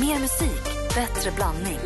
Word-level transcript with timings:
Mer 0.00 0.20
musik, 0.20 0.64
bättre 0.94 1.30
blandning. 1.30 1.78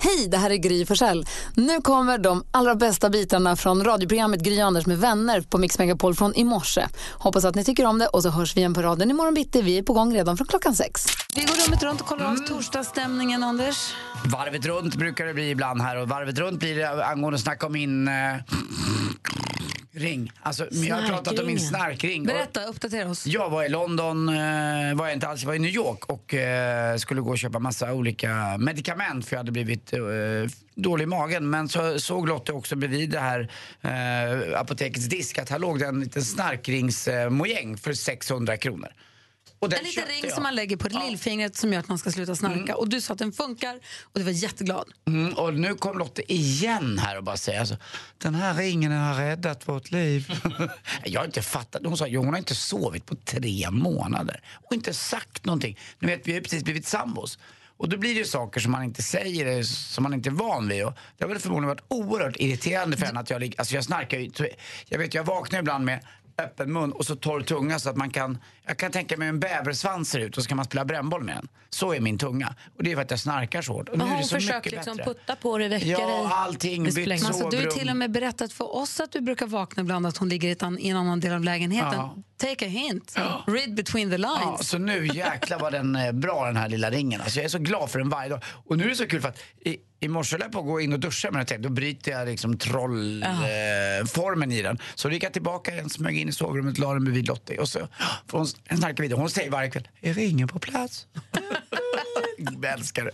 Hej, 0.00 0.28
det 0.28 0.36
här 0.36 0.50
är 0.50 0.56
Gry 0.56 0.86
Forssell. 0.86 1.26
Nu 1.54 1.80
kommer 1.80 2.18
de 2.18 2.44
allra 2.50 2.74
bästa 2.74 3.10
bitarna 3.10 3.56
från 3.56 3.84
radioprogrammet 3.84 4.40
Gry 4.40 4.60
Anders 4.60 4.86
med 4.86 4.98
vänner 4.98 5.40
på 5.40 5.58
Mix 5.58 5.78
Megapol 5.78 6.14
från 6.14 6.34
i 6.34 6.44
morse. 6.44 6.86
Hoppas 7.12 7.44
att 7.44 7.54
ni 7.54 7.64
tycker 7.64 7.86
om 7.86 7.98
det 7.98 8.06
och 8.06 8.22
så 8.22 8.30
hörs 8.30 8.56
vi 8.56 8.60
igen 8.60 8.74
på 8.74 8.82
raden 8.82 9.10
imorgon 9.10 9.34
bitti. 9.34 9.62
Vi 9.62 9.78
är 9.78 9.82
på 9.82 9.92
gång 9.92 10.14
redan 10.14 10.36
från 10.36 10.46
klockan 10.46 10.74
sex. 10.74 11.06
Vi 11.34 11.42
går 11.42 11.66
rummet 11.66 11.82
runt 11.82 12.00
och 12.00 12.06
kollar 12.06 12.26
av 12.26 12.36
torsdagsstämningen, 12.36 13.42
Anders. 13.42 13.94
Varvet 14.24 14.66
runt 14.66 14.94
brukar 14.94 15.26
det 15.26 15.34
bli 15.34 15.50
ibland 15.50 15.82
här 15.82 15.96
och 15.96 16.08
varvet 16.08 16.38
runt 16.38 16.60
blir 16.60 16.76
det 16.76 17.06
angående 17.06 17.36
att 17.36 17.42
snacka 17.42 17.66
om 17.66 17.72
min 17.72 18.08
eh, 18.08 18.14
ring. 19.98 20.32
Alltså, 20.42 20.66
jag 20.70 20.96
har 20.96 21.08
pratat 21.08 21.38
om 21.38 21.46
min 21.46 21.60
snarkring. 21.60 22.24
Berätta, 22.24 22.64
uppdatera 22.64 23.10
oss. 23.10 23.26
Jag 23.26 23.50
var 23.50 23.64
i 23.64 23.68
London, 23.68 24.28
eh, 24.28 24.34
var 24.94 25.06
jag 25.06 25.12
inte 25.12 25.28
alls, 25.28 25.42
jag 25.42 25.46
var 25.46 25.54
i 25.54 25.58
New 25.58 25.70
York 25.70 26.04
och 26.06 26.34
eh, 26.34 26.96
skulle 26.96 27.20
gå 27.20 27.30
och 27.30 27.38
köpa 27.38 27.58
massa 27.58 27.92
olika 27.92 28.58
medicament 28.58 29.26
för 29.26 29.36
jag 29.36 29.38
hade 29.38 29.52
blivit 29.52 29.92
eh, 29.92 30.00
dålig 30.74 31.02
i 31.02 31.06
magen. 31.06 31.50
Men 31.50 31.68
så 31.68 31.98
såg 31.98 32.28
Lotte 32.28 32.52
också 32.52 32.76
bredvid 32.76 33.10
det 33.10 33.20
här 33.20 33.50
apotekets 34.56 35.06
disk 35.06 35.38
att 35.38 35.50
här 35.50 35.58
låg 35.58 35.78
det 35.78 35.86
en 35.86 36.00
liten 36.00 36.22
snarkringsmojäng 36.22 37.76
för 37.76 37.92
600 37.92 38.56
kronor. 38.56 38.88
En 39.60 39.84
liten 39.84 40.04
ring 40.06 40.20
jag. 40.22 40.32
som 40.32 40.42
man 40.42 40.54
lägger 40.54 40.76
på 40.76 40.88
lillfingret 40.88 41.56
som 41.56 41.72
gör 41.72 41.80
att 41.80 41.88
man 41.88 41.98
ska 41.98 42.10
sluta 42.12 42.34
snarka. 42.36 42.76
Och 42.76 42.88
du 42.88 43.00
sa 43.00 43.12
att 43.12 43.18
den 43.18 43.32
funkar 43.32 43.74
och 44.02 44.10
du 44.18 44.22
var 44.22 44.32
jätteglad. 44.32 44.88
Mm, 45.06 45.32
och 45.34 45.54
nu 45.54 45.74
kom 45.74 45.98
Lotte 45.98 46.32
igen 46.32 46.98
här 46.98 47.16
och 47.18 47.24
bara 47.24 47.36
säger 47.36 47.60
alltså, 47.60 47.76
den 48.18 48.34
här 48.34 48.54
ringen 48.54 48.92
har 48.92 49.14
räddat 49.14 49.68
vårt 49.68 49.90
liv. 49.90 50.32
jag 51.04 51.20
har 51.20 51.26
inte 51.26 51.42
fattat. 51.42 51.82
Hon 51.84 51.96
sa 51.98 52.06
jo, 52.06 52.20
hon 52.20 52.28
har 52.32 52.38
inte 52.38 52.54
sovit 52.54 53.06
på 53.06 53.14
tre 53.16 53.70
månader 53.70 54.40
och 54.54 54.72
inte 54.72 54.94
sagt 54.94 55.44
någonting. 55.44 55.78
Nu 55.98 56.08
vet, 56.08 56.28
vi 56.28 56.32
har 56.34 56.40
precis 56.40 56.64
blivit 56.64 56.86
sambos. 56.86 57.38
Och 57.76 57.88
då 57.88 57.96
blir 57.96 58.14
det 58.14 58.18
ju 58.18 58.24
saker 58.24 58.60
som 58.60 58.72
man 58.72 58.82
inte 58.84 59.02
säger, 59.02 59.56
eh, 59.58 59.62
som 59.62 60.02
man 60.02 60.14
inte 60.14 60.28
är 60.28 60.32
van 60.32 60.68
vid. 60.68 60.84
Och 60.84 60.92
det 61.16 61.24
har 61.24 61.28
väl 61.28 61.38
förmodligen 61.38 61.68
varit 61.68 61.84
oerhört 61.88 62.36
irriterande 62.36 62.96
för 62.96 63.06
henne 63.06 63.20
att 63.20 63.30
jag, 63.30 63.40
lig- 63.40 63.54
alltså 63.58 63.74
jag 63.74 63.84
snarkar 63.84 64.18
ju. 64.18 64.30
Jag 64.88 64.98
vet, 64.98 65.14
jag 65.14 65.24
vaknar 65.24 65.58
ibland 65.58 65.84
med 65.84 66.00
öppen 66.38 66.72
mun 66.72 66.92
och 66.92 67.06
så 67.06 67.16
torr 67.16 67.40
tunga 67.40 67.78
så 67.78 67.90
att 67.90 67.96
man 67.96 68.10
kan, 68.10 68.38
jag 68.66 68.76
kan 68.76 68.92
tänka 68.92 69.16
mig 69.16 69.28
en 69.28 69.40
bäversvans 69.40 70.10
ser 70.10 70.18
ut 70.18 70.36
och 70.36 70.42
så 70.42 70.48
kan 70.48 70.56
man 70.56 70.64
spela 70.66 70.84
brännboll 70.84 71.24
med 71.24 71.36
den. 71.36 71.48
Så 71.70 71.94
är 71.94 72.00
min 72.00 72.18
tunga. 72.18 72.54
Och 72.76 72.84
det 72.84 72.92
är 72.92 72.94
för 72.94 73.02
att 73.02 73.10
jag 73.10 73.20
snarkar 73.20 73.62
så 73.62 73.72
hårt. 73.72 73.88
Och 73.88 73.98
nu 73.98 74.04
är 74.04 74.18
det 74.18 74.24
så 74.24 74.34
mycket 74.34 74.72
liksom 74.72 74.96
bättre. 74.96 75.14
putta 75.14 75.36
på 75.36 75.58
dig, 75.58 75.68
väcka 75.68 75.86
dig. 75.86 75.96
Ja, 75.98 76.30
allting. 76.34 76.84
Bytt 76.84 76.96
Men 76.96 77.12
alltså, 77.12 77.48
du 77.48 77.56
har 77.56 77.62
sovrum. 77.62 77.78
till 77.78 77.90
och 77.90 77.96
med 77.96 78.10
berättat 78.10 78.52
för 78.52 78.76
oss 78.76 79.00
att 79.00 79.12
du 79.12 79.20
brukar 79.20 79.46
vakna 79.46 79.80
ibland 79.82 80.06
att 80.06 80.16
hon 80.16 80.28
ligger 80.28 80.78
i 80.78 80.88
en 80.88 80.96
annan 80.96 81.20
del 81.20 81.32
av 81.32 81.44
lägenheten. 81.44 81.92
Ja. 81.92 82.16
Take 82.38 82.66
a 82.66 82.68
hint. 82.68 83.14
Read 83.46 83.74
between 83.74 84.10
the 84.10 84.16
Ja, 84.16 84.44
lines. 84.44 84.68
så 84.68 84.78
nu 84.78 85.06
jäklar 85.06 85.58
var 85.58 85.70
den 85.70 85.96
eh, 85.96 86.12
bra 86.12 86.46
den 86.46 86.56
här 86.56 86.68
lilla 86.68 86.90
ringen. 86.90 87.20
Alltså 87.20 87.38
jag 87.38 87.44
är 87.44 87.48
så 87.48 87.58
glad 87.58 87.90
för 87.90 87.98
den 87.98 88.08
varje 88.08 88.28
dag. 88.28 88.42
Och 88.66 88.78
nu 88.78 88.84
är 88.84 88.88
det 88.88 88.94
så 88.96 89.06
kul 89.06 89.20
för 89.20 89.28
att 89.28 89.38
i, 89.64 89.76
i 90.00 90.08
morse 90.08 90.34
höll 90.34 90.40
jag 90.40 90.52
på 90.52 90.58
att 90.58 90.64
gå 90.66 90.80
in 90.80 90.92
och 90.92 91.00
duscha 91.00 91.30
med 91.30 91.46
den. 91.46 91.62
Då 91.62 91.68
bryter 91.68 92.10
jag 92.12 92.28
liksom 92.28 92.58
trollformen 92.58 94.50
eh, 94.52 94.58
i 94.58 94.62
den. 94.62 94.78
Så 94.94 95.08
då 95.08 95.14
gick 95.14 95.22
jag 95.24 95.32
tillbaka 95.32 95.72
igen, 95.72 95.90
smög 95.90 96.16
in 96.18 96.28
i 96.28 96.32
sovrummet, 96.32 96.78
la 96.78 96.92
den 96.94 97.04
bredvid 97.04 97.26
Lottie. 97.26 97.58
Och 97.58 97.68
så 97.68 97.88
får 98.26 98.38
hon 98.38 98.46
en 98.64 98.78
snarkar 98.78 99.02
vidare. 99.02 99.20
Hon 99.20 99.30
säger 99.30 99.50
varje 99.50 99.70
kväll, 99.70 99.88
är 100.00 100.14
ringen 100.14 100.48
på 100.48 100.58
plats? 100.58 101.06
jag 102.38 102.72
älskar 102.72 103.04
det. 103.04 103.10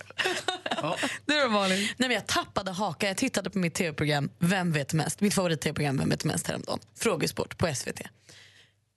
Ja. 0.83 0.97
Du 1.27 1.41
då 1.41 1.49
Malin? 1.49 1.79
Nej, 1.79 2.09
men 2.09 2.11
jag 2.11 2.27
tappade 2.27 2.71
haka. 2.71 3.07
Jag 3.09 3.17
tittade 3.17 3.51
på 3.51 3.59
mitt 3.59 3.75
tv-program 3.75 4.31
Vem 4.39 4.73
vet 4.73 4.93
mest? 4.93 5.21
Mitt 5.21 5.35
favorit-tv-program 5.35 5.97
Vem 5.99 6.09
vet 6.11 6.25
mest 6.25 6.47
häromdagen. 6.47 6.79
Frågesport 6.99 7.59
på 7.59 7.75
SVT. 7.75 8.01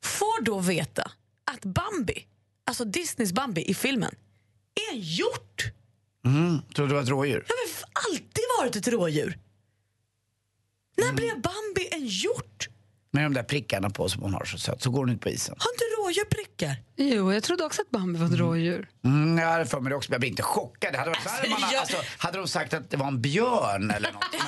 Får 0.03 0.42
då 0.42 0.59
veta 0.59 1.12
att 1.52 1.66
Bambi, 1.66 2.28
alltså 2.66 2.86
Disneys 2.86 3.34
Bambi 3.34 3.62
i 3.62 3.73
filmen, 3.73 4.16
är 4.76 4.95
en 4.95 5.02
hjort. 5.02 5.64
Mm, 6.26 6.62
trodde 6.76 6.89
det 6.89 6.95
var 6.95 7.02
ett 7.02 7.09
rådjur? 7.09 7.45
Det 7.48 7.54
har 7.54 8.12
alltid 8.12 8.44
varit 8.59 8.76
ett 8.76 8.88
rådjur? 8.88 9.39
När 10.98 11.14
blev 11.14 11.42
Bambi 11.42 11.88
en 11.92 12.05
hjort? 12.05 12.70
Med 13.17 13.26
de 13.26 13.33
där 13.33 13.44
prickarna 13.44 13.89
på 13.89 14.10
som 14.10 14.22
hon 14.22 14.33
har 14.33 14.45
så 14.45 14.58
söt. 14.58 14.82
Så 14.82 14.89
går 14.89 15.00
hon 15.00 15.10
ut 15.10 15.22
på 15.22 15.30
isen. 15.30 15.55
Har 15.60 15.72
inte 15.73 15.83
rådjur 15.83 16.26
prickar? 16.26 16.76
Jo, 16.95 17.33
jag 17.33 17.44
trodde 17.44 17.64
också 17.64 17.82
att 17.82 17.89
Bambi 17.89 18.20
var 18.20 18.26
ett 18.28 18.33
rådjur. 18.39 18.89
Mm, 19.05 19.38
jag 19.38 19.48
hade 19.48 19.66
för 19.66 19.80
mig 19.80 19.89
det 19.89 19.95
också, 19.95 20.10
men 20.10 20.14
jag 20.16 20.20
blir 20.20 20.30
inte 20.30 20.44
chockad. 20.44 20.95
Hade 20.95 21.10
varit 21.10 21.26
värre 21.26 21.50
man, 21.50 21.60
jag- 21.72 21.80
alltså, 21.80 21.98
hade 22.17 22.38
de 22.38 22.48
sagt 22.48 22.73
att 22.73 22.89
det 22.89 22.98
var 22.98 23.08
en 23.08 23.22
björn 23.22 23.92
eller 23.92 24.11
något. 24.11 24.26
Men, 24.32 24.42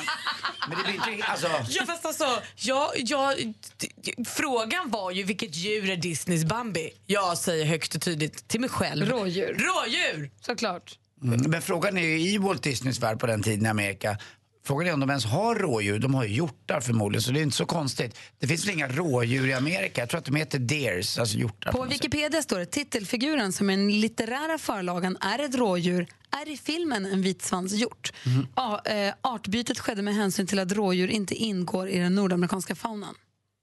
men 0.70 0.78
det 0.78 0.84
blir 1.02 1.14
inte... 1.14 1.28
Alltså, 1.28 1.48
Ja, 1.70 1.86
fast 1.86 2.06
alltså, 2.06 2.42
ja, 2.56 2.92
ja, 2.98 3.34
d- 3.78 3.88
d- 4.04 4.14
frågan 4.28 4.90
var 4.90 5.12
ju 5.12 5.24
vilket 5.24 5.56
djur 5.56 5.90
är 5.90 5.96
Disneys 5.98 6.46
Bambi? 6.46 6.90
Jag 7.06 7.38
säger 7.38 7.66
högt 7.66 7.96
och 7.96 8.02
tydligt 8.02 8.48
till 8.48 8.60
mig 8.60 8.70
själv. 8.70 9.06
Rådjur. 9.10 9.48
Rådjur! 9.48 10.32
Såklart. 10.42 10.98
Mm. 11.24 11.42
Men 11.52 11.62
frågan 11.62 11.98
är 11.98 12.02
ju 12.02 12.20
i 12.20 12.38
Walt 12.38 12.64
Disneys 12.64 13.00
värld 13.00 13.20
på 13.20 13.28
den 13.28 13.44
tiden 13.44 13.66
i 13.66 13.70
Amerika. 13.70 14.18
Frågan 14.64 14.88
är 14.88 14.94
om 14.94 15.00
de 15.00 15.10
ens 15.10 15.26
har 15.26 15.56
rådjur. 15.56 16.00
De 16.00 16.14
har 16.16 16.24
ju 16.24 16.34
hjortar 16.34 16.82
förmodligen, 16.82 17.22
så 17.22 17.32
det 17.32 17.40
är 17.40 17.44
inte 17.44 17.58
så 17.58 17.66
konstigt. 17.66 18.18
Det 18.40 18.48
finns 18.48 18.66
väl 18.66 18.74
inga 18.74 18.88
rådjur 18.88 19.48
i 19.48 19.54
Amerika? 19.54 20.02
Jag 20.02 20.10
tror 20.10 20.18
att 20.20 20.26
de 20.26 20.36
heter 20.36 20.60
deers, 20.60 21.20
alltså 21.20 21.38
hjortar. 21.38 21.72
På 21.72 21.84
sätt. 21.84 21.94
Wikipedia 21.94 22.42
står 22.42 22.60
det 22.60 22.66
titelfiguren 22.66 23.54
som 23.54 23.70
är 23.70 23.78
den 23.78 24.02
litterära 24.02 24.58
förlagan 24.58 25.18
är 25.22 25.40
ett 25.40 25.56
rådjur 25.56 26.08
är 26.42 26.50
i 26.50 26.58
filmen 26.58 27.06
en 27.06 27.22
vitsvanshjort. 27.22 28.14
Ja, 28.56 28.82
eh, 28.86 29.14
artbytet 29.22 29.80
skedde 29.80 30.02
med 30.02 30.16
hänsyn 30.16 30.48
till 30.48 30.60
att 30.60 30.72
rådjur 30.72 31.08
inte 31.08 31.36
ingår 31.36 31.90
i 31.90 32.00
den 32.00 32.16
nordamerikanska 32.16 32.76
faunan. 32.76 33.16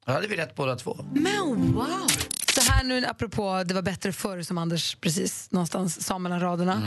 Då 0.07 0.13
hade 0.13 0.27
vi 0.29 0.37
rätt 0.37 0.55
båda 0.55 0.77
två. 0.77 1.05
Men 1.13 1.73
wow! 1.73 1.87
Så 2.55 2.73
här 2.73 2.85
nu 2.85 3.07
apropå 3.07 3.63
det 3.67 3.75
var 3.75 3.83
bättre 3.83 4.13
förr 4.13 4.43
som 4.43 4.59
Anders 4.59 4.95
precis 4.95 5.51
någonstans 5.51 6.07
sa 6.07 6.19
mellan 6.19 6.41
raderna. 6.41 6.83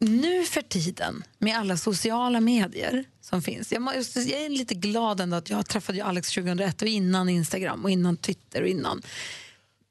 Nu 0.00 0.44
för 0.44 0.62
tiden 0.62 1.24
med 1.38 1.56
alla 1.58 1.76
sociala 1.76 2.40
medier 2.40 3.04
som 3.20 3.42
finns. 3.42 3.72
Jag, 3.72 3.82
jag 4.14 4.40
är 4.42 4.48
lite 4.48 4.74
glad 4.74 5.20
ändå 5.20 5.36
att 5.36 5.50
jag 5.50 5.66
träffade 5.66 6.04
Alex 6.04 6.32
2001 6.34 6.82
och 6.82 6.88
innan 6.88 7.28
Instagram 7.28 7.84
och 7.84 7.90
innan 7.90 8.16
Twitter 8.16 8.62
och 8.62 8.68
innan. 8.68 9.02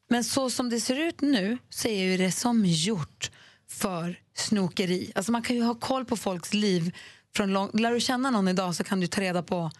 Men 0.09 0.23
så 0.23 0.49
som 0.49 0.69
det 0.69 0.81
ser 0.81 0.99
ut 0.99 1.21
nu 1.21 1.57
så 1.69 1.87
är 1.87 2.03
ju 2.03 2.17
det 2.17 2.31
som 2.31 2.65
gjort 2.65 3.31
för 3.69 4.19
snokeri. 4.35 5.11
Alltså 5.15 5.31
man 5.31 5.41
kan 5.41 5.55
ju 5.55 5.63
ha 5.63 5.75
koll 5.75 6.05
på 6.05 6.17
folks 6.17 6.53
liv. 6.53 6.95
Från 7.35 7.53
lång, 7.53 7.69
lär 7.73 7.91
du 7.91 7.99
känna 7.99 8.29
någon 8.31 8.47
idag 8.47 8.75
så 8.75 8.83
kan 8.83 8.99
du 8.99 9.07
ta 9.07 9.21
reda 9.21 9.43
på 9.43 9.71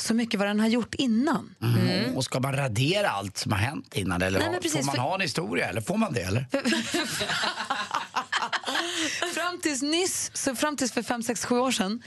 så 0.00 0.14
mycket 0.14 0.40
vad 0.40 0.48
den 0.48 0.60
har 0.60 0.68
gjort 0.68 0.94
innan. 0.94 1.54
Mm. 1.62 2.16
Och 2.16 2.24
ska 2.24 2.40
man 2.40 2.52
radera 2.56 3.08
allt 3.08 3.36
som 3.36 3.52
har 3.52 3.58
hänt 3.58 3.94
innan? 3.96 4.22
Eller 4.22 4.38
Nej, 4.38 4.60
precis, 4.62 4.78
får 4.78 4.86
man 4.86 4.94
för- 4.94 5.02
ha 5.02 5.14
en 5.14 5.20
historia? 5.20 5.68
Eller 5.68 5.80
får 5.80 5.96
man 5.96 6.12
det? 6.12 6.22
Eller? 6.22 6.46
Fram 9.34 9.60
tills 9.60 9.82
nyss, 9.82 10.30
så 10.34 10.54
fram 10.54 10.76
tills 10.76 10.92
för 10.92 11.02
fem 11.02 11.22
sex 11.22 11.44
sju 11.44 11.58
år 11.58 11.70
sedan, 11.70 12.02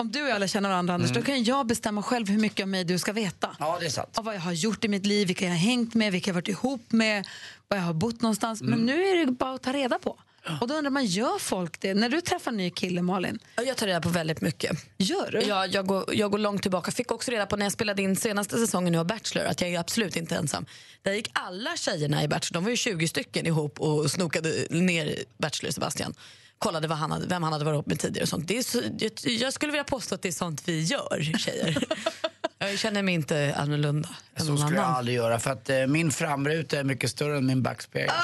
om 0.00 0.10
du 0.12 0.22
och 0.22 0.28
jag 0.28 0.34
alla 0.34 0.48
känner 0.48 0.68
varandra 0.68 0.94
Anders, 0.94 1.10
då 1.10 1.22
kan 1.22 1.44
jag 1.44 1.66
bestämma 1.66 2.02
själv 2.02 2.28
hur 2.28 2.38
mycket 2.38 2.64
om 2.64 2.70
mig 2.70 2.84
du 2.84 2.98
ska 2.98 3.12
veta. 3.12 3.56
Ja, 3.58 3.76
det 3.80 3.86
är 3.86 3.90
sant. 3.90 4.18
Av 4.18 4.24
vad 4.24 4.34
jag 4.34 4.40
har 4.40 4.52
gjort 4.52 4.84
i 4.84 4.88
mitt 4.88 5.06
liv, 5.06 5.26
vilka 5.26 5.44
jag 5.44 5.52
har 5.52 5.58
hängt 5.58 5.94
med, 5.94 6.12
vilka 6.12 6.30
jag 6.30 6.34
har 6.34 6.40
varit 6.40 6.48
ihop 6.48 6.92
med, 6.92 7.26
var 7.68 7.76
jag 7.76 7.84
har 7.84 7.92
bott 7.94 8.22
någonstans. 8.22 8.62
Men 8.62 8.78
nu 8.78 9.04
är 9.04 9.26
det 9.26 9.32
bara 9.32 9.54
att 9.54 9.62
ta 9.62 9.72
reda 9.72 9.98
på. 9.98 10.18
Och 10.60 10.68
då 10.68 10.74
undrar 10.74 10.90
man, 10.90 11.04
gör 11.06 11.38
folk 11.38 11.80
det? 11.80 11.94
När 11.94 12.08
du 12.08 12.20
träffar 12.20 12.50
en 12.50 12.56
ny 12.56 12.70
kille, 12.70 13.02
Malin, 13.02 13.38
Ja, 13.56 13.62
Jag 13.62 13.76
tar 13.76 13.86
reda 13.86 14.00
på 14.00 14.08
väldigt 14.08 14.40
mycket. 14.40 14.76
gör 14.98 15.30
du? 15.30 15.40
Jag, 15.40 15.68
jag, 15.74 15.86
går, 15.86 16.04
jag 16.14 16.30
går 16.30 16.38
långt 16.38 16.62
tillbaka. 16.62 16.90
Fick 16.90 17.10
också 17.12 17.30
reda 17.30 17.46
på 17.46 17.56
när 17.56 17.64
jag 17.64 17.72
spelade 17.72 18.02
in 18.02 18.16
senaste 18.16 18.56
säsongen 18.58 18.92
nu 18.92 18.98
av 18.98 19.06
Bachelor 19.06 19.44
att 19.46 19.60
jag 19.60 19.70
är 19.70 19.78
absolut 19.78 20.16
inte 20.16 20.36
ensam. 20.36 20.66
Där 21.02 21.12
gick 21.12 21.30
alla 21.32 21.76
tjejerna 21.76 22.22
i 22.24 22.28
Bachelor, 22.28 22.54
de 22.54 22.64
var 22.64 22.70
ju 22.70 22.76
20 22.76 23.08
stycken 23.08 23.46
ihop 23.46 23.80
och 23.80 24.10
snokade 24.10 24.66
ner 24.70 25.16
Bachelor 25.38 25.70
Sebastian. 25.72 26.14
Kollade 26.58 26.88
vad 26.88 26.98
han 26.98 27.10
hade, 27.12 27.26
vem 27.26 27.42
han 27.42 27.52
hade 27.52 27.64
varit 27.64 27.74
ihop 27.74 27.86
med 27.86 27.98
tidigare 28.00 28.22
och 28.22 28.28
sånt. 28.28 28.48
Det 28.48 28.58
är 28.58 28.62
så, 28.62 28.82
jag, 28.98 29.12
jag 29.24 29.52
skulle 29.52 29.72
vilja 29.72 29.84
påstå 29.84 30.14
att 30.14 30.22
det 30.22 30.28
är 30.28 30.32
sånt 30.32 30.62
vi 30.64 30.80
gör, 30.82 31.38
tjejer. 31.38 31.84
jag 32.58 32.78
känner 32.78 33.02
mig 33.02 33.14
inte 33.14 33.54
annorlunda 33.56 34.08
Så 34.36 34.44
skulle 34.44 34.58
jag 34.58 34.84
annan. 34.84 34.96
aldrig 34.96 35.16
göra 35.16 35.38
för 35.40 35.50
att 35.50 35.70
eh, 35.70 35.86
min 35.86 36.10
framruta 36.12 36.78
är 36.78 36.84
mycket 36.84 37.10
större 37.10 37.36
än 37.36 37.46
min 37.46 37.62
backspegel. 37.62 38.10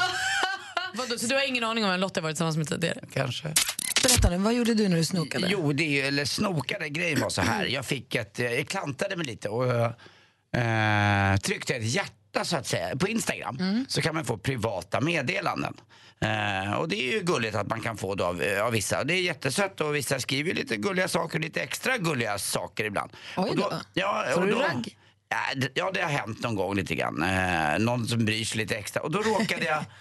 Vadå, 0.96 1.18
så 1.18 1.26
du 1.26 1.34
har 1.34 1.48
ingen 1.48 1.64
aning 1.64 1.84
om 1.84 1.90
vem 1.90 2.00
Lotta 2.00 2.20
varit 2.20 2.34
tillsammans 2.36 2.56
med 2.56 2.68
tidigare? 2.68 3.00
Kanske. 3.12 3.54
Berätta 4.02 4.30
nu, 4.30 4.36
vad 4.38 4.54
gjorde 4.54 4.74
du 4.74 4.88
när 4.88 4.96
du 4.96 5.04
snokade? 5.04 5.48
Jo, 5.50 5.72
det 5.72 5.84
är 5.84 5.90
ju, 5.90 6.00
eller 6.00 6.24
snokade 6.24 6.88
grejen 6.88 7.20
var 7.20 7.30
så 7.30 7.42
här. 7.42 7.64
Jag 7.64 7.84
fick 7.84 8.14
ett, 8.14 8.38
jag 8.38 8.68
klantade 8.68 9.16
mig 9.16 9.26
lite 9.26 9.48
och 9.48 9.66
eh, 10.60 11.36
tryckte 11.36 11.74
ett 11.74 11.84
hjärta 11.84 12.44
så 12.44 12.56
att 12.56 12.66
säga. 12.66 12.96
På 12.96 13.08
Instagram 13.08 13.84
så 13.88 14.02
kan 14.02 14.14
man 14.14 14.24
få 14.24 14.38
privata 14.38 15.00
meddelanden. 15.00 15.74
Eh, 16.20 16.72
och 16.72 16.88
det 16.88 16.96
är 16.96 17.12
ju 17.12 17.20
gulligt 17.20 17.54
att 17.54 17.68
man 17.68 17.80
kan 17.80 17.96
få 17.96 18.14
det 18.14 18.24
av, 18.24 18.42
eh, 18.42 18.64
av 18.64 18.72
vissa. 18.72 19.04
Det 19.04 19.14
är 19.14 19.22
jättesött 19.22 19.80
och 19.80 19.94
vissa 19.94 20.20
skriver 20.20 20.54
lite 20.54 20.76
gulliga 20.76 21.08
saker, 21.08 21.38
lite 21.38 21.62
extra 21.62 21.98
gulliga 21.98 22.38
saker 22.38 22.84
ibland. 22.84 23.10
Oj 23.36 23.50
och 23.50 23.56
då. 23.56 23.72
ja, 23.94 24.24
Får 24.34 24.40
och 24.40 24.46
du 24.46 24.52
då, 24.52 24.58
ragg? 24.60 24.96
Ja, 25.28 25.36
det, 25.56 25.70
ja, 25.74 25.90
det 25.94 26.00
har 26.00 26.10
hänt 26.10 26.42
någon 26.42 26.54
gång 26.54 26.74
lite 26.76 26.94
grann. 26.94 27.22
Eh, 27.22 27.78
någon 27.78 28.08
som 28.08 28.24
bryr 28.24 28.44
sig 28.44 28.58
lite 28.58 28.76
extra. 28.76 29.02
Och 29.02 29.10
då 29.10 29.18
råkade 29.18 29.64
jag... 29.64 29.84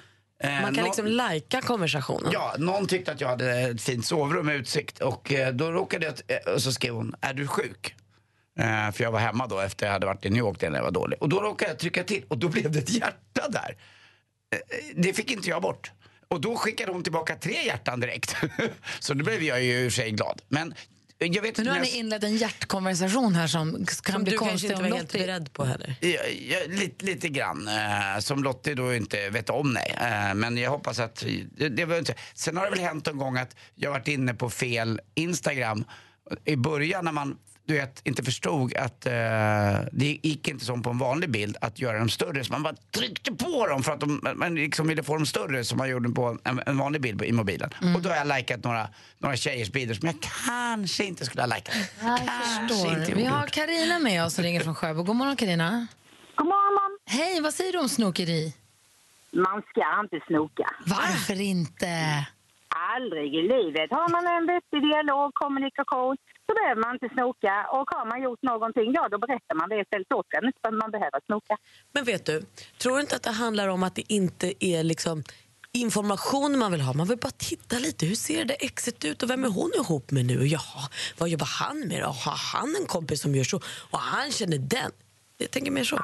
eh, 0.45 0.61
Man 0.61 0.63
kan 0.63 0.73
någon- 0.73 0.83
liksom 0.85 1.05
lajka 1.07 1.61
konversationen. 1.61 2.29
Ja, 2.33 2.55
någon 2.57 2.87
tyckte 2.87 3.11
att 3.11 3.21
jag 3.21 3.27
hade 3.27 3.51
ett 3.59 3.81
fint 3.81 4.05
sovrum 4.05 4.45
med 4.45 4.55
utsikt 4.55 4.99
och 5.01 5.33
eh, 5.33 5.53
då 5.53 5.71
råkade 5.71 6.05
jag, 6.05 6.37
eh, 6.47 6.53
och 6.53 6.61
så 6.61 6.71
skrev 6.71 6.93
hon, 6.93 7.15
är 7.21 7.33
du 7.33 7.47
sjuk? 7.47 7.95
Eh, 8.59 8.91
för 8.91 9.03
jag 9.03 9.11
var 9.11 9.19
hemma 9.19 9.47
då 9.47 9.59
efter 9.59 9.85
jag 9.85 9.93
hade 9.93 10.05
varit 10.05 10.25
i 10.25 10.29
New 10.29 10.39
York 10.39 10.61
när 10.61 10.71
jag 10.75 10.83
var 10.83 10.91
dålig. 10.91 11.21
Och 11.21 11.29
då 11.29 11.39
råkade 11.41 11.71
jag 11.71 11.79
trycka 11.79 12.03
till 12.03 12.23
och 12.27 12.37
då 12.37 12.47
blev 12.47 12.71
det 12.71 12.79
ett 12.79 12.89
hjärta 12.89 13.49
där. 13.49 13.77
Det 14.95 15.13
fick 15.13 15.31
inte 15.31 15.49
jag 15.49 15.61
bort. 15.61 15.91
Och 16.27 16.41
då 16.41 16.55
skickade 16.55 16.91
hon 16.91 17.03
tillbaka 17.03 17.35
tre 17.35 17.65
hjärtan 17.65 17.99
direkt. 17.99 18.35
så 18.99 19.13
då 19.13 19.23
blev 19.25 19.43
jag 19.43 19.63
ju 19.63 19.71
i 19.85 19.87
och 19.87 19.91
för 19.91 20.01
sig 20.01 20.11
glad. 20.11 20.41
Men 20.47 20.73
jag 21.17 21.41
vet 21.41 21.57
Men 21.57 21.65
nu 21.65 21.71
har 21.71 21.79
ni 21.79 21.97
inlett 21.97 22.23
en 22.23 22.37
hjärtkonversation 22.37 23.35
här 23.35 23.47
som 23.47 23.85
kan 23.85 24.13
Som 24.13 24.23
bli 24.23 24.31
du 24.31 24.37
kanske 24.37 24.51
konstig 24.51 24.71
inte 24.71 24.83
om 24.83 24.89
var 24.89 24.97
helt 24.97 25.13
Lottie... 25.13 25.27
beredd 25.27 25.53
på 25.53 25.65
heller. 25.65 25.95
Ja, 26.01 26.19
ja, 26.49 26.57
lite, 26.67 27.05
lite 27.05 27.29
grann, 27.29 27.67
eh, 27.67 28.19
som 28.19 28.43
Lottie 28.43 28.75
då 28.75 28.93
inte 28.93 29.29
vet 29.29 29.49
om. 29.49 29.73
Nej. 29.73 29.95
Eh, 30.01 30.33
men 30.33 30.57
jag 30.57 30.69
hoppas 30.69 30.99
att... 30.99 31.25
Det, 31.57 31.69
det 31.69 31.85
var 31.85 31.97
inte. 31.97 32.15
Sen 32.33 32.57
har 32.57 32.63
det 32.63 32.69
väl 32.69 32.79
hänt 32.79 33.07
en 33.07 33.17
gång 33.17 33.37
att 33.37 33.55
jag 33.75 33.91
varit 33.91 34.07
inne 34.07 34.33
på 34.33 34.49
fel 34.49 35.01
Instagram. 35.15 35.85
I 36.45 36.55
början 36.55 37.05
när 37.05 37.11
man 37.11 37.37
du 37.65 37.73
vet, 37.73 38.01
inte 38.07 38.23
förstod 38.23 38.75
att 38.75 39.05
eh, 39.05 39.13
det 39.91 40.19
gick 40.21 40.47
inte 40.47 40.65
som 40.65 40.83
på 40.83 40.89
en 40.89 40.97
vanlig 40.97 41.29
bild 41.29 41.57
att 41.61 41.79
göra 41.79 41.99
dem 41.99 42.09
större. 42.09 42.43
Så 42.43 42.51
man 42.51 42.63
bara 42.63 42.75
tryckte 42.91 43.31
på 43.31 43.67
dem 43.67 43.83
för 43.83 43.91
att 43.91 43.99
de, 43.99 44.21
man 44.35 44.55
liksom 44.55 44.87
ville 44.87 45.03
få 45.03 45.13
dem 45.13 45.25
större 45.25 45.63
som 45.63 45.77
man 45.77 45.89
gjorde 45.89 46.09
på 46.09 46.37
en, 46.43 46.61
en 46.65 46.77
vanlig 46.77 47.01
bild 47.01 47.21
i 47.21 47.31
mobilen. 47.31 47.69
Och 47.95 48.01
då 48.01 48.09
har 48.09 48.15
jag 48.15 48.27
likat 48.27 48.63
några, 48.63 48.87
några 49.17 49.35
tjejers 49.35 49.71
bilder 49.71 49.95
som 49.95 50.07
jag 50.07 50.15
kanske 50.45 51.03
inte 51.03 51.25
skulle 51.25 51.41
ha 51.41 51.47
likat. 51.47 51.75
Kanske 52.01 52.75
Förstår. 52.75 52.99
inte 52.99 53.13
Vi 53.13 53.25
har. 53.25 53.47
Karina 53.47 53.99
med 53.99 54.25
oss 54.25 54.33
som 54.33 54.43
ringer 54.43 54.61
från 54.61 54.75
Sjöbo. 54.75 55.03
God 55.03 55.15
morgon 55.15 55.35
Karina. 55.35 55.87
God 56.35 56.47
morgon. 56.47 56.99
Hej, 57.05 57.41
vad 57.41 57.53
säger 57.53 57.71
du 57.71 57.79
om 57.79 57.89
snokeri? 57.89 58.53
Man 59.31 59.61
ska 59.61 59.99
inte 60.01 60.25
snoka. 60.27 60.69
Varför 60.85 61.41
inte? 61.41 62.25
Aldrig 62.93 63.29
i 63.39 63.41
livet. 63.55 63.87
Har 63.97 64.09
man 64.15 64.23
en 64.35 64.45
vettig 64.53 64.81
dialog, 64.89 65.27
kommunikation, 65.33 66.15
så 66.45 66.51
behöver 66.59 66.81
man 66.85 66.91
inte 66.95 67.09
snoka. 67.15 67.55
Och 67.75 67.87
har 67.95 68.05
man 68.11 68.19
gjort 68.25 68.41
någonting, 68.51 68.87
ja 68.97 69.03
då 69.11 69.17
berättar 69.25 69.55
man 69.59 69.69
det 69.69 69.77
istället 69.85 70.11
åt 70.19 70.29
en. 70.37 70.45
Inte 70.45 70.59
för 70.61 70.69
att 70.73 70.81
man 70.83 70.91
behöver 70.91 71.19
snoka. 71.25 71.53
Men 71.95 72.03
vet 72.11 72.25
du, 72.25 72.35
tror 72.81 72.95
du 72.95 73.01
inte 73.01 73.15
att 73.15 73.23
det 73.29 73.35
handlar 73.45 73.67
om 73.67 73.83
att 73.83 73.95
det 73.95 74.13
inte 74.19 74.47
är 74.65 74.83
liksom 74.83 75.23
information 75.75 76.59
man 76.59 76.71
vill 76.71 76.81
ha? 76.81 76.93
Man 76.93 77.07
vill 77.07 77.17
bara 77.17 77.37
titta 77.37 77.75
lite. 77.79 78.05
Hur 78.05 78.15
ser 78.15 78.45
det 78.45 78.53
exet 78.53 79.05
ut 79.05 79.23
och 79.23 79.29
vem 79.29 79.43
är 79.43 79.49
hon 79.49 79.71
ihop 79.75 80.11
med 80.11 80.25
nu? 80.25 80.47
Jaha, 80.47 80.83
vad 81.17 81.29
jobbar 81.29 81.49
han 81.59 81.87
med 81.87 82.01
då? 82.01 82.07
Har 82.07 82.37
han 82.53 82.75
en 82.81 82.87
kompis 82.87 83.21
som 83.21 83.35
gör 83.35 83.43
så? 83.43 83.57
Och 83.91 83.99
han 83.99 84.31
känner 84.31 84.57
den. 84.57 84.91
Jag 85.37 85.51
tänker 85.51 85.71
mer 85.71 85.83
så. 85.83 85.99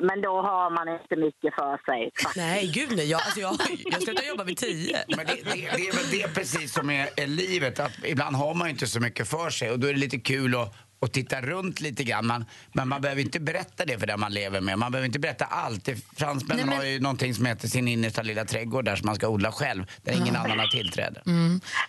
Men 0.00 0.20
då 0.20 0.42
har 0.42 0.70
man 0.70 0.88
inte 0.88 1.16
mycket 1.16 1.54
för 1.54 1.78
sig. 1.84 2.10
Nej, 2.36 2.72
gud 2.74 2.96
nej. 2.96 3.10
Jag, 3.10 3.20
alltså 3.20 3.40
jag, 3.40 3.56
jag 3.84 4.02
slutar 4.02 4.24
jobba 4.24 4.44
vid 4.44 4.56
tio. 4.56 4.98
Men 5.08 5.26
det, 5.26 5.34
det, 5.34 5.50
det 5.52 5.88
är 5.88 5.96
väl 5.96 6.20
det 6.20 6.34
precis 6.34 6.72
som 6.72 6.90
är, 6.90 7.08
är 7.16 7.26
livet, 7.26 7.80
att 7.80 7.92
ibland 8.04 8.36
har 8.36 8.54
man 8.54 8.68
inte 8.68 8.86
så 8.86 9.00
mycket 9.00 9.28
för 9.28 9.50
sig 9.50 9.70
och 9.70 9.78
då 9.78 9.86
är 9.86 9.92
det 9.92 9.98
lite 9.98 10.18
kul 10.18 10.54
att 10.54 10.74
och 10.98 11.12
titta 11.12 11.40
runt 11.40 11.80
lite 11.80 12.04
grann. 12.04 12.26
Man, 12.26 12.44
men 12.72 12.88
man 12.88 13.00
behöver 13.00 13.22
inte 13.22 13.40
berätta 13.40 13.84
det 13.84 13.98
för 13.98 14.06
den 14.06 14.20
man 14.20 14.32
lever 14.32 14.60
med. 14.60 14.78
Man 14.78 14.92
behöver 14.92 15.06
inte 15.06 15.18
berätta 15.18 15.44
allt. 15.44 15.88
Fransmännen 16.16 16.66
men- 16.66 16.76
har 16.78 16.84
ju 16.84 17.00
någonting 17.00 17.34
som 17.34 17.46
heter 17.46 17.68
sin 17.68 17.88
innersta 17.88 18.22
lilla 18.22 18.44
trädgård 18.44 18.84
där 18.84 18.96
som 18.96 19.06
man 19.06 19.14
ska 19.14 19.28
odla 19.28 19.52
själv, 19.52 19.84
där 20.02 20.12
ingen 20.12 20.36
annan 20.36 20.58
har 20.58 20.66
tillträde. 20.66 21.22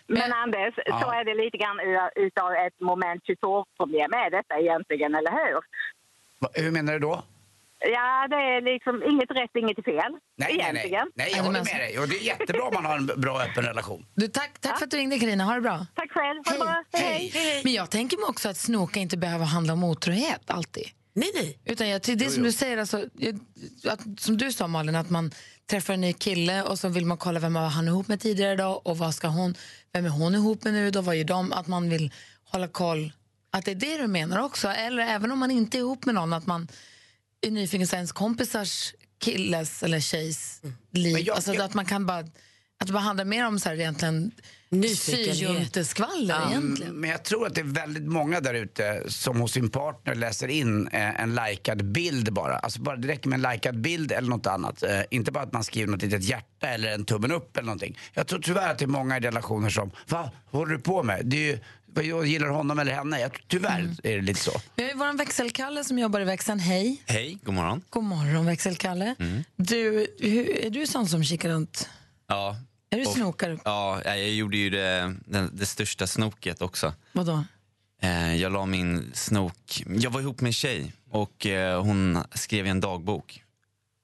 Men 0.08 0.34
Anders, 0.34 0.76
så 0.76 1.12
är 1.12 1.26
det 1.26 1.44
lite 1.44 1.58
grann 1.58 1.80
utav 2.16 2.52
ett 2.52 2.80
moment 2.80 3.24
22-problem 3.24 4.14
är 4.14 4.30
detta 4.32 4.60
egentligen, 4.60 5.16
eller 5.16 5.32
hur? 5.32 5.62
Va, 6.40 6.50
hur 6.54 6.72
menar 6.72 6.94
du 6.94 7.00
då? 7.00 7.24
Ja, 7.80 8.28
det 8.30 8.36
är 8.36 8.62
liksom 8.62 9.04
inget 9.12 9.32
rätt, 9.32 9.52
inget 9.56 9.86
fel. 9.86 10.12
Nej, 10.38 10.58
nej, 10.58 10.72
nej. 10.74 11.04
nej 11.16 11.32
jag 11.36 11.44
håller 11.44 11.64
med 11.64 11.80
dig. 11.80 12.00
Och 12.00 12.08
det 12.08 12.16
är 12.16 12.24
jättebra 12.24 12.64
om 12.64 12.74
man 12.74 12.86
har 12.86 12.98
en 12.98 13.06
bra 13.06 13.42
öppen 13.42 13.64
relation. 13.64 14.06
Du, 14.16 14.28
tack 14.28 14.60
tack 14.60 14.78
för 14.78 14.86
att 14.86 14.92
du 14.92 14.98
ringde 14.98 15.20
Karina. 15.20 15.44
Ha 15.44 15.54
det 15.54 15.62
bra. 15.62 15.86
Tack 15.96 16.12
själv. 16.12 16.42
Ha 16.46 16.52
det 16.54 16.60
bra. 16.60 16.84
Hej. 16.94 17.32
Hej! 17.34 17.62
Men 17.64 17.74
jag 17.74 17.90
tänker 17.90 18.18
mig 18.18 18.26
också 18.30 18.50
att 18.50 18.58
snoka 18.58 19.00
inte 19.00 19.18
behöver 19.18 19.46
handla 19.46 19.74
om 19.74 19.84
otrohet 19.84 20.50
alltid. 20.50 20.88
Nej, 21.14 21.32
nej. 21.36 21.60
Utan 21.66 21.90
jag, 21.90 22.02
det 22.02 22.26
är 22.26 22.30
som 22.30 22.44
du 22.44 22.52
säger, 22.52 22.78
alltså, 22.78 23.06
att, 23.88 24.02
som 24.18 24.38
du 24.38 24.52
sa 24.52 24.68
Malin, 24.68 24.96
att 24.96 25.10
man 25.10 25.32
träffar 25.70 25.94
en 25.94 26.02
ny 26.02 26.14
kille 26.14 26.64
och 26.64 26.80
så 26.80 26.90
vill 26.90 27.06
man 27.06 27.18
kolla 27.18 27.40
vem 27.40 27.56
han 27.56 27.88
ihop 27.88 28.08
med 28.08 28.20
tidigare 28.20 28.54
idag 28.54 28.82
och 28.88 28.98
vad 28.98 29.16
ska 29.16 29.28
hon, 29.28 29.56
vem 29.94 30.06
är 30.06 30.10
hon 30.10 30.36
ihop 30.36 30.64
med 30.64 30.74
nu 30.74 30.92
då, 30.92 31.02
vad 31.02 31.16
gör 31.16 31.24
de? 31.24 31.54
Att 31.54 31.68
man 31.68 31.90
vill 31.90 32.12
hålla 32.44 32.68
koll. 32.68 33.12
Att 33.52 33.66
det 33.66 33.72
är 33.72 33.76
det 33.76 33.98
du 33.98 34.08
menar 34.08 34.44
också, 34.44 34.68
eller 34.68 35.04
även 35.04 35.32
om 35.32 35.40
man 35.40 35.52
inte 35.52 35.78
är 35.78 35.80
ihop 35.80 36.06
med 36.06 36.16
någon, 36.16 36.34
att 36.34 36.48
man 36.48 36.68
är 37.42 37.52
nyfiken 37.52 37.88
på 37.88 37.96
ens 37.96 38.12
kompisars 38.12 38.94
killes 39.22 39.84
eller 39.84 40.00
tjejs 40.00 40.62
liv. 40.92 41.14
Men 41.14 41.24
jag- 41.24 41.36
alltså 41.36 41.54
jag- 41.54 41.64
att 41.66 41.74
man 41.74 41.86
kan 41.86 42.06
bara, 42.06 42.20
att 42.80 42.88
det 42.88 42.94
bara 42.94 43.00
handlar 43.04 43.26
mer 43.26 43.48
om 43.48 43.60
så 43.60 43.70
här 43.70 43.76
egentligen 43.76 44.32
syjunteskvaller 44.96 46.50
egentligen. 46.50 46.94
Men 46.94 47.10
jag 47.10 47.24
tror 47.24 47.48
att 47.48 47.56
det 47.56 47.62
är 47.62 47.66
väldigt 47.66 48.04
många 48.08 48.40
där 48.40 48.54
ute 48.54 49.04
som 49.08 49.40
hos 49.42 49.52
sin 49.52 49.70
partner 49.70 50.16
läser 50.16 50.48
in 50.48 50.88
eh, 50.88 51.22
en 51.22 51.36
likad 51.36 51.86
bild 51.92 52.34
bara. 52.34 52.58
Alltså 52.58 52.82
bara 52.82 52.96
det 52.96 53.08
räcker 53.08 53.30
med 53.30 53.46
en 53.46 53.52
likad 53.54 53.82
bild 53.82 54.12
eller 54.12 54.30
något 54.30 54.48
annat. 54.48 54.84
Eh, 54.84 55.02
inte 55.12 55.32
bara 55.32 55.44
att 55.44 55.54
man 55.54 55.64
skriver 55.64 55.92
något 55.92 56.02
litet 56.02 56.24
hjärta 56.24 56.68
eller 56.68 56.92
en 56.94 57.06
tummen 57.06 57.32
upp 57.32 57.58
eller 57.58 57.66
någonting. 57.66 57.98
Jag 58.14 58.28
tror 58.28 58.40
tyvärr 58.40 58.72
att 58.72 58.78
det 58.80 58.86
är 58.86 58.88
många 58.88 59.18
i 59.18 59.20
relationer 59.20 59.70
som, 59.70 59.90
va, 59.90 60.32
vad 60.52 60.60
håller 60.62 60.74
du 60.76 60.80
på 60.82 61.04
med? 61.04 61.22
Det 61.26 61.38
är 61.38 61.52
ju, 61.52 61.60
jag 62.04 62.26
gillar 62.28 62.48
honom 62.48 62.80
eller 62.80 62.92
henne? 62.94 63.20
Jag, 63.20 63.32
tyvärr 63.48 63.96
är 64.04 64.16
det 64.16 64.22
lite 64.22 64.40
så. 64.40 64.52
Vi 64.76 64.84
har 64.84 64.90
ju 64.90 64.96
vår 64.98 65.18
växelkalle 65.18 65.84
som 65.84 66.00
jobbar 66.00 66.22
i 66.22 66.24
växeln. 66.24 66.60
Hej. 66.60 67.04
Hej, 67.06 67.38
god 67.44 67.54
morgon. 67.54 67.82
God 67.90 68.04
morgon 68.04 68.46
växelkalle. 68.46 69.16
Du, 69.56 70.08
hur, 70.20 70.58
är 70.66 70.70
du 70.70 70.88
sån 70.88 71.08
som 71.08 71.24
kikar 71.24 71.50
runt? 71.50 71.90
Ja, 72.28 72.56
Är 72.90 72.98
du 72.98 73.06
Och- 73.06 73.14
snokare? 73.14 73.58
ja 73.66 74.02
jag 74.06 74.30
gjorde 74.30 74.58
ju 74.58 74.70
det, 74.70 75.16
det, 75.26 75.50
det 75.54 75.66
största 75.66 76.08
snoket 76.08 76.62
också. 76.62 76.94
Vadå? 77.12 77.44
Eh, 78.02 78.36
jag 78.36 78.52
la 78.52 78.66
min 78.66 79.12
snok... 79.14 79.84
Jag 79.88 80.12
var 80.12 80.22
ihop 80.22 80.42
med 80.42 80.50
en 80.50 80.54
tjej 80.54 80.94
och 81.12 81.46
eh, 81.46 81.82
hon 81.84 82.24
skrev 82.34 82.66
i 82.68 82.70
en 82.70 82.80
dagbok. 82.82 83.44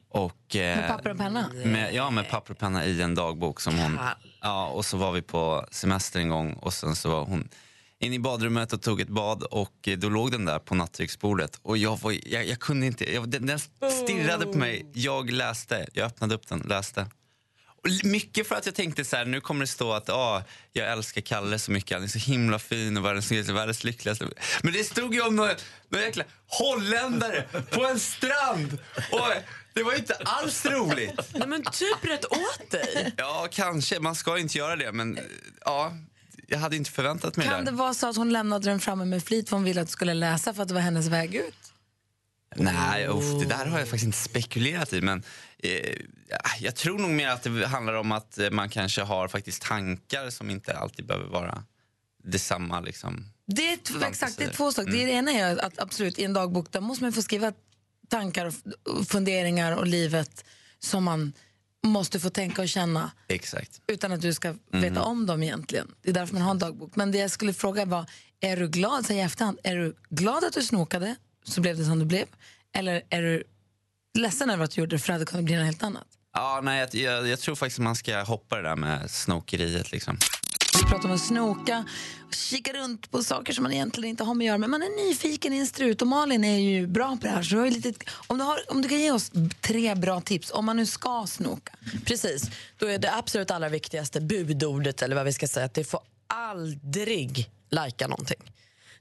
Och, 0.10 0.56
eh, 0.56 0.78
Med 0.78 0.88
papper 0.88 1.10
och 1.10 1.18
penna? 1.18 1.46
Med, 1.66 1.94
ja, 1.94 2.10
med 2.10 2.30
papper 2.30 2.52
och 2.54 2.58
penna 2.60 2.86
i 2.86 3.02
en 3.02 3.16
dagbok. 3.16 3.62
Som 3.62 3.80
hon, 3.80 4.00
ja, 4.42 4.68
och 4.68 4.86
så 4.86 4.98
var 4.98 5.12
vi 5.12 5.22
på 5.22 5.66
semester 5.72 6.20
en 6.20 6.30
gång 6.30 6.54
och 6.54 6.74
sen 6.74 6.96
så 6.96 7.10
var 7.10 7.26
hon 7.26 7.48
in 8.04 8.14
i 8.14 8.20
badrummet 8.20 8.74
och 8.74 8.82
tog 8.82 9.02
ett 9.02 9.08
bad 9.08 9.44
och 9.44 9.88
eh, 9.88 9.98
då 9.98 10.10
låg 10.10 10.32
den 10.32 10.46
där 10.46 10.60
på 10.60 10.76
nattduksbordet 10.76 11.60
och 11.62 11.78
jag, 11.78 12.00
var, 12.00 12.16
jag, 12.26 12.46
jag 12.46 12.60
kunde 12.60 12.86
inte, 12.86 13.14
jag, 13.14 13.30
den, 13.30 13.46
den 13.46 13.60
stirrade 14.04 14.46
på 14.46 14.58
mig. 14.58 14.86
Jag 14.94 15.32
läste, 15.32 15.88
jag 15.94 16.06
öppnade 16.06 16.36
upp 16.36 16.48
den, 16.48 16.60
läste. 16.60 17.08
Och 17.66 17.90
mycket 18.04 18.48
för 18.48 18.56
att 18.56 18.66
jag 18.66 18.76
tänkte 18.76 19.06
så 19.06 19.16
här, 19.16 19.26
nu 19.26 19.42
kommer 19.42 19.62
det 19.62 19.68
stå 19.68 19.94
att 19.94 20.10
ah, 20.10 20.44
jag 20.72 20.92
älskar 20.92 21.22
Kalle 21.22 21.60
så 21.60 21.72
mycket, 21.72 21.96
han 21.96 22.04
är 22.04 22.08
så 22.08 22.20
himla 22.20 22.60
fin 22.60 22.98
och 22.98 23.06
världens, 23.06 23.32
världens 23.32 23.84
lyckligaste. 23.84 24.28
Men 24.64 24.74
det 24.74 24.84
stod 24.84 25.14
ju 25.14 25.22
om 25.22 25.36
några, 25.36 25.52
några 25.90 26.06
jäkla 26.06 26.24
holländare 26.48 27.44
på 27.72 27.86
en 27.86 28.00
strand 28.00 28.78
och 29.12 29.28
det 29.74 29.84
var 29.84 29.92
ju 29.92 29.98
inte 29.98 30.14
alls 30.14 30.66
roligt. 30.66 31.30
Nej, 31.34 31.48
men 31.48 31.64
typ 31.64 31.98
rätt 32.02 32.26
åt 32.26 32.72
dig. 32.72 33.14
Ja, 33.18 33.48
kanske. 33.52 34.00
Man 34.00 34.16
ska 34.16 34.38
inte 34.38 34.58
göra 34.58 34.76
det, 34.76 34.92
men 34.92 35.18
eh, 35.18 35.24
ja, 35.66 35.94
jag 36.48 36.60
hade 36.60 36.76
inte 36.76 36.92
förväntat 36.92 37.38
mig 37.38 37.48
Kan 37.48 37.66
det. 37.66 37.72
det 37.72 37.78
vara 37.78 37.94
så 37.94 38.10
att 38.10 38.16
hon 38.16 38.30
lämnade 38.34 38.70
den 38.70 38.80
framme 38.80 39.06
med 39.06 39.24
flit 39.24 39.50
för 39.50 39.56
hon 39.56 39.64
ville 39.64 39.82
att 39.82 39.88
du 39.88 39.92
skulle 39.92 40.14
läsa 40.14 40.54
för 40.54 40.62
att 40.62 40.68
det 40.68 40.74
var 40.74 40.82
hennes 40.82 41.08
väg 41.08 41.36
ut? 41.36 41.74
Nej, 42.56 43.08
uff, 43.08 43.40
det 43.40 43.46
där 43.46 43.66
har 43.66 43.80
jag 43.80 43.88
faktiskt 43.88 44.06
inte 44.06 44.18
spekulerat 44.18 44.94
i. 44.94 45.02
Men 45.02 45.24
eh, 45.60 45.72
ja, 46.30 46.40
jag 46.60 46.76
tror 46.76 47.00
nog 47.00 47.10
mer 47.12 47.30
att 47.30 47.44
det 47.44 47.68
handlar 47.68 47.94
om 47.94 48.12
att 48.12 48.40
man 48.52 48.70
kanske 48.70 49.02
har 49.02 49.28
faktiskt 49.28 49.62
tankar 49.62 50.30
som 50.30 50.50
inte 50.50 50.78
alltid 50.78 51.06
behöver 51.06 51.28
vara 51.30 51.64
detsamma. 52.24 52.80
Liksom. 52.80 53.26
Det 53.46 53.74
är, 53.74 53.80
exakt, 54.08 54.38
det 54.38 54.44
är 54.44 54.54
två 54.54 54.72
saker. 54.72 54.92
Det 54.92 54.98
ena 54.98 55.32
är 55.32 55.58
att 55.58 55.80
absolut 55.80 56.20
i 56.20 56.24
en 56.24 56.34
dagbok 56.34 56.72
där 56.72 56.82
måste 56.82 57.04
man 57.04 57.14
få 57.14 57.22
skriva 57.22 57.54
tankar 58.10 58.46
och 58.46 59.08
funderingar 59.08 59.76
och 59.76 59.88
livet 59.88 60.46
som 60.80 61.04
man 61.04 61.34
måste 61.84 62.20
få 62.20 62.30
tänka 62.30 62.62
och 62.62 62.70
känna 62.70 63.12
Exakt. 63.28 63.82
utan 63.88 64.12
att 64.12 64.22
du 64.22 64.34
ska 64.34 64.56
veta 64.72 65.02
om 65.02 65.26
dem 65.26 65.44
egentligen. 65.44 65.92
Det 66.02 66.10
är 66.10 66.14
därför 66.14 66.34
man 66.34 66.44
har 66.44 66.52
en 66.52 66.60
dagbok. 66.60 66.96
Men 66.96 67.12
det 67.12 67.18
jag 67.18 67.32
skulle 67.32 67.54
fråga 67.54 67.86
var, 67.86 68.06
är 68.40 68.58
du 68.58 68.68
glad, 68.68 69.06
säg 69.06 69.18
i 69.18 69.22
efterhand, 69.22 69.60
är 69.64 69.76
du 69.76 69.96
glad 70.10 70.44
att 70.44 70.54
du 70.54 70.62
snokade 70.64 71.16
så 71.44 71.62
blev 71.62 71.78
det 71.78 71.86
som 71.86 72.00
det 72.00 72.06
blev? 72.06 72.26
Eller 72.76 73.02
är 73.10 73.22
du 73.22 73.44
ledsen 74.14 74.50
över 74.50 74.64
att 74.64 74.72
du 74.72 74.82
gjorde 74.82 74.96
det 74.96 75.00
för 75.00 75.08
det 75.08 75.14
hade 75.14 75.26
kunnat 75.26 75.46
bli 75.46 75.56
något 75.56 75.66
helt 75.66 75.84
annat? 75.84 76.08
Ja, 76.34 76.62
nej, 76.64 76.80
jag, 76.80 76.96
jag, 76.96 77.28
jag 77.28 77.40
tror 77.40 77.56
faktiskt 77.56 77.80
att 77.80 77.84
man 77.84 77.96
ska 77.96 78.22
hoppa 78.24 78.56
det 78.56 78.62
där 78.62 78.76
med 78.76 79.12
snokeriet. 79.12 79.92
Liksom. 79.92 80.18
Vi 80.80 80.90
pratar 80.90 81.10
om 81.10 81.16
att 81.16 81.22
snoka 81.22 81.86
och 82.28 82.34
kika 82.34 82.74
runt 82.74 83.12
på 83.12 83.24
saker 83.24 83.54
som 83.54 83.64
man 83.64 83.74
egentligen 83.74 84.10
inte 84.10 84.24
har 84.24 84.34
med 84.34 84.46
att 84.46 84.48
göra. 84.48 84.58
Men 84.58 84.70
man 84.70 84.82
är 84.82 85.08
nyfiken 85.08 85.54
i 85.54 85.58
en 85.58 85.68
strut 85.68 86.02
och 86.02 86.08
Malin 86.08 86.44
är 86.44 86.58
ju 86.58 86.88
bra 86.88 87.18
på 87.22 87.28
det 87.28 87.30
här. 87.30 87.44
Så 87.44 87.56
du 87.56 87.60
har 87.60 87.66
ju 87.66 87.72
lite, 87.72 87.94
om, 88.28 88.38
du 88.38 88.44
har, 88.44 88.60
om 88.68 88.82
du 88.82 88.90
kan 88.90 89.00
ge 89.00 89.12
oss 89.12 89.32
tre 89.62 89.96
bra 89.96 90.22
tips 90.22 90.52
om 90.52 90.66
man 90.66 90.78
nu 90.78 90.86
ska 90.86 91.26
snoka. 91.28 91.74
Precis. 92.06 92.44
Då 92.78 92.86
är 92.86 92.98
det 92.98 93.16
absolut 93.16 93.52
allra 93.52 93.70
viktigaste 93.70 94.22
budordet, 94.22 95.02
eller 95.02 95.16
vad 95.16 95.26
vi 95.26 95.34
ska 95.34 95.48
säga, 95.48 95.66
att 95.66 95.74
det 95.74 95.84
får 95.84 96.00
aldrig 96.28 97.50
lajka 97.70 98.08
någonting. 98.08 98.52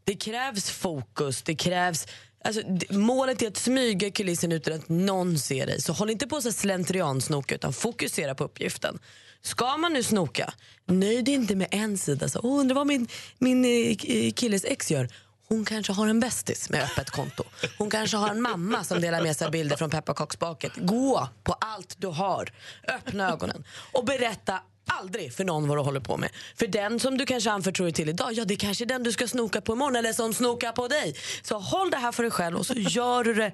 Det 0.05 0.15
krävs 0.15 0.71
fokus, 0.71 1.43
det 1.43 1.55
krävs... 1.55 2.07
Alltså, 2.45 2.63
målet 2.91 3.43
är 3.43 3.49
att 3.49 3.57
smyga 3.57 4.07
i 4.07 4.11
kulissen 4.11 4.53
utan 4.53 4.75
att 4.75 4.89
någon 4.89 5.39
ser 5.39 5.67
dig. 5.67 5.81
Så 5.81 5.93
håll 5.93 6.11
inte 6.11 6.27
på 6.27 6.41
så 6.41 6.53
slentriansnoka, 6.53 7.55
utan 7.55 7.73
fokusera 7.73 8.35
på 8.35 8.45
uppgiften. 8.45 8.99
Ska 9.43 9.77
man 9.77 9.93
nu 9.93 10.03
snoka, 10.03 10.53
nöjd 10.87 11.29
inte 11.29 11.57
med 11.57 11.69
en 11.71 11.99
sida. 11.99 12.29
Så, 12.29 12.39
oh, 12.39 12.61
undrar 12.61 12.75
vad 12.75 12.87
min, 12.87 13.09
min 13.39 13.65
eh, 13.65 13.71
eh, 13.71 14.33
killes 14.33 14.65
ex 14.65 14.91
gör. 14.91 15.09
Hon 15.49 15.65
kanske 15.65 15.93
har 15.93 16.07
en 16.07 16.21
bästis 16.21 16.71
med 16.71 16.83
öppet 16.83 17.11
konto. 17.11 17.45
Hon 17.79 17.91
kanske 17.91 18.17
har 18.17 18.29
en 18.29 18.43
mamma 18.43 18.85
som 18.85 19.01
delar 19.01 19.23
med 19.23 19.37
sig 19.37 19.45
av 19.45 19.53
bilder 19.53 19.77
från 19.77 19.91
pepparkaksbaket. 19.91 20.73
Gå 20.77 21.29
på 21.45 21.53
allt 21.53 21.95
du 21.99 22.07
har. 22.07 22.53
Öppna 22.89 23.33
ögonen 23.33 23.65
och 23.93 24.05
berätta 24.05 24.61
aldrig 24.87 25.33
för 25.35 25.45
någon 25.45 25.69
vad 25.69 25.79
du 25.79 25.83
håller 25.83 26.01
på 26.01 26.17
med. 26.17 26.31
För 26.57 26.67
den 26.67 27.01
som 27.01 27.19
du 27.19 27.27
kanske 27.27 27.51
anförtror 27.51 27.85
dig 27.85 27.93
till 27.93 28.09
idag, 28.09 28.33
ja 28.33 28.45
det 28.45 28.55
är 28.55 28.59
kanske 28.59 28.85
den 28.85 29.03
du 29.03 29.13
ska 29.13 29.29
snoka 29.29 29.61
på 29.61 29.73
imorgon 29.73 29.97
eller 29.97 30.13
som 30.13 30.35
snokar 30.35 30.73
på 30.73 30.89
dig. 30.89 31.17
Så 31.43 31.59
håll 31.59 31.91
det 31.91 31.97
här 31.97 32.13
för 32.13 32.23
dig 32.23 32.33
själv 32.33 32.57
och 32.57 32.67
så 32.67 32.75
gör 32.75 33.25
du 33.25 33.35
det 33.35 33.53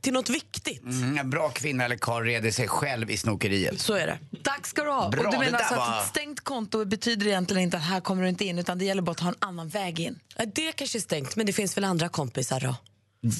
till, 0.00 0.12
något 0.12 0.28
viktigt. 0.28 0.82
Mm, 0.82 1.18
en 1.18 1.30
bra 1.30 1.48
kvinna 1.48 1.84
eller 1.84 1.96
karl 1.96 2.24
reder 2.24 2.50
sig 2.50 2.68
själv 2.68 3.10
i 3.10 3.16
snokeriet. 3.16 3.80
Så 3.80 3.94
är 3.94 4.06
det. 4.06 4.18
Tack 4.42 4.66
ska 4.66 4.84
du 4.84 4.90
ha. 4.90 5.08
Bra, 5.10 5.20
och 5.20 5.26
du 5.26 5.30
det 5.38 5.38
menar 5.44 5.58
där 5.58 5.58
alltså 5.58 5.74
var- 5.74 5.98
att 5.98 6.02
ett 6.04 6.08
stängt 6.10 6.40
konto 6.40 6.84
betyder 6.84 7.26
egentligen 7.26 7.62
inte 7.62 7.76
att 7.76 7.82
här 7.82 8.00
kommer 8.00 8.22
du 8.22 8.28
inte 8.28 8.44
in 8.44 8.58
utan 8.58 8.78
det 8.78 8.84
gäller 8.84 9.02
bara 9.02 9.10
att 9.12 9.20
ha 9.20 9.28
en 9.28 9.36
annan 9.38 9.68
väg 9.68 10.00
in. 10.00 10.18
Ja, 10.36 10.44
Det 10.54 10.72
kanske 10.72 10.98
är 10.98 11.00
stängt, 11.00 11.36
men 11.36 11.46
det 11.46 11.52
finns 11.52 11.76
väl 11.76 11.84
andra 11.84 12.08
kompisar 12.08 12.60
då? 12.60 12.76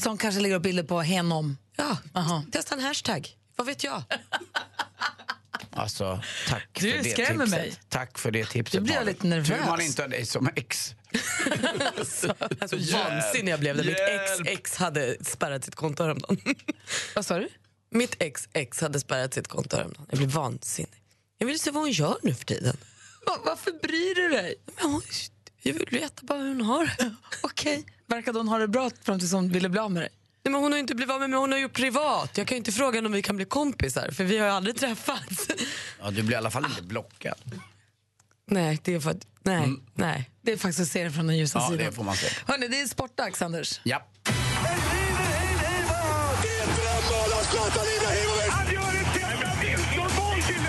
Som 0.02 0.18
kanske 0.18 0.40
lägger 0.40 0.56
upp 0.56 0.62
bilder 0.62 0.82
på 0.82 1.00
hen 1.00 1.32
om. 1.32 1.56
Ja, 1.76 1.96
Aha. 2.14 2.42
testa 2.52 2.74
en 2.74 2.80
hashtag. 2.80 3.28
Vad 3.56 3.66
vet 3.66 3.84
jag? 3.84 4.02
Alltså, 5.74 6.22
tack 6.48 6.68
Du 6.72 6.90
för 6.92 6.98
det 7.04 7.10
skrämmer 7.10 7.44
tipset. 7.44 7.60
mig. 7.60 7.74
Tack 7.88 8.18
för 8.18 8.30
det 8.30 8.44
tipset. 8.44 8.80
Nu 8.80 8.84
blir 8.84 8.94
jag 8.94 9.06
lite 9.06 9.26
nervös. 9.26 9.48
Tur 9.48 9.66
man 9.66 9.80
inte 9.80 10.02
har 10.02 10.08
dig 10.08 10.26
som 10.26 10.48
ex. 10.56 10.94
Alltså, 11.98 12.34
vansinnig 12.92 13.52
jag 13.52 13.60
blev 13.60 13.76
när 13.76 13.84
mitt 13.84 13.96
ex, 14.00 14.40
ex 14.58 14.76
hade 14.76 15.16
spärrat 15.24 15.64
sitt 15.64 15.74
konto 15.74 16.02
häromdagen. 16.02 16.38
Vad 17.14 17.26
sa 17.26 17.38
du? 17.38 17.48
Mitt 17.90 18.16
ex, 18.18 18.48
ex 18.52 18.80
hade 18.80 19.00
spärrat 19.00 19.34
sitt 19.34 19.48
konto 19.48 19.76
häromdagen. 19.76 20.06
Jag 20.10 20.18
blev 20.18 20.30
vansinnig. 20.30 21.02
Jag 21.38 21.46
vill 21.46 21.58
se 21.60 21.70
vad 21.70 21.82
hon 21.82 21.90
gör 21.90 22.16
nu 22.22 22.34
för 22.34 22.44
tiden. 22.44 22.76
Va- 23.26 23.38
varför 23.44 23.72
bryr 23.82 24.14
du 24.14 24.28
dig? 24.28 24.54
Men 24.76 24.90
hon, 24.90 25.02
jag 25.62 25.72
vill 25.72 25.88
veta 25.90 26.22
bara 26.22 26.38
hur 26.38 26.48
hon 26.48 26.60
har 26.60 26.86
det. 26.98 27.14
Okej. 27.42 27.84
Verkade 28.06 28.38
hon 28.38 28.48
ha 28.48 28.58
det 28.58 28.68
bra 28.68 28.90
fram 29.02 29.18
tills 29.18 29.32
hon 29.32 29.48
ville 29.52 29.68
bli 29.68 29.80
av 29.80 29.90
med 29.90 30.02
dig? 30.02 30.10
Nej, 30.44 30.52
men 30.52 30.60
hon 30.60 30.72
har 30.72 30.78
inte 30.78 30.94
blivit 30.94 31.12
av 31.14 31.20
med 31.20 31.30
mig, 31.30 31.38
hon 31.38 31.52
har 31.52 31.58
ju 31.58 31.68
privat. 31.68 32.38
Jag 32.38 32.46
kan 32.46 32.54
ju 32.56 32.58
inte 32.58 32.72
fråga 32.72 32.96
henne 32.98 33.06
om 33.06 33.12
vi 33.12 33.22
kan 33.22 33.36
bli 33.36 33.44
kompisar, 33.44 34.10
för 34.10 34.24
vi 34.24 34.38
har 34.38 34.46
ju 34.46 34.52
aldrig 34.52 34.76
träffats. 34.76 35.48
Ja, 36.00 36.10
du 36.10 36.22
blir 36.22 36.32
i 36.32 36.34
alla 36.34 36.50
fall 36.50 36.64
inte 36.64 36.82
blockad. 36.82 37.38
Nej, 38.52 38.78
det 38.84 38.94
är 38.94 39.00
för 39.00 39.10
att... 39.10 39.26
Nej, 39.42 39.68
nej. 39.94 40.30
Det 40.42 40.52
är 40.52 40.56
faktiskt 40.56 40.80
att 40.80 40.88
se 40.88 41.04
det 41.04 41.10
från 41.10 41.26
den 41.26 41.36
ljusa 41.38 41.58
Ja, 41.58 41.68
sidan. 41.70 41.86
det 41.86 41.92
får 41.92 42.04
man 42.04 42.16
se. 42.16 42.26
Hörrni, 42.46 42.68
det 42.68 42.80
är 42.80 42.86
sportdags, 42.86 43.42
Anders. 43.42 43.80
Ja. 43.84 44.02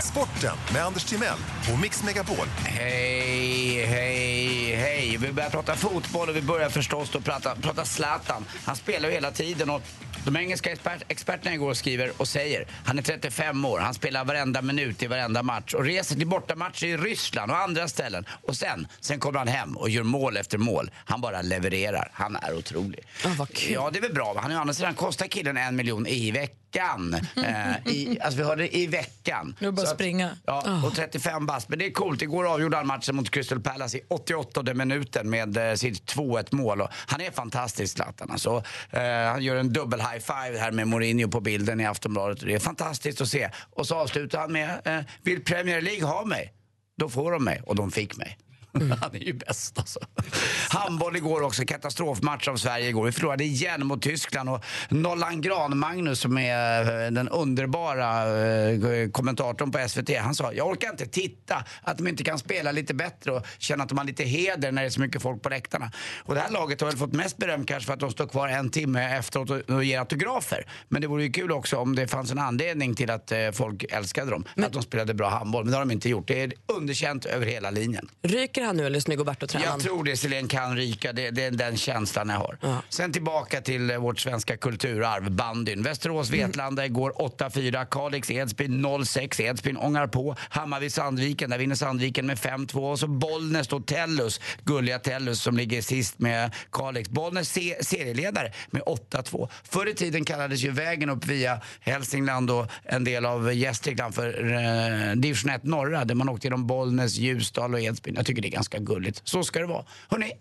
Sporten 0.03 0.57
med 0.73 0.85
Anders 0.85 1.03
Timell 1.03 1.37
och 1.73 1.79
Mix 1.79 2.03
Megapol. 2.03 2.47
Hej, 2.65 3.85
hej, 3.85 4.62
hej. 4.83 5.17
Vi 5.17 5.31
börjar 5.31 5.49
prata 5.49 5.75
fotboll 5.75 6.29
och 6.29 6.35
vi 6.35 6.41
börjar 6.41 6.69
förstås 6.69 7.09
då 7.09 7.21
prata, 7.21 7.55
prata 7.55 7.85
Zlatan. 7.85 8.45
Han 8.65 8.75
spelar 8.75 9.09
ju 9.09 9.15
hela 9.15 9.31
tiden 9.31 9.69
och 9.69 9.81
de 10.25 10.35
engelska 10.37 10.71
expert, 10.71 11.03
experterna 11.07 11.53
igår 11.55 11.73
skriver 11.73 12.11
och 12.17 12.27
säger 12.27 12.67
han 12.85 12.97
är 12.97 13.01
35 13.01 13.65
år, 13.65 13.79
han 13.79 13.93
spelar 13.93 14.25
varenda 14.25 14.61
minut 14.61 15.03
i 15.03 15.07
varenda 15.07 15.43
match 15.43 15.73
och 15.73 15.83
reser 15.85 16.15
till 16.15 16.27
bortamatcher 16.27 16.85
i 16.85 16.97
Ryssland 16.97 17.51
och 17.51 17.57
andra 17.57 17.87
ställen. 17.87 18.25
Och 18.41 18.55
sen, 18.55 18.87
sen 18.99 19.19
kommer 19.19 19.39
han 19.39 19.47
hem 19.47 19.77
och 19.77 19.89
gör 19.89 20.03
mål 20.03 20.37
efter 20.37 20.57
mål. 20.57 20.91
Han 21.05 21.21
bara 21.21 21.41
levererar. 21.41 22.09
Han 22.13 22.35
är 22.35 22.57
otrolig. 22.57 22.99
Ja, 23.23 23.29
vad 23.37 23.49
kul. 23.53 23.73
Ja, 23.73 23.89
det 23.93 23.99
är 23.99 24.01
väl 24.01 24.13
bra. 24.13 24.35
Han 24.41 24.51
är 24.51 24.57
å 24.57 24.59
andra 24.59 24.73
sidan 24.73 24.93
kostar 24.93 25.27
killen 25.27 25.57
en 25.57 25.75
miljon 25.75 26.07
i 26.07 26.31
veckan. 26.31 26.59
Eh, 27.35 27.93
i, 27.93 28.17
alltså 28.21 28.37
vi 28.37 28.43
hörde 28.43 28.77
i 28.77 28.87
veckan. 28.87 29.55
Nu 29.59 29.71
bara 29.71 29.81
att- 29.83 29.93
springa. 29.93 30.37
Ja, 30.45 30.81
och 30.85 30.95
35 30.95 31.45
bast. 31.45 31.69
Men 31.69 31.79
det 31.79 31.85
är 31.85 31.91
coolt. 31.91 32.21
Igår 32.21 32.53
avgjorde 32.53 32.77
han 32.77 32.87
matchen 32.87 33.15
mot 33.15 33.29
Crystal 33.31 33.59
Palace 33.59 33.97
i 33.97 34.01
88 34.09 34.63
minuten 34.73 35.29
med 35.29 35.57
eh, 35.57 35.75
sitt 35.75 36.15
2-1 36.15 36.55
mål. 36.55 36.81
Och 36.81 36.89
han 37.07 37.21
är 37.21 37.31
fantastisk 37.31 37.93
Zlatan. 37.93 38.31
Alltså, 38.31 38.63
eh, 38.89 39.01
han 39.03 39.43
gör 39.43 39.55
en 39.55 39.73
dubbel 39.73 39.99
high 39.99 40.19
five 40.19 40.59
här 40.59 40.71
med 40.71 40.87
Mourinho 40.87 41.27
på 41.27 41.39
bilden 41.39 41.79
i 41.79 41.85
Aftonbladet. 41.85 42.39
Det 42.39 42.53
är 42.53 42.59
fantastiskt 42.59 43.21
att 43.21 43.27
se. 43.27 43.49
Och 43.69 43.87
så 43.87 43.95
avslutar 43.95 44.39
han 44.39 44.51
med, 44.51 44.81
eh, 44.85 44.99
vill 45.23 45.43
Premier 45.43 45.81
League 45.81 46.05
ha 46.05 46.25
mig? 46.25 46.53
Då 46.97 47.09
får 47.09 47.31
de 47.31 47.43
mig. 47.43 47.61
Och 47.65 47.75
de 47.75 47.91
fick 47.91 48.17
mig. 48.17 48.37
Han 49.01 49.15
är 49.15 49.19
ju 49.19 49.33
bäst 49.33 49.79
alltså. 49.79 49.99
Handboll 50.69 51.15
igår 51.15 51.41
också, 51.41 51.65
katastrofmatch 51.65 52.47
av 52.47 52.55
Sverige 52.55 52.89
igår. 52.89 53.05
Vi 53.05 53.11
förlorade 53.11 53.43
igen 53.43 53.87
mot 53.87 54.01
Tyskland 54.01 54.49
och 54.49 54.65
Nollan 54.89 55.41
Gran-Magnus 55.41 56.19
som 56.19 56.37
är 56.37 57.05
eh, 57.05 57.11
den 57.11 57.29
underbara 57.29 58.39
eh, 58.45 59.09
kommentatorn 59.09 59.71
på 59.71 59.87
SVT, 59.87 60.17
han 60.17 60.35
sa 60.35 60.53
jag 60.53 60.67
orkar 60.67 60.89
inte 60.89 61.05
titta 61.05 61.63
att 61.81 61.97
de 61.97 62.07
inte 62.07 62.23
kan 62.23 62.39
spela 62.39 62.71
lite 62.71 62.93
bättre 62.93 63.31
och 63.31 63.45
känna 63.57 63.83
att 63.83 63.89
de 63.89 63.97
har 63.97 64.05
lite 64.05 64.23
heder 64.23 64.71
när 64.71 64.81
det 64.81 64.87
är 64.87 64.89
så 64.89 65.01
mycket 65.01 65.21
folk 65.21 65.41
på 65.41 65.49
läktarna. 65.49 65.91
Och 66.17 66.35
det 66.35 66.41
här 66.41 66.51
laget 66.51 66.81
har 66.81 66.87
väl 66.87 66.97
fått 66.97 67.13
mest 67.13 67.37
beröm 67.37 67.65
kanske 67.65 67.85
för 67.85 67.93
att 67.93 67.99
de 67.99 68.11
står 68.11 68.27
kvar 68.27 68.47
en 68.47 68.69
timme 68.69 69.17
efteråt 69.17 69.49
och, 69.69 69.83
ger 69.83 69.99
autografer. 69.99 70.65
Men 70.89 71.01
det 71.01 71.07
vore 71.07 71.23
ju 71.23 71.31
kul 71.31 71.51
också 71.51 71.77
om 71.77 71.95
det 71.95 72.07
fanns 72.07 72.31
en 72.31 72.39
anledning 72.39 72.95
till 72.95 73.11
att 73.11 73.31
eh, 73.31 73.51
folk 73.51 73.83
älskade 73.89 74.31
dem. 74.31 74.45
Att 74.55 74.73
de 74.73 74.81
spelade 74.81 75.13
bra 75.13 75.29
handboll, 75.29 75.63
men 75.63 75.71
det 75.71 75.77
har 75.77 75.85
de 75.85 75.91
inte 75.91 76.09
gjort. 76.09 76.27
Det 76.27 76.41
är 76.41 76.53
underkänt 76.67 77.25
över 77.25 77.45
hela 77.45 77.71
linjen. 77.71 78.09
Ryker 78.21 78.62
han 78.63 78.77
nu 78.77 78.85
eller 78.85 78.95
är 78.95 79.01
Snygg-Berto-tränaren? 79.01 79.71
Jag 79.71 79.79
tror 79.79 80.03
det, 80.03 80.17
Selene 80.17 80.47
kan 80.47 80.75
ryka. 80.75 81.13
Det, 81.13 81.31
det 81.31 81.43
är 81.43 81.51
den 81.51 81.77
känslan 81.77 82.29
jag 82.29 82.37
har. 82.37 82.57
Ja. 82.61 82.77
Sen 82.89 83.11
tillbaka 83.13 83.61
till 83.61 83.91
eh, 83.91 83.97
vårt 83.97 84.19
svenska 84.19 84.57
kulturarv, 84.57 85.31
bandyn. 85.31 85.83
Västerås, 85.83 86.29
Vetlanda 86.29 86.85
igår 86.85 87.13
8-4. 87.37 87.85
Kalix, 87.91 88.31
Edsbyn 88.31 88.85
0-6. 88.85 89.41
Edsbyn 89.41 89.77
ångar 89.77 90.07
på. 90.07 90.35
Hammarby, 90.49 90.89
Sandviken. 90.89 91.49
Där 91.49 91.57
vinner 91.57 91.75
Sandviken 91.75 92.25
med 92.25 92.37
5-2. 92.37 92.91
Och 92.91 92.99
så 92.99 93.07
Bollnäs 93.07 93.67
då 93.67 93.79
Tellus, 93.79 94.39
gulliga 94.63 94.99
Tellus 94.99 95.41
som 95.41 95.57
ligger 95.57 95.81
sist 95.81 96.19
med 96.19 96.51
Kalix. 96.71 97.09
Bollnäs 97.09 97.49
se- 97.49 97.83
serieledare 97.83 98.51
med 98.71 98.81
8-2. 98.81 99.49
Förr 99.63 99.87
i 99.89 99.93
tiden 99.93 100.25
kallades 100.25 100.59
ju 100.61 100.71
vägen 100.71 101.09
upp 101.09 101.25
via 101.25 101.61
Hälsingland 101.79 102.51
och 102.51 102.67
en 102.83 103.03
del 103.03 103.25
av 103.25 103.53
Gästrikland 103.53 104.15
för 104.15 104.51
eh, 104.53 105.15
division 105.15 105.51
1 105.51 105.63
norra 105.63 106.05
där 106.05 106.15
man 106.15 106.29
åkte 106.29 106.47
genom 106.47 106.67
Bollnäs, 106.67 107.15
Ljusdal 107.15 107.73
och 107.73 107.79
Edsbyn. 107.81 108.15
Jag 108.15 108.25
tycker 108.25 108.41
det 108.41 108.49
ganska 108.53 108.79
gulligt. 108.79 109.21
Så 109.23 109.43
ska 109.43 109.59
det 109.59 109.65
vara. 109.65 109.85
Hörrni, 110.09 110.31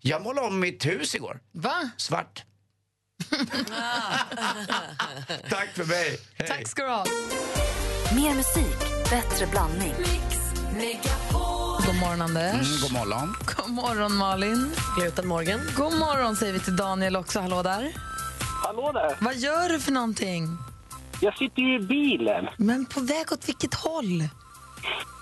jag 0.00 0.22
målade 0.22 0.46
om 0.46 0.60
mitt 0.60 0.86
hus 0.86 1.14
igår. 1.14 1.40
Va? 1.52 1.90
Svart. 1.96 2.44
Tack 5.50 5.68
för 5.74 5.84
mig. 5.84 6.18
Hej. 6.38 6.48
Tack 6.48 6.68
ska 6.68 6.82
du 6.82 6.88
ha. 6.88 7.04
Mer 8.14 8.34
musik, 8.34 8.78
bättre 9.10 9.46
blandning. 9.46 9.94
God 11.86 11.96
morgon, 12.00 12.22
Anders. 12.22 12.54
Mm, 12.54 12.80
god 12.82 12.92
morgon. 12.92 13.34
God 13.56 13.70
morgon, 13.70 14.16
Malin. 14.16 14.72
Gluten 14.98 15.26
Morgan. 15.26 15.60
God 15.76 15.98
morgon 15.98 16.36
säger 16.36 16.52
vi 16.52 16.60
till 16.60 16.76
Daniel 16.76 17.16
också. 17.16 17.40
Hallå 17.40 17.62
där. 17.62 17.92
Hallå 18.62 18.92
där! 18.92 19.16
Vad 19.20 19.36
gör 19.36 19.68
du 19.68 19.80
för 19.80 19.92
någonting? 19.92 20.48
Jag 21.20 21.36
sitter 21.38 21.62
ju 21.62 21.76
i 21.76 21.86
bilen. 21.86 22.46
Men 22.56 22.86
på 22.86 23.00
väg 23.00 23.32
åt 23.32 23.48
vilket 23.48 23.74
håll? 23.74 24.28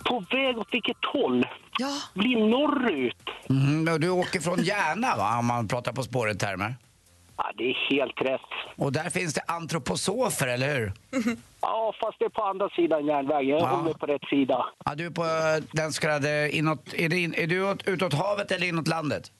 På 0.04 0.24
väg 0.30 0.58
åt 0.58 0.68
vilket 0.74 0.96
håll? 1.12 1.46
Ja, 1.78 1.88
Blir 2.14 2.36
norrut. 2.36 3.16
Mm, 3.50 3.94
och 3.94 4.00
du 4.00 4.10
åker 4.10 4.40
från 4.40 4.62
Järna 4.62 5.16
va, 5.16 5.38
om 5.38 5.46
man 5.46 5.68
pratar 5.68 5.92
på 5.92 6.02
spåret-termer. 6.02 6.74
Ja, 7.36 7.52
det 7.58 7.64
är 7.70 7.90
helt 7.90 8.20
rätt. 8.20 8.40
Och 8.76 8.92
där 8.92 9.10
finns 9.10 9.34
det 9.34 9.40
antroposofer, 9.46 10.46
eller 10.46 10.74
hur? 10.78 10.92
Ja, 11.60 11.94
fast 12.00 12.18
det 12.18 12.24
är 12.24 12.28
på 12.28 12.42
andra 12.42 12.68
sidan 12.68 13.06
järnvägen. 13.06 13.48
Jag 13.48 13.60
Ja. 13.60 13.66
håller 13.66 13.94
på 13.94 14.06
rätt 14.06 14.24
sida. 14.30 14.66
Ja, 14.84 14.94
du 14.94 15.06
är 15.06 15.10
på 15.10 15.22
eh, 15.24 15.64
den 15.72 15.92
så 15.92 16.00
kallade 16.00 16.50
inåt, 16.56 16.94
är, 16.94 17.08
det 17.08 17.18
in, 17.18 17.34
är 17.34 17.46
du 17.46 17.70
åt, 17.70 17.88
utåt 17.88 18.14
havet 18.14 18.50
eller 18.52 18.66
inåt 18.66 18.88
landet? 18.88 19.32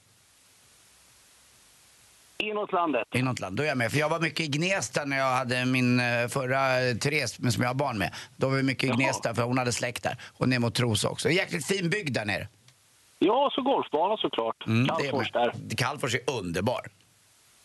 Inåt 2.43 2.71
landet. 2.71 3.07
Inåt 3.15 3.39
land, 3.39 3.57
då 3.57 3.63
är 3.63 3.67
jag 3.67 3.77
med. 3.77 3.91
För 3.91 3.99
jag 3.99 4.09
var 4.09 4.19
mycket 4.19 4.39
i 4.39 4.47
Gnesta 4.47 5.05
när 5.05 5.17
jag 5.17 5.31
hade 5.31 5.65
min 5.65 5.99
eh, 5.99 6.27
förra 6.27 6.81
eh, 6.81 6.95
Therese 6.95 7.53
som 7.53 7.63
jag 7.63 7.69
har 7.69 7.73
barn 7.73 7.97
med. 7.97 8.13
Då 8.37 8.49
var 8.49 8.55
vi 8.55 8.63
mycket 8.63 8.83
i. 8.83 8.93
Gnesta 8.93 9.35
för 9.35 9.43
hon 9.43 9.57
hade 9.57 9.71
släkt 9.71 10.03
där. 10.03 10.17
Och 10.37 10.49
ner 10.49 10.59
mot 10.59 10.75
Trosa 10.75 11.09
också. 11.09 11.29
Jäkligt 11.29 11.65
fin 11.65 11.89
bygd 11.89 12.13
där 12.13 12.25
nere. 12.25 12.47
Ja, 13.19 13.49
så 13.55 13.61
golfbana 13.61 14.17
såklart. 14.17 14.67
Mm, 14.67 14.87
Kallfors 14.87 15.31
där. 15.31 15.53
Kalfors 15.77 16.15
är 16.15 16.21
underbar. 16.39 16.81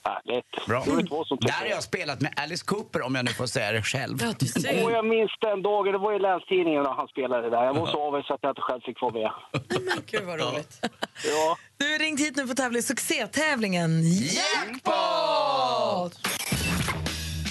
Härligt. 0.09 0.67
Bra. 0.67 0.83
Som 1.25 1.39
Där 1.41 1.53
har 1.53 1.67
jag 1.67 1.83
spelat 1.83 2.21
med 2.21 2.33
Alice 2.37 2.65
Cooper 2.65 3.03
om 3.03 3.15
jag 3.15 3.25
nu 3.25 3.31
får 3.33 3.47
säga 3.47 3.73
det 3.73 3.83
själv. 3.83 4.19
Ja, 4.23 4.33
du 4.39 4.47
Och 4.47 4.51
ser. 4.63 4.91
jag 4.91 5.07
minns 5.07 5.31
den 5.41 5.63
dagen, 5.63 5.93
det 5.93 5.99
var 5.99 6.13
i 6.17 6.19
Länstidningen 6.19 6.83
när 6.83 6.91
han 6.93 7.09
spelade 7.09 7.51
där. 7.51 7.65
Jag 7.65 7.75
var 7.75 7.87
så 7.87 8.07
avig 8.09 8.25
så 8.25 8.35
att 8.35 8.41
jag 8.43 8.51
inte 8.51 8.61
själv 8.61 8.81
fick 8.81 9.01
vara 9.01 9.13
med. 9.13 9.31
Men 9.71 9.99
gud 10.07 10.23
vad 10.25 10.41
roligt. 10.41 10.79
Ja. 11.25 11.57
du 11.77 11.93
har 11.93 11.99
ringt 11.99 12.21
hit 12.21 12.37
nu 12.37 12.43
för 12.47 12.51
att 12.51 12.57
tävla 12.57 12.79
i 12.79 12.83
succétävlingen 12.83 13.91
Jackpot! 14.37 16.13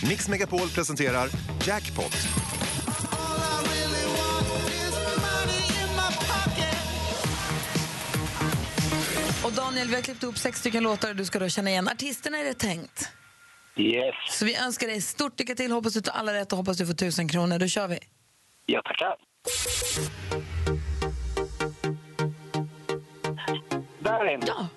Mix 0.10 0.30
Megapol 0.30 0.70
presenterar 0.76 1.28
Jackpot. 1.68 2.14
Och 9.54 9.58
Daniel, 9.58 9.88
vi 9.88 9.96
har 9.96 10.02
klippt 10.02 10.24
ihop 10.24 10.38
sex 10.38 10.60
stycken 10.60 10.84
låtar 10.84 11.10
och 11.10 11.16
du 11.16 11.26
ska 11.26 11.40
då 11.40 11.50
känna 11.50 11.70
igen 11.70 11.88
artisterna 11.88 12.38
är 12.38 12.44
det 12.44 12.54
tänkt. 12.54 13.10
Yes. 13.76 14.16
Så 14.30 14.46
vi 14.46 14.56
önskar 14.56 14.88
dig 14.88 15.02
stort 15.02 15.40
lycka 15.40 15.56
till, 15.56 15.72
hoppas 15.72 15.94
du 15.94 16.02
tar 16.02 16.12
alla 16.12 16.34
rätt 16.34 16.52
och 16.52 16.58
hoppas 16.58 16.78
du 16.78 16.86
får 16.86 16.94
tusen 16.94 17.28
kronor. 17.28 17.60
Då 17.60 17.68
kör 17.68 17.88
vi. 17.88 18.00
Ja, 18.66 18.82
tackar. 18.82 19.16
Där 24.00 24.40
Ja. 24.48 24.68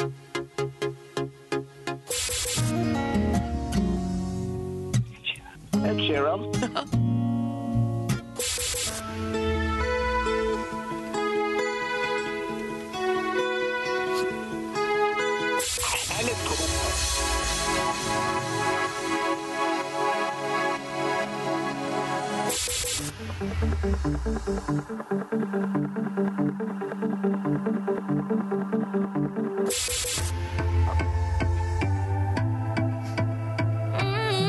Ed 5.86 5.98
Sheeran. 5.98 6.52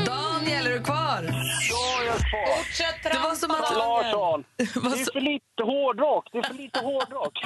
Daniel, 0.06 0.68
är 0.68 0.74
du 0.74 0.84
kvar? 0.84 1.24
Ja, 1.70 2.04
jag 2.06 2.16
är 2.16 2.20
kvar. 2.20 3.12
Det 3.12 3.20
var 3.20 3.36
som 3.36 3.52
att... 3.52 3.58
Larsson, 3.60 4.44
det 4.58 4.64
är 4.64 5.12
för 5.14 5.22
lite 5.22 5.64
hårdrock. 5.64 6.30
Det 6.32 6.38
är 6.38 6.44
för 6.44 6.54
lite 6.54 6.80
hårdrock. 6.80 7.40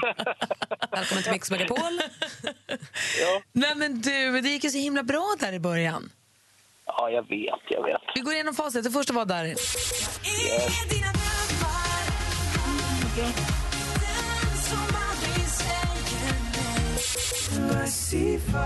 Välkommen 0.91 1.23
till 1.23 1.31
Mix 1.31 1.51
Megapol. 1.51 2.01
ja. 3.21 3.41
Nej 3.51 3.75
men 3.75 4.01
du, 4.01 4.41
det 4.41 4.49
gick 4.49 4.63
ju 4.63 4.69
så 4.69 4.77
himla 4.77 5.03
bra 5.03 5.35
där 5.39 5.53
i 5.53 5.59
början. 5.59 6.09
Ja, 6.97 7.09
jag 7.09 7.21
vet, 7.21 7.61
jag 7.69 7.83
vet. 7.83 8.01
Vi 8.15 8.21
går 8.21 8.33
igenom 8.33 8.53
facit. 8.53 8.83
Det 8.83 8.91
första 8.91 9.13
var 9.13 9.25
där. 9.25 9.45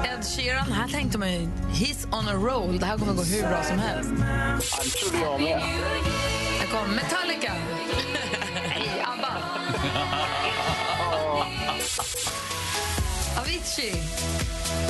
Ed 0.06 0.26
Sheeran, 0.26 0.72
här 0.72 0.88
tänkte 0.88 1.18
man 1.18 1.34
ju, 1.34 1.40
he's 1.74 2.18
on 2.20 2.28
a 2.28 2.34
roll. 2.34 2.80
Det 2.80 2.86
här 2.86 2.98
kommer 2.98 3.14
gå 3.14 3.24
hur 3.24 3.42
bra 3.48 3.64
som 3.64 3.80
helst. 3.80 4.10
Ja, 4.20 4.84
det 4.84 4.90
trodde 4.90 5.26
jag 5.26 5.42
med. 5.42 5.60
Här 6.60 6.68
kom 6.68 6.96
Metallica. 6.96 7.54
Nej, 8.68 9.06
ABBA. 9.06 9.38
Avicii. 13.42 13.94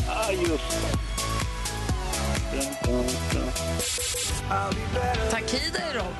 Ja, 0.07 0.31
just. 0.31 1.14
Takida 5.31 5.79
är 5.79 5.93
rock. 5.93 6.15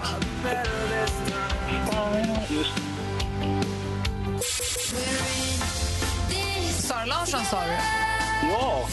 Sara 6.80 7.06
Larsson 7.06 7.46
sa 7.46 7.62
du. 7.66 7.72
Ja, 8.50 8.88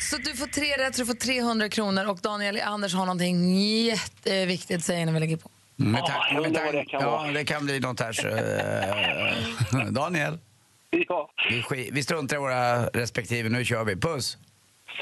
Så 0.00 0.16
du 0.16 0.34
får 0.36 0.46
tre 0.46 0.76
rätt, 0.86 0.96
du 0.96 1.06
får 1.06 1.14
300 1.14 1.68
kronor. 1.68 2.04
Och 2.08 2.18
Daniel 2.18 2.60
Anders 2.60 2.94
har 2.94 3.06
någonting 3.06 3.58
jätteviktigt 3.84 4.76
att 4.76 4.84
säga 4.84 4.98
innan 5.00 5.14
vi 5.14 5.20
lägger 5.20 5.36
på. 5.36 5.50
Med 5.76 6.00
Ja, 6.00 6.06
tack- 6.06 6.42
med 6.42 6.54
tack- 6.54 6.72
det 6.72 6.84
kan 6.84 7.00
ja, 7.00 7.26
det 7.34 7.44
kan 7.44 7.64
bli 7.64 7.80
något 7.80 8.00
här. 8.00 8.12
Så, 8.12 8.28
eh, 8.28 9.86
Daniel, 9.90 10.38
ja. 10.90 11.30
vi, 11.70 11.90
vi 11.92 12.02
struntar 12.02 12.36
i 12.36 12.40
våra 12.40 12.86
respektive. 12.86 13.48
Nu 13.48 13.64
kör 13.64 13.84
vi. 13.84 13.96
Puss! 13.96 14.36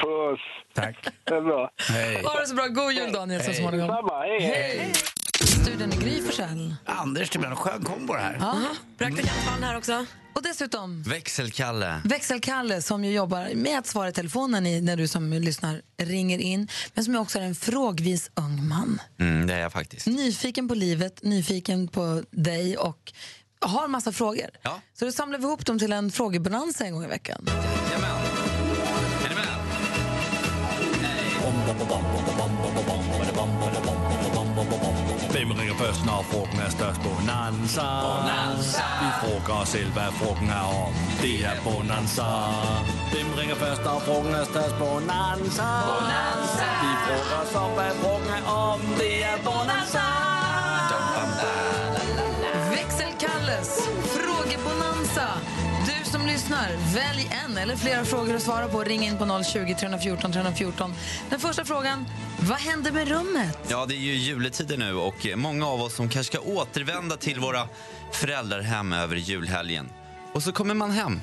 Puss. 0.00 0.40
Tack. 0.74 0.96
Det 1.24 1.34
är 1.34 1.40
bra. 1.40 1.70
Hej. 1.88 2.22
Ha 2.24 2.40
det 2.40 2.46
så 2.46 2.54
bra. 2.54 2.66
God 2.66 2.92
jul, 2.92 3.12
Daniel, 3.12 3.40
så 3.40 3.46
Hej. 3.46 3.60
småningom. 3.60 3.88
Samma. 3.88 4.20
Hej, 4.20 4.40
hej. 4.40 4.78
Hej! 4.78 4.92
Studion 5.40 5.92
i 5.92 5.96
Gry 5.96 6.22
Forssell. 6.22 6.74
Anders, 6.84 7.30
det 7.30 7.38
blir 7.38 7.48
en 7.48 7.56
skön 7.56 7.84
kombo 7.84 8.12
det 8.14 8.20
här. 8.20 8.36
Ja. 8.40 8.56
Praktikant 8.98 9.30
Fann 9.30 9.62
här 9.62 9.76
också. 9.76 10.06
Och 10.34 10.42
dessutom 10.42 11.02
Växelkalle. 11.02 12.00
Växelkalle 12.04 12.82
som 12.82 13.04
ju 13.04 13.12
jobbar 13.12 13.54
med 13.54 13.78
att 13.78 13.86
svara 13.86 14.08
i 14.08 14.12
telefonen 14.12 14.66
i, 14.66 14.80
när 14.80 14.96
du 14.96 15.08
som 15.08 15.32
lyssnar 15.32 15.82
ringer 16.02 16.38
in. 16.38 16.68
Men 16.94 17.04
som 17.04 17.16
också 17.16 17.38
är 17.38 17.42
en 17.42 17.54
frågvis 17.54 18.30
ung 18.34 18.68
man. 18.68 19.00
Mm, 19.20 19.46
det 19.46 19.54
är 19.54 19.58
jag 19.58 19.72
faktiskt. 19.72 20.06
Nyfiken 20.06 20.68
på 20.68 20.74
livet, 20.74 21.22
nyfiken 21.22 21.88
på 21.88 22.22
dig 22.30 22.76
och 22.76 23.12
har 23.60 23.88
massa 23.88 24.12
frågor. 24.12 24.50
Ja. 24.62 24.80
Så 24.94 25.04
då 25.04 25.12
samlar 25.12 25.38
vi 25.38 25.44
ihop 25.44 25.66
dem 25.66 25.78
till 25.78 25.92
en 25.92 26.10
frågebonanza 26.10 26.84
en 26.84 26.92
gång 26.92 27.04
i 27.04 27.08
veckan. 27.08 27.46
Jajamän. 27.46 28.15
Hvem 35.46 35.58
ringer 35.58 35.76
først, 35.84 36.04
når 36.06 36.20
frugten 36.30 36.58
er 36.66 36.70
størst? 36.78 37.00
Bonanza. 37.06 37.86
Bonanza. 38.06 38.84
Vi 39.02 39.08
frågar 39.22 39.56
os 39.62 39.68
selv, 39.68 39.90
hvad 39.96 40.10
frugten 40.20 40.48
er 40.60 40.66
om. 40.84 40.92
Det 41.22 41.36
er 41.50 41.56
Bonanza. 41.66 42.28
Hvem 43.12 43.28
ringer 43.38 43.56
først, 43.64 43.82
når 43.88 43.98
frugten 44.06 44.34
er 44.40 44.46
størst? 44.52 44.74
Bonanza. 44.84 45.68
Bonanza. 45.90 46.66
Vi 46.82 46.92
frågar 47.06 47.38
os 47.44 47.54
om, 47.64 47.70
hvad 47.78 47.92
frugten 48.02 48.30
er 48.38 48.44
om. 48.66 48.80
Det 49.00 49.14
er 49.30 49.38
Bonanza. 49.48 50.06
Växelkalles 52.76 53.70
frågebonanza. 54.14 55.26
Du 56.06 56.12
som 56.12 56.26
lyssnar, 56.26 56.94
välj 56.94 57.30
en 57.44 57.58
eller 57.58 57.76
flera 57.76 58.04
frågor 58.04 58.34
att 58.34 58.42
svara 58.42 58.68
på. 58.68 58.84
Ring 58.84 59.02
in 59.02 59.18
på 59.18 59.42
020 59.44 59.74
314 59.74 60.32
314. 60.32 60.94
Den 61.30 61.40
första 61.40 61.64
frågan, 61.64 62.04
vad 62.40 62.58
händer 62.58 62.92
med 62.92 63.08
rummet? 63.08 63.58
Ja, 63.68 63.86
det 63.86 63.94
är 63.94 63.98
ju 63.98 64.14
juletider 64.14 64.76
nu 64.76 64.94
och 64.94 65.26
många 65.36 65.66
av 65.66 65.80
oss 65.80 65.94
som 65.94 66.08
kanske 66.08 66.36
ska 66.36 66.46
återvända 66.52 67.16
till 67.16 67.40
våra 67.40 67.68
föräldrahem 68.12 68.92
över 68.92 69.16
julhelgen. 69.16 69.88
Och 70.32 70.42
så 70.42 70.52
kommer 70.52 70.74
man 70.74 70.90
hem 70.90 71.20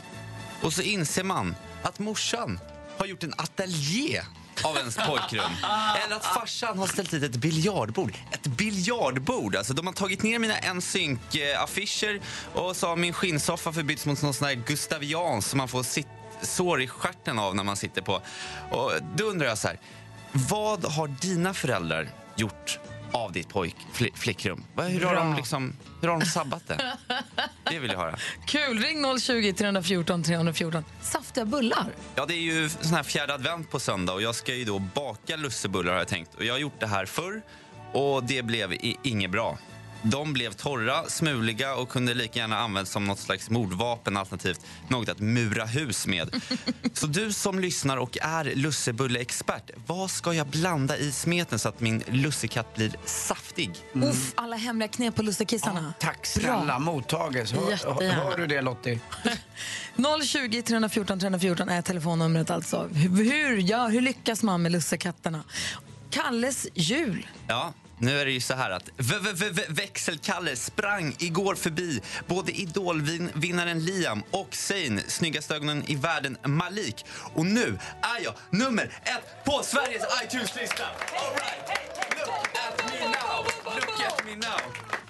och 0.62 0.74
så 0.74 0.82
inser 0.82 1.24
man 1.24 1.56
att 1.84 2.00
morsan 2.00 2.60
har 2.98 3.06
gjort 3.06 3.24
en 3.24 3.34
ateljé 3.38 4.22
av 4.64 4.78
ens 4.78 4.96
pojkrum. 4.96 5.52
Eller 6.06 6.16
att 6.16 6.26
farsan 6.26 6.78
har 6.78 6.88
ställt 6.88 7.12
dit 7.12 7.24
ett 7.24 7.36
biljardbord. 7.36 8.14
Ett 8.32 8.48
biljardbord! 8.48 9.56
Alltså, 9.56 9.74
de 9.74 9.88
har 9.88 9.94
tagit 9.94 10.24
ner 10.24 10.40
mina 10.40 10.58
en 10.58 10.82
synk-affischer 10.82 12.22
och 12.54 12.76
så 12.76 12.88
har 12.88 12.96
min 12.96 13.14
skinnsoffa 13.14 13.74
förbytts 13.74 14.06
mot 14.06 14.22
någon 14.22 14.34
sån 14.34 14.48
här 14.48 14.56
gustavian 14.56 15.42
som 15.42 15.58
man 15.58 15.68
får 15.68 15.84
sitt 15.84 16.08
sår 16.42 16.82
i 16.82 16.88
stjärten 16.88 17.40
av 17.40 17.56
när 17.56 17.64
man 17.64 17.78
sitter 17.78 18.02
på. 18.02 18.22
Och 18.72 18.92
då 19.16 19.24
undrar 19.24 19.48
jag 19.48 19.58
så 19.58 19.68
här, 19.68 19.80
vad 20.32 20.86
har 20.86 21.08
dina 21.08 21.54
föräldrar 21.54 22.10
gjort 22.36 22.80
av 23.14 23.32
ditt 23.32 23.50
pojk, 23.50 23.76
fli, 23.94 24.12
flickrum? 24.16 24.64
Hur 24.76 25.06
har, 25.06 25.16
de 25.16 25.36
liksom, 25.36 25.76
hur 26.02 26.08
har 26.08 26.20
de 26.20 26.26
sabbat 26.26 26.68
det? 26.68 26.98
Det 27.70 27.80
vill 27.80 27.92
jag 27.92 28.00
höra. 28.00 28.18
Kul! 28.46 28.80
Ring 28.80 29.20
020 29.20 29.54
314 29.54 30.24
314. 30.24 30.84
Saftiga 31.02 31.46
bullar. 31.46 31.86
Ja, 32.16 32.26
det 32.26 32.34
är 32.34 32.42
ju 32.42 32.70
sån 32.70 32.94
här 32.94 33.04
fjärde 33.04 33.34
advent 33.34 33.70
på 33.70 33.80
söndag 33.80 34.14
och 34.14 34.22
jag 34.22 34.36
ska 34.36 34.54
ju 34.56 34.66
då 34.66 34.80
baka 34.80 35.36
lussebullar 35.36 35.92
har 35.92 36.00
jag 36.00 36.08
tänkt. 36.08 36.36
Och 36.36 36.46
jag 36.46 36.54
har 36.54 36.60
gjort 36.60 36.80
det 36.80 36.88
här 36.88 37.06
förr 37.06 37.42
och 37.94 38.24
det 38.24 38.44
blev 38.46 38.74
inget 39.04 39.32
bra. 39.32 39.58
De 40.04 40.34
blev 40.34 40.54
torra, 40.54 41.04
smuliga 41.08 41.76
och 41.76 41.90
kunde 41.90 42.14
lika 42.14 42.40
gärna 42.40 42.58
användas 42.58 42.90
som 42.90 43.06
något 43.06 43.20
slags 43.20 43.50
mordvapen 43.50 44.18
alternativt 44.18 44.60
något 44.88 45.10
att 45.10 45.20
mura 45.20 45.66
hus 45.66 46.08
med. 46.08 46.36
Så 46.94 47.08
du 47.08 47.34
som 47.34 47.60
lyssnar 47.60 47.98
och 47.98 48.18
är 48.22 48.56
lussebulleexpert, 48.56 49.72
vad 49.88 50.12
ska 50.12 50.34
jag 50.34 50.48
blanda 50.48 50.98
i 50.98 51.12
smeten 51.12 51.60
så 51.60 51.70
att 51.70 51.80
min 51.80 52.04
lussekatt 52.08 52.76
blir 52.76 52.96
saftig? 53.06 53.72
Uff, 53.94 54.34
alla 54.36 54.56
hemliga 54.56 54.88
knep 54.88 55.16
på 55.16 55.24
lussekissarna. 55.24 55.94
Tack 56.00 56.26
snälla 56.26 56.80
mottages. 56.80 57.52
Hör, 57.52 58.12
hör 58.12 58.38
du 58.38 58.48
det 58.48 58.62
Lottie? 58.62 59.00
020 60.26 60.62
314 60.62 61.20
314 61.20 61.70
är 61.70 61.82
telefonnumret 61.82 62.50
alltså. 62.50 62.88
Hur, 62.94 63.32
hur, 63.32 63.58
ja, 63.58 63.88
hur 63.88 64.02
lyckas 64.02 64.44
man 64.44 64.62
med 64.62 64.72
lussekatterna? 64.72 65.44
Kalles 66.10 66.68
jul. 66.74 67.28
Ja, 67.48 67.74
nu 67.98 68.20
är 68.22 68.26
det 68.26 68.32
ju 68.32 68.42
så 68.42 68.54
här 68.54 68.70
att 68.70 68.84
v- 68.98 69.16
v- 69.34 69.50
v- 69.52 69.64
Växelkalle 69.70 70.56
sprang 70.56 71.16
igår 71.20 71.56
förbi 71.56 72.02
både 72.28 72.52
idolvinnaren 72.52 73.86
Liam 73.86 74.24
och 74.32 74.56
Zayn, 74.56 75.02
snyggaste 75.08 75.56
ögonen 75.56 75.84
i 75.88 75.96
världen 75.96 76.38
Malik. 76.46 77.06
Och 77.34 77.46
nu 77.46 77.80
är 78.02 78.24
jag 78.24 78.34
nummer 78.50 78.84
ett 78.84 79.46
på 79.46 79.62
Sveriges 79.64 80.04
iTunes-lista! 80.24 80.84
All 80.84 81.34
right. 81.34 81.80
Look 82.20 82.58
at 82.68 82.86
me 82.92 83.00
now! 83.08 83.46
Look 83.76 83.93
me 84.26 84.36
now! 84.36 84.60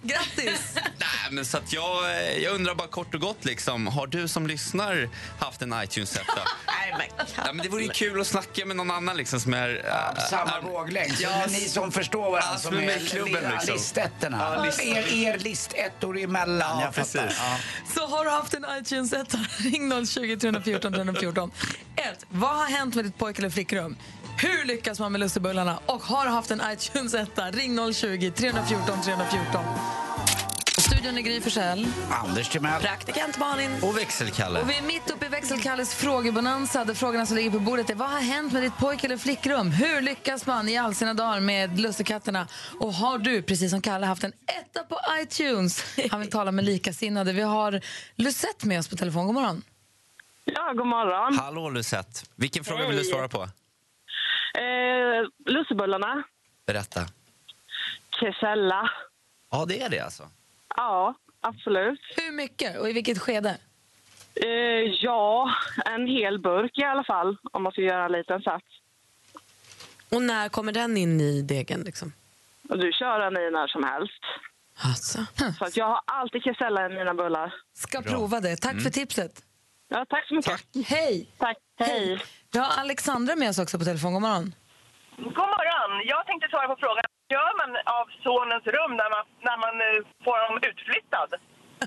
Grattis! 0.02 0.76
Nej, 0.76 1.32
men 1.32 1.46
så 1.46 1.58
att 1.58 1.74
jag, 1.74 2.04
jag 2.42 2.56
undrar 2.56 2.76
bara 2.76 2.88
kort 2.88 3.14
och 3.14 3.22
gott, 3.22 3.46
liksom, 3.46 3.88
har 3.88 4.08
du 4.08 4.28
som 4.28 4.48
lyssnar 4.48 5.10
haft 5.40 5.62
en 5.62 5.74
iTunes-etta? 5.84 6.40
ja, 7.36 7.54
men 7.54 7.58
det 7.58 7.70
vore 7.70 7.84
ju 7.84 7.90
kul 7.90 8.22
att 8.22 8.28
snacka 8.28 8.66
med 8.66 8.76
någon 8.76 8.92
annan 8.92 9.18
liksom, 9.18 9.40
som 9.40 9.54
är... 9.54 9.82
Ja, 9.88 10.22
samma 10.30 10.60
våglängd. 10.62 11.18
Så 11.18 11.24
Ja, 11.24 11.46
ni 11.50 11.60
som 11.60 11.92
förstår 11.92 12.32
varandra 12.32 12.58
som 12.58 12.78
är 12.78 13.00
klubben, 13.10 13.52
liksom. 13.52 13.74
listettorna. 13.74 14.54
Ja, 14.58 14.64
list- 14.64 14.82
er, 14.82 15.14
er 15.14 15.38
listettor 15.38 16.18
emellan. 16.20 16.80
Ja, 16.80 16.82
jag 16.86 16.94
precis. 16.96 17.22
Ja. 17.38 17.58
Så 17.96 18.08
har 18.08 18.26
du 18.26 18.32
haft 18.32 18.54
en 18.54 18.66
iTunes-etta, 18.80 19.38
ring 19.58 20.06
020 20.06 20.38
314 20.38 20.94
314. 20.94 21.52
1. 21.96 22.26
Vad 22.30 22.56
har 22.56 22.66
hänt 22.66 22.96
med 22.96 23.06
ditt 23.06 23.18
pojk 23.18 23.40
eller 23.40 23.50
flickrum? 23.50 23.98
Hur 24.38 24.66
lyckas 24.66 25.00
man 25.00 25.12
med 25.12 25.20
lussebullarna? 25.22 25.80
Och 25.86 26.04
har 26.04 26.26
du 26.26 26.32
haft 26.32 26.52
en 26.52 26.62
iTunes-etta, 26.72 27.52
ring 27.52 27.94
020 27.94 28.32
314 28.36 28.83
314. 28.86 29.64
Studion 30.78 31.04
studion 31.04 31.18
är 31.18 31.22
Gry 31.22 31.42
Forssell. 31.42 31.88
Anders 32.12 32.50
Timell. 32.50 32.82
Praktikant 32.82 33.40
Malin. 33.40 33.72
Och 33.84 33.98
växelkalle. 33.98 34.62
Och 34.62 34.70
vi 34.70 34.78
är 34.78 34.82
mitt 34.82 35.12
uppe 35.12 35.26
i 35.26 35.30
växelkalles 35.30 35.96
frågebonanza 35.96 36.86
där 36.86 36.94
frågorna 36.94 37.26
som 37.26 37.36
ligger 37.36 37.52
på 37.52 37.60
bordet 37.60 37.90
är 37.90 37.96
vad 37.96 38.10
har 38.10 38.20
hänt 38.20 38.54
med 38.54 38.64
ditt 38.64 38.78
pojk 38.78 39.04
eller 39.04 39.18
flickrum? 39.18 39.72
Hur 39.72 40.02
lyckas 40.02 40.46
man 40.46 40.70
i 40.70 40.78
all 40.78 40.96
sina 40.96 41.14
dagar 41.14 41.40
med 41.40 41.80
lussekatterna? 41.80 42.48
Och 42.80 42.94
har 42.94 43.18
du, 43.18 43.42
precis 43.42 43.72
som 43.72 43.82
Kalle, 43.82 44.06
haft 44.06 44.24
en 44.24 44.34
etta 44.60 44.84
på 44.84 45.00
iTunes? 45.22 45.84
Han 46.12 46.20
vill 46.20 46.30
tala 46.32 46.52
med 46.52 46.66
likasinnade. 46.66 47.34
Vi 47.34 47.42
har 47.42 47.82
Lucette 48.16 48.68
med 48.68 48.80
oss 48.80 48.88
på 48.88 48.96
telefon. 48.96 49.26
God 49.26 49.36
morgon. 49.36 49.62
Ja, 50.46 50.74
god 50.74 50.88
morgon. 50.88 51.38
Hallå 51.38 51.70
Lucette. 51.70 52.20
Vilken 52.36 52.64
fråga 52.64 52.88
vill 52.88 52.98
du 52.98 53.04
svara 53.04 53.28
på? 53.28 53.42
Eh, 53.42 53.50
lussebullarna. 55.46 56.24
Berätta. 56.68 57.06
Kesella. 58.20 58.90
Ja, 59.52 59.66
det 59.66 59.82
är 59.82 59.90
det 59.90 60.00
alltså. 60.00 60.24
Ja, 60.76 61.14
absolut. 61.42 62.00
Hur 62.18 62.32
mycket 62.32 62.80
och 62.80 62.90
i 62.90 62.94
vilket 62.94 63.20
skede? 63.20 63.58
Eh, 64.36 64.50
ja, 65.02 65.50
en 65.86 66.08
hel 66.08 66.40
burk 66.40 66.78
i 66.78 66.84
alla 66.84 67.04
fall, 67.04 67.38
om 67.52 67.64
man 67.64 67.72
ska 67.72 67.82
göra 67.82 68.06
en 68.06 68.12
liten 68.12 68.42
sats. 68.42 68.66
Och 70.10 70.22
när 70.22 70.50
kommer 70.50 70.72
den 70.72 70.98
in 70.98 71.22
i 71.22 71.42
degen? 71.42 71.82
Liksom? 71.82 72.14
Du 72.62 72.92
kör 72.92 73.20
den 73.20 73.38
i 73.38 73.52
när 73.52 73.68
som 73.68 73.84
helst. 73.84 74.24
Alltså. 74.78 75.26
Så 75.60 75.66
att 75.66 75.78
jag 75.78 75.86
har 75.86 76.02
alltid 76.06 76.44
kesella 76.44 76.86
i 76.86 76.90
mina 76.90 77.14
bullar. 77.14 77.54
Ska 77.74 78.02
prova 78.02 78.40
det. 78.40 78.56
Tack 78.56 78.82
för 78.82 78.90
tipset. 78.90 79.44
Ja, 79.88 80.06
tack 80.10 80.28
så 80.28 80.36
mycket. 80.36 80.88
Hej! 80.88 81.30
Tack. 81.38 81.58
Hej. 81.80 82.24
Vi 82.52 82.60
har 82.60 82.82
Alexandra 82.82 83.36
med 83.36 83.50
oss 83.50 83.60
också 83.60 83.80
på 83.80 83.86
telefon. 83.86 84.14
God 84.14 84.22
morgon. 84.22 84.56
God 85.18 85.50
morgon! 85.56 85.92
Jag 86.06 86.26
tänkte 86.26 86.50
svara 86.50 86.68
på 86.68 86.76
frågan. 86.80 87.04
Gör 87.34 87.52
man 87.62 87.72
av 88.00 88.08
sonens 88.26 88.66
rum 88.78 88.94
när 89.02 89.10
man, 89.16 89.24
när 89.48 89.58
man 89.66 89.76
eh, 89.88 90.00
får 90.26 90.38
honom 90.46 90.60
utflyttad? 90.70 91.30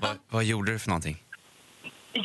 Va, 0.03 0.11
vad 0.35 0.43
gjorde 0.51 0.69
du 0.71 0.79
för 0.83 0.89
någonting? 0.93 1.17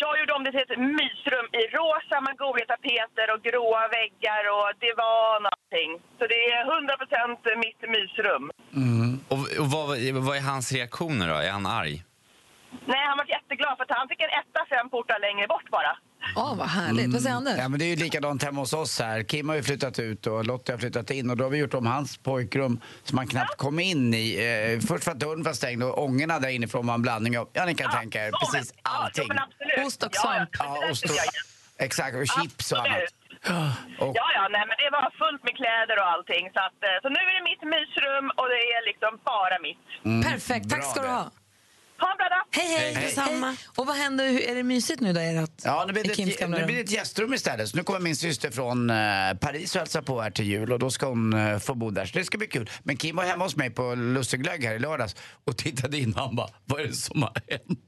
Jag 0.02 0.12
gjorde 0.20 0.32
om 0.38 0.44
det 0.44 0.50
till 0.52 0.66
ett 0.68 0.84
mysrum 1.00 1.46
i 1.60 1.62
rosa 1.76 2.16
med 2.26 2.34
goliga 2.42 2.66
tapeter 2.74 3.26
och 3.34 3.40
gråa 3.48 3.82
väggar 3.98 4.42
och 4.56 4.68
divan 4.84 5.40
och 5.46 5.52
allting. 5.56 5.90
Så 6.18 6.22
det 6.32 6.40
är 6.54 6.60
100% 6.64 7.56
mitt 7.64 7.82
mysrum. 7.96 8.44
Och, 9.32 9.42
och 9.62 9.68
vad, 9.74 9.86
vad 10.28 10.36
är 10.40 10.44
hans 10.52 10.72
reaktioner 10.72 11.26
då? 11.28 11.34
Är 11.34 11.52
han 11.58 11.66
arg? 11.66 11.96
Nej, 12.92 13.02
han 13.08 13.16
var 13.20 13.26
jätteglad 13.36 13.72
för 13.76 13.84
att 13.84 13.98
han 13.98 14.08
fick 14.08 14.20
en 14.26 14.34
etta 14.40 14.60
fem 14.74 14.86
portar 14.90 15.18
längre 15.26 15.46
bort 15.54 15.68
bara. 15.70 15.92
Åh, 16.36 16.54
vad 16.56 16.68
härligt. 16.68 17.12
Vad 17.12 17.22
säger 17.22 17.36
Anders? 17.36 17.54
Ja, 17.58 17.68
men 17.68 17.78
det 17.78 17.84
är 17.84 17.88
ju 17.88 17.96
likadant 17.96 18.42
hemma 18.42 18.60
hos 18.60 18.72
oss 18.72 19.00
här. 19.00 19.22
Kim 19.22 19.48
har 19.48 19.56
ju 19.56 19.62
flyttat 19.62 19.98
ut 19.98 20.26
och 20.26 20.44
Lottie 20.46 20.72
har 20.74 20.78
flyttat 20.78 21.10
in 21.10 21.30
och 21.30 21.36
då 21.36 21.44
har 21.44 21.50
vi 21.50 21.58
gjort 21.58 21.74
om 21.74 21.86
hans 21.86 22.16
pojkrum 22.16 22.80
som 23.04 23.16
man 23.16 23.26
knappt 23.26 23.56
kom 23.56 23.78
in 23.78 24.14
i. 24.14 24.28
Eh, 24.78 24.86
först 24.86 25.04
för 25.04 25.10
att 25.10 25.20
dörren 25.20 25.42
var 25.42 25.52
stängd 25.52 25.82
och 25.82 26.02
ångorna 26.04 26.38
där 26.38 26.48
inifrån 26.48 26.86
var 26.86 26.94
en 26.94 27.02
blandning 27.02 27.38
av, 27.38 27.48
ja 27.52 27.64
ni 27.64 27.74
kan 27.74 27.90
tänka 27.90 28.26
er, 28.26 28.30
Ja, 28.32 28.38
men- 28.52 28.60
precis 28.60 28.74
allting. 28.82 29.28
Ja. 29.76 29.84
Ost 29.86 30.02
och 30.02 30.10
Ja, 30.12 30.20
svamp. 30.22 30.50
Ja, 30.58 30.78
Ja, 30.82 30.90
ost 30.90 31.04
och, 31.04 31.10
exakt, 31.84 32.16
och 32.16 32.26
chips 32.26 32.72
och 32.72 32.78
annat. 32.78 33.02
Och, 34.02 34.12
Ja, 34.20 34.26
ja, 34.38 34.44
nej, 34.54 34.64
men 34.68 34.76
det 34.82 34.90
var 34.98 35.06
fullt 35.22 35.42
med 35.46 35.54
kläder 35.60 35.96
och 36.02 36.08
allting. 36.14 36.44
Så, 36.54 36.60
att, 36.68 36.78
eh, 36.88 36.96
så 37.02 37.08
nu 37.16 37.20
är 37.30 37.34
det 37.38 37.44
mitt 37.52 37.64
mysrum 37.76 38.26
och 38.38 38.46
det 38.54 38.62
är 38.76 38.82
liksom 38.90 39.12
bara 39.32 39.56
mitt. 39.66 39.84
Perfekt. 40.28 40.70
Tack 40.70 40.80
bra 40.80 40.90
ska 40.90 41.00
du 41.02 41.06
det. 41.06 41.12
ha. 41.14 41.30
Ha 42.02 42.10
en 42.10 42.16
bra 42.16 42.28
dag! 42.28 42.44
Hej, 42.50 42.66
hej. 42.78 42.94
Hej. 42.94 43.04
Detsamma. 43.04 43.56
Och 43.76 43.86
vad 43.86 43.96
händer? 43.96 44.28
Hur- 44.28 44.40
Är 44.50 44.54
det 44.54 44.62
mysigt 44.62 45.00
nu 45.00 45.12
där? 45.12 45.42
Ert, 45.44 45.50
Ja, 45.64 45.84
nu 45.86 45.92
blir, 45.92 46.04
det 46.04 46.10
ett, 46.10 46.48
nu 46.50 46.64
blir 46.66 46.74
det 46.76 46.80
ett 46.80 46.90
gästrum 46.90 47.34
istället. 47.34 47.68
Så 47.68 47.76
nu 47.76 47.82
kommer 47.84 48.00
min 48.00 48.16
syster 48.16 48.50
från 48.50 48.90
eh, 48.90 48.96
Paris 49.40 49.74
och 49.74 49.78
hälsar 49.78 50.02
på 50.02 50.20
här 50.20 50.30
till 50.30 50.44
jul 50.44 50.72
och 50.72 50.78
då 50.78 50.90
ska 50.90 51.06
hon 51.06 51.32
eh, 51.32 51.58
få 51.58 51.74
bo 51.74 51.90
där. 51.90 52.06
Så 52.06 52.18
det 52.18 52.24
ska 52.24 52.38
bli 52.38 52.46
kul. 52.46 52.70
Men 52.82 52.96
Kim 52.96 53.16
var 53.16 53.24
hemma 53.24 53.44
hos 53.44 53.56
mig 53.56 53.70
på 53.70 53.94
Lusseglögg 53.94 54.64
här 54.64 54.74
i 54.74 54.78
lördags 54.78 55.16
och 55.44 55.56
tittade 55.58 55.98
in 55.98 56.12
och 56.12 56.20
han 56.20 56.36
bara, 56.36 56.48
vad 56.64 56.80
är 56.80 56.86
det 56.86 56.92
som 56.94 57.22
har 57.22 57.32
hänt? 57.48 57.80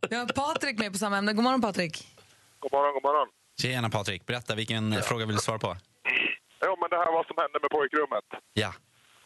Vi 0.10 0.16
har 0.16 0.26
Patrik 0.26 0.78
med 0.78 0.92
på 0.92 0.98
samma 0.98 1.18
ämne. 1.18 1.32
God 1.32 1.44
morgon, 1.44 1.60
Patrik. 1.62 2.06
God 2.60 2.72
morgon, 2.72 2.94
god 2.94 3.02
morgon. 3.02 3.28
Tjena 3.62 3.90
Patrik, 3.90 4.26
berätta 4.26 4.54
vilken 4.54 5.02
fråga 5.02 5.26
vill 5.26 5.36
du 5.36 5.42
svara 5.42 5.58
på? 5.58 5.76
Jo, 6.64 6.76
men 6.80 6.90
det 6.90 6.96
här 6.96 7.06
var 7.06 7.12
vad 7.12 7.26
som 7.26 7.36
hände 7.38 7.58
med 7.62 7.70
pojkrummet. 7.70 8.24
Ja. 8.52 8.72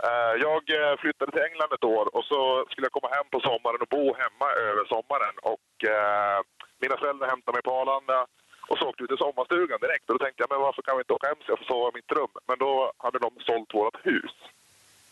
Eh, 0.08 0.34
Jag 0.46 0.62
eh, 0.78 0.94
flyttade 1.02 1.32
till 1.32 1.46
England 1.48 1.72
ett 1.72 1.84
år 1.96 2.04
och 2.16 2.24
så 2.24 2.40
skulle 2.70 2.86
jag 2.88 2.92
komma 2.98 3.14
hem 3.16 3.28
på 3.34 3.40
sommaren 3.40 3.80
och 3.84 3.92
bo 3.96 4.04
hemma 4.22 4.48
över 4.68 4.84
sommaren. 4.94 5.34
Och 5.52 5.70
eh, 5.94 6.38
mina 6.82 6.96
föräldrar 7.02 7.28
hämtade 7.28 7.54
mig 7.56 7.62
på 7.62 7.72
Arlanda 7.80 8.26
och 8.68 8.78
så 8.78 8.84
åkte 8.88 9.02
vi 9.02 9.08
till 9.08 9.24
sommarstugan 9.24 9.80
direkt. 9.80 10.04
Och 10.10 10.14
då 10.18 10.24
tänkte 10.24 10.42
jag, 10.42 10.50
men 10.52 10.60
varför 10.66 10.82
kan 10.82 10.96
vi 10.96 11.00
inte 11.04 11.12
åka 11.18 11.26
hem 11.30 11.40
så 11.44 11.50
jag 11.52 11.58
får 11.58 11.70
sova 11.72 11.88
i 11.88 11.96
mitt 11.98 12.12
rum? 12.18 12.32
Men 12.48 12.58
då 12.64 12.72
hade 13.04 13.18
de 13.18 13.30
sålt 13.48 13.74
vårt 13.74 13.98
hus. 14.06 14.34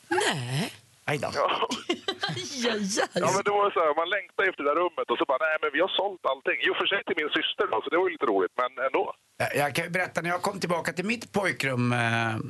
Nej. 0.09 0.73
Aj 1.11 1.19
då. 1.25 1.29
Ja, 1.35 1.49
Ja, 2.65 2.75
ja. 2.99 3.05
ja 3.23 3.29
men 3.35 3.43
det 3.47 3.51
var 3.59 3.71
så 3.71 3.81
här, 3.81 3.95
man 4.03 4.11
längtade 4.17 4.49
efter 4.49 4.63
det 4.65 4.71
där 4.71 4.81
rummet 4.83 5.11
och 5.11 5.19
så 5.19 5.25
bara, 5.25 5.39
nej 5.47 5.57
men 5.63 5.71
vi 5.73 5.81
har 5.81 5.89
sålt 6.01 6.27
allting. 6.33 6.59
Jo, 6.67 6.75
för 6.75 6.87
sig 6.87 7.05
till 7.05 7.17
min 7.21 7.29
syster 7.39 7.67
då, 7.73 7.77
så 7.83 7.89
det 7.91 7.97
var 7.99 8.07
ju 8.09 8.13
lite 8.17 8.27
roligt, 8.27 8.53
men 8.63 8.85
ändå. 8.87 9.05
Jag- 9.41 9.57
Jag 9.57 9.75
kan 9.75 9.93
berätta, 9.93 10.21
när 10.21 10.31
jag 10.31 10.43
kom 10.43 10.61
tillbaka 10.61 10.93
till 10.93 11.05
mitt 11.05 11.33
pojkrum 11.33 11.93
eh, 11.93 11.99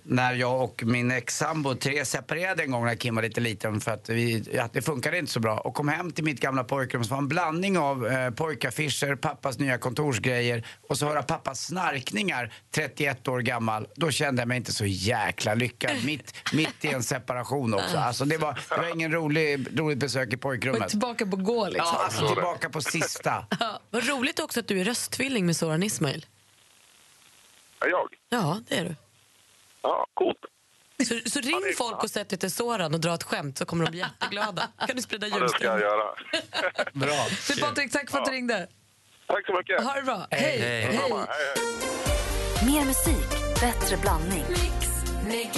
när 0.05 0.35
jag 0.35 0.63
och 0.63 0.83
min 0.87 1.11
ex-sambo 1.11 1.75
Therese 1.75 2.11
separerade 2.11 2.63
en 2.63 2.71
gång 2.71 2.85
när 2.85 2.95
Kim 2.95 3.15
var 3.15 3.23
lite 3.23 3.41
liten 3.41 3.81
för 3.81 3.91
att, 3.91 4.09
vi, 4.09 4.59
att 4.59 4.73
det 4.73 4.83
funkade 4.83 5.19
inte 5.19 5.33
så 5.33 5.41
bra 5.41 5.59
och 5.59 5.75
kom 5.75 5.89
hem 5.89 6.11
till 6.13 6.25
mitt 6.25 6.41
gamla 6.41 6.65
pojkrum 6.65 7.05
som 7.05 7.11
var 7.17 7.19
en 7.23 7.29
blandning 7.29 7.79
av 7.79 8.07
eh, 8.07 8.31
pojkaffischer, 8.31 9.17
pappas 9.17 9.59
nya 9.59 9.79
kontorsgrejer 9.79 10.67
och 10.89 10.99
så 10.99 11.07
höra 11.07 11.23
pappas 11.23 11.61
snarkningar 11.67 12.53
31 12.75 13.29
år 13.29 13.41
gammal. 13.41 13.87
Då 13.97 14.11
kände 14.11 14.43
jag 14.43 14.49
mig 14.49 14.57
inte 14.57 14.73
så 14.73 14.85
jäkla 14.87 15.55
lyckad 15.55 15.97
mitt, 16.05 16.35
mitt 16.53 16.85
i 16.85 16.89
en 16.89 17.03
separation 17.03 17.75
också. 17.75 17.97
Alltså 17.99 18.25
det 18.25 18.37
var, 18.39 18.59
det 18.69 18.77
var 18.77 18.95
ingen 18.95 19.13
rolig, 19.13 19.67
roligt 19.81 19.99
besök 19.99 20.33
i 20.33 20.37
Och 20.37 20.41
pojkrummet. 20.41 20.89
tillbaka 20.89 21.27
på 21.27 21.37
gå 21.37 21.67
liksom. 21.69 21.87
Ja, 21.93 22.05
alltså 22.05 22.29
tillbaka 22.35 22.69
på 22.71 22.81
sista. 22.83 23.47
Vad 23.91 24.09
roligt 24.09 24.41
också 24.41 24.61
att 24.61 24.69
du 24.69 24.81
är 24.81 24.85
rösttvilling 24.85 25.47
med 25.47 25.57
Soran 25.57 25.83
Ismail. 25.83 26.27
Är 27.81 27.89
jag? 27.89 28.09
Ja, 28.29 28.61
det 28.69 28.77
är 28.79 28.85
du. 28.85 28.95
Ja, 29.83 30.07
coolt. 30.15 30.39
Så, 31.09 31.31
så 31.31 31.41
ring 31.41 31.75
folk 31.77 32.03
och 32.03 32.11
sätt 32.11 32.41
till 32.41 32.51
Soran 32.51 32.95
och 32.95 33.01
dra 33.01 33.15
ett 33.15 33.23
skämt 33.23 33.59
så 33.59 33.65
kommer 33.65 33.85
de 33.85 33.91
bli 33.91 34.01
jätteglada. 34.01 34.69
Kan 34.87 34.97
du 34.97 35.03
sprida 35.03 35.27
Ja, 35.27 35.39
det 35.39 35.49
ska 35.49 35.65
jag 35.65 35.81
göra. 35.81 36.05
Bra. 36.93 37.27
Du, 37.49 37.61
Patrik, 37.61 37.93
tack 37.93 38.11
för 38.11 38.19
att 38.19 38.25
du 38.25 38.31
ringde. 38.33 38.69
Tack 39.27 39.47
så 39.47 39.57
mycket. 39.57 39.85
Ha 39.85 39.95
det 39.95 40.03
bra. 40.03 40.27
Hej. 40.31 40.41
Hej. 40.41 40.59
Hej. 40.61 40.83
Hej, 40.83 41.11
hej. 41.11 41.27
Mer 42.67 42.85
musik, 42.85 43.31
bättre 43.61 43.97
blandning. 43.97 44.45
Vi 45.27 45.51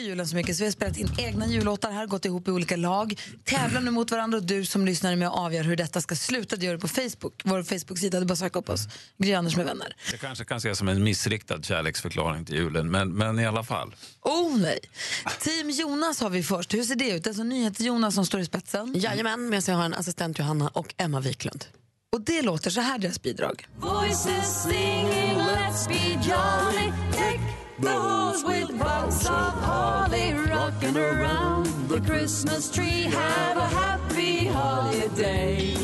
älskar 0.00 0.10
julen 0.10 0.28
så 0.28 0.36
mycket 0.36 0.56
så 0.56 0.60
vi 0.60 0.66
har 0.66 0.72
spelat 0.72 0.96
in 0.96 1.08
egna 1.18 1.46
jullåtar 1.46 1.92
här, 1.92 2.06
gått 2.06 2.24
ihop 2.24 2.48
i 2.48 2.50
olika 2.50 2.76
lag, 2.76 3.20
tävlar 3.44 3.80
nu 3.80 3.90
mot 3.90 4.10
varandra 4.10 4.38
och 4.38 4.44
du 4.44 4.64
som 4.64 4.86
lyssnar 4.86 5.12
är 5.12 5.16
med 5.16 5.28
och 5.28 5.38
avgör 5.38 5.64
hur 5.64 5.76
detta 5.76 6.00
ska 6.00 6.16
sluta. 6.16 6.56
Du 6.56 6.66
gör 6.66 6.72
det 6.72 6.78
på 6.78 6.88
Facebook, 6.88 7.42
vår 7.44 7.62
Facebook-sida. 7.62 8.20
Du 8.20 8.26
bara 8.26 8.36
söka 8.36 8.58
upp 8.58 8.68
oss, 8.68 8.88
Gry 9.18 9.34
Anders 9.34 9.56
med 9.56 9.66
vänner. 9.66 9.96
Det 10.10 10.18
kanske 10.18 10.44
kan 10.44 10.56
ses 10.56 10.78
som 10.78 10.88
en 10.88 11.04
missriktad 11.04 11.62
kärleksförklaring 11.62 12.44
till 12.44 12.54
julen, 12.54 12.90
men, 12.90 13.12
men 13.12 13.38
i 13.38 13.46
alla 13.46 13.64
fall. 13.64 13.94
Oh 14.22 14.58
nej! 14.58 14.78
Team 15.40 15.70
Jonas 15.70 16.20
har 16.20 16.30
vi 16.30 16.42
först. 16.42 16.74
Hur 16.74 16.82
ser 16.82 16.94
det 16.94 17.10
ut? 17.10 17.24
Det 17.24 17.28
är 17.28 17.30
alltså 17.30 17.44
NyhetsJonas 17.44 18.14
som 18.14 18.26
står 18.26 18.40
i 18.40 18.44
spetsen. 18.44 18.92
Jajamän, 18.96 19.48
medan 19.48 19.62
jag 19.66 19.74
har 19.74 19.84
en 19.84 19.94
assistent 19.94 20.38
Johanna 20.38 20.68
och 20.68 20.94
Emma 20.96 21.20
Wiklund. 21.20 21.64
Och 22.12 22.20
det 22.20 22.42
låter 22.42 22.70
så 22.70 22.80
här, 22.80 22.98
deras 22.98 23.22
bidrag. 23.22 23.68
Voices 23.76 24.62
singing, 24.62 25.36
let's 25.36 25.88
be 25.88 26.28
jolly. 26.28 27.19
Take 27.80 27.92
the 27.92 27.98
hose 27.98 28.44
with 28.44 28.78
boughs 28.78 29.24
of 29.24 29.54
holly, 29.64 30.34
rocking 30.34 30.98
around 30.98 31.64
the 31.88 31.98
Christmas 32.02 32.70
tree. 32.70 33.04
Have 33.04 33.56
a 33.56 33.66
happy 33.68 34.46
holiday. 34.48 35.74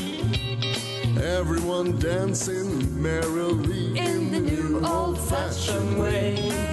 Everyone 1.18 1.98
dancing 1.98 3.02
merrily 3.02 3.98
In 3.98 4.30
the 4.30 4.40
new 4.40 4.84
old-fashioned 4.84 5.98
way. 5.98 6.65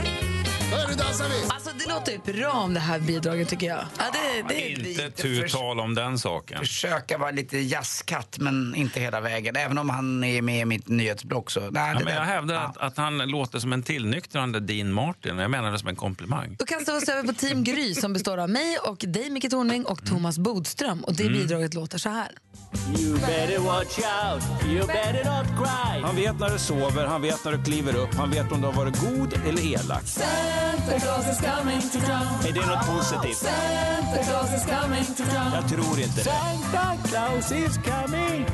Hörru, 0.93 1.03
dansar 1.03 1.29
vi! 1.29 1.43
Alltså 1.49 1.69
det 1.79 1.89
låter 1.89 2.11
ju 2.11 2.39
bra 2.39 2.51
om 2.51 2.73
det 2.73 2.79
här 2.79 2.99
bidraget 2.99 3.49
tycker 3.49 3.67
jag. 3.67 3.85
Ja, 3.97 4.03
det, 4.13 4.53
det, 4.55 4.69
Inte 4.69 5.11
tu 5.11 5.47
tal 5.47 5.79
om 5.79 5.95
den 5.95 6.19
saken. 6.19 6.59
Försöka 6.59 7.17
vara 7.17 7.31
lite 7.31 7.57
jazzkatt 7.57 8.37
men 8.39 8.75
inte 8.75 8.99
hela 8.99 9.21
vägen. 9.21 9.55
Även 9.55 9.77
om 9.77 9.89
han 9.89 10.23
är 10.23 10.41
med 10.41 10.61
i 10.61 10.65
mitt 10.65 10.87
nyhetsblock 10.87 11.51
så... 11.51 11.59
Nej, 11.59 11.69
Ja, 11.93 11.99
det 11.99 12.05
men 12.05 12.15
jag 12.15 12.21
hävdar 12.21 12.55
att, 12.55 12.77
att 12.77 12.97
han 12.97 13.17
låter 13.17 13.59
som 13.59 13.73
en 13.73 13.83
tillnyktrande 13.83 14.59
Dean 14.59 14.93
Martin. 14.93 15.37
Jag 15.37 15.51
menar 15.51 15.71
det 15.71 15.79
som 15.79 15.87
en 15.89 15.95
komplimang. 15.95 16.55
Då 16.59 16.65
kastar 16.65 16.93
vi 16.93 16.99
oss 16.99 17.09
över 17.09 17.23
på 17.23 17.33
Team 17.33 17.63
Gry 17.63 17.95
som 17.95 18.13
består 18.13 18.37
av 18.37 18.49
mig 18.49 18.77
och 18.77 18.97
dig, 19.07 19.29
Micke 19.29 19.49
Tornving 19.49 19.85
och 19.85 20.05
Thomas 20.05 20.37
Bodström. 20.37 21.03
Och 21.03 21.13
det 21.15 21.29
bidraget 21.29 21.73
låter 21.73 21.97
så 21.97 22.09
här. 22.09 22.31
You 22.99 23.17
better 23.17 23.59
watch 23.59 23.97
out, 23.99 24.43
you 24.71 24.87
better 24.87 25.23
not 25.25 25.47
cry. 25.57 26.01
Han 26.03 26.15
vet 26.15 26.39
när 26.39 26.49
du 26.49 26.59
sover, 26.59 27.05
han 27.05 27.21
vet 27.21 27.45
när 27.45 27.51
du 27.51 27.63
kliver 27.63 27.95
upp, 27.95 28.13
han 28.13 28.31
vet 28.31 28.51
om 28.51 28.61
du 28.61 28.67
har 28.67 28.73
varit 28.73 28.99
god 28.99 29.33
eller 29.47 29.65
elak. 29.73 30.03
Santa 30.85 30.99
Claus 30.99 31.27
is 31.29 31.41
coming 31.41 31.81
to 31.81 31.99
town. 31.99 32.45
Är 32.45 32.53
det 32.53 32.65
något 32.65 32.87
positivt? 32.87 33.37
Santa 33.37 34.23
Claus 34.23 34.53
is 34.53 34.65
coming 34.65 35.05
to 35.05 35.23
town. 35.23 35.53
Jag 35.53 35.69
tror 35.69 35.99
inte 35.99 36.15
det. 36.15 36.23
Santa 36.23 36.97
Claus 37.07 37.51
is 37.51 37.77
coming. 37.77 38.45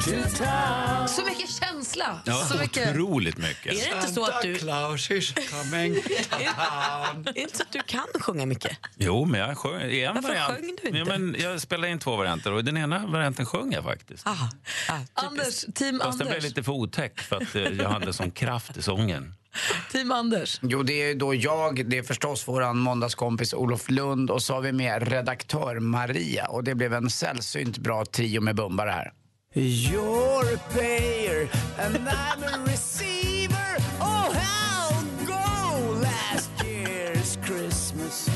to 0.00 0.44
town. 0.44 1.08
Så 1.08 1.24
mycket 1.24 1.50
känsla! 1.50 2.20
Ja, 2.24 2.34
så 2.34 2.58
mycket. 2.58 2.90
otroligt 2.90 3.38
mycket. 3.38 3.66
Är 3.66 3.90
det 3.90 3.96
inte 3.96 4.14
så 4.14 4.24
att 4.24 4.42
du... 4.42 4.54
Claus 4.58 5.10
is 5.10 5.34
coming 5.34 5.94
to 5.94 6.08
town. 6.30 7.26
Är 7.26 7.32
det 7.32 7.40
inte 7.40 7.56
så 7.56 7.62
att 7.62 7.72
du 7.72 7.82
kan 7.82 8.06
sjunga 8.20 8.46
mycket? 8.46 8.78
Jo, 8.96 9.24
men 9.24 9.40
jag 9.40 9.58
sjöng 9.58 9.82
i 9.82 10.02
en 10.02 10.14
Varför 10.14 10.28
variant. 10.28 10.52
sjöng 10.54 10.76
du 10.82 10.88
inte? 10.88 10.98
Ja, 10.98 11.04
men 11.04 11.36
jag 11.38 11.60
spelade 11.60 11.92
in 11.92 11.98
två 11.98 12.16
varianter 12.16 12.52
och 12.52 12.60
i 12.60 12.62
den 12.62 12.76
ena 12.76 13.06
varianten 13.06 13.46
sjöng 13.46 13.72
jag 13.72 13.84
faktiskt. 13.84 14.26
Ah, 14.26 14.48
ah, 14.88 15.26
Anders, 15.26 15.64
team 15.74 16.00
Fast 16.04 16.18
den 16.18 16.26
blev 16.26 16.36
Anders. 16.36 16.44
lite 16.44 16.62
för 16.62 16.72
otäck 16.72 17.20
för 17.20 17.36
att 17.36 17.54
eh, 17.54 17.62
jag 17.62 17.88
hade 17.88 18.12
sån 18.12 18.30
kraft 18.30 18.76
i 18.76 18.82
sången. 18.82 19.34
Team 19.92 20.12
Anders. 20.12 20.60
Jo, 20.62 20.82
det 20.82 21.10
är 21.10 21.14
då 21.14 21.34
jag, 21.34 21.86
det 21.86 21.98
är 21.98 22.02
förstås 22.02 22.48
vår 22.48 22.72
måndagskompis 22.72 23.54
Olof 23.54 23.90
Lund 23.90 24.30
och 24.30 24.42
så 24.42 24.54
har 24.54 24.60
vi 24.60 24.72
med 24.72 25.08
redaktör 25.08 25.78
Maria 25.80 26.46
och 26.46 26.64
det 26.64 26.74
blev 26.74 26.94
en 26.94 27.10
sällsynt 27.10 27.78
bra 27.78 28.04
trio 28.04 28.40
med 28.40 28.56
bumbare 28.56 28.90
här. 28.90 29.12
You're 29.54 30.54
a 30.54 30.58
payer 30.72 31.48
and 31.78 31.96
I'm 31.96 32.44
a 32.44 32.64
receiver. 32.66 33.76
Oh, 34.00 34.32
how 34.32 34.90
go 35.26 36.00
last 36.02 36.50
year's 36.64 37.38
Christmas? 37.46 38.28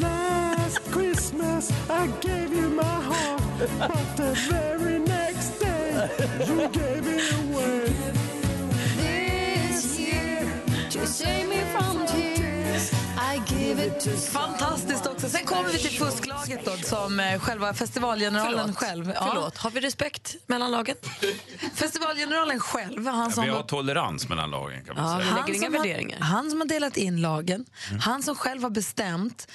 Last 0.00 0.80
Christmas 0.92 1.70
I 1.90 2.06
gave 2.20 2.52
you 2.52 2.68
my 2.68 2.82
heart, 2.82 3.42
but 3.78 4.16
the 4.16 4.34
very 4.50 4.98
next 4.98 5.60
day 5.60 6.08
you 6.48 6.68
gave 6.68 7.06
it 7.06 7.32
away. 7.32 7.45
Fantastiskt 14.32 15.06
också. 15.06 15.28
Sen 15.28 15.44
kommer 15.46 15.72
vi 15.72 15.78
till 15.78 15.98
fusklaget 15.98 16.64
då, 16.64 16.70
som 16.70 17.20
eh, 17.20 17.38
själva 17.40 17.74
festivalgeneralen 17.74 18.58
Förlåt. 18.60 18.76
själv. 18.76 19.12
Förlåt, 19.28 19.56
har 19.56 19.70
vi 19.70 19.80
respekt 19.80 20.36
mellan 20.46 20.70
lagen? 20.70 20.96
Festivalgeneralen 21.74 22.60
själv, 22.60 23.06
han 23.06 23.32
som 23.32 23.44
Vi 23.44 23.50
har 23.50 23.62
tolerans 23.62 24.28
mellan 24.28 24.50
lagen 24.50 24.84
kan 24.84 24.94
man 24.96 25.04
Ja, 25.12 25.18
säga. 25.20 25.44
vi 25.46 25.52
lägger 25.52 25.98
inga 25.98 26.16
som 26.16 26.22
har, 26.22 26.26
han 26.26 26.50
som 26.50 26.60
har 26.60 26.66
delat 26.68 26.96
in 26.96 27.20
lagen, 27.22 27.64
han 28.00 28.22
som 28.22 28.34
själv 28.36 28.62
har 28.62 28.70
bestämt 28.70 29.48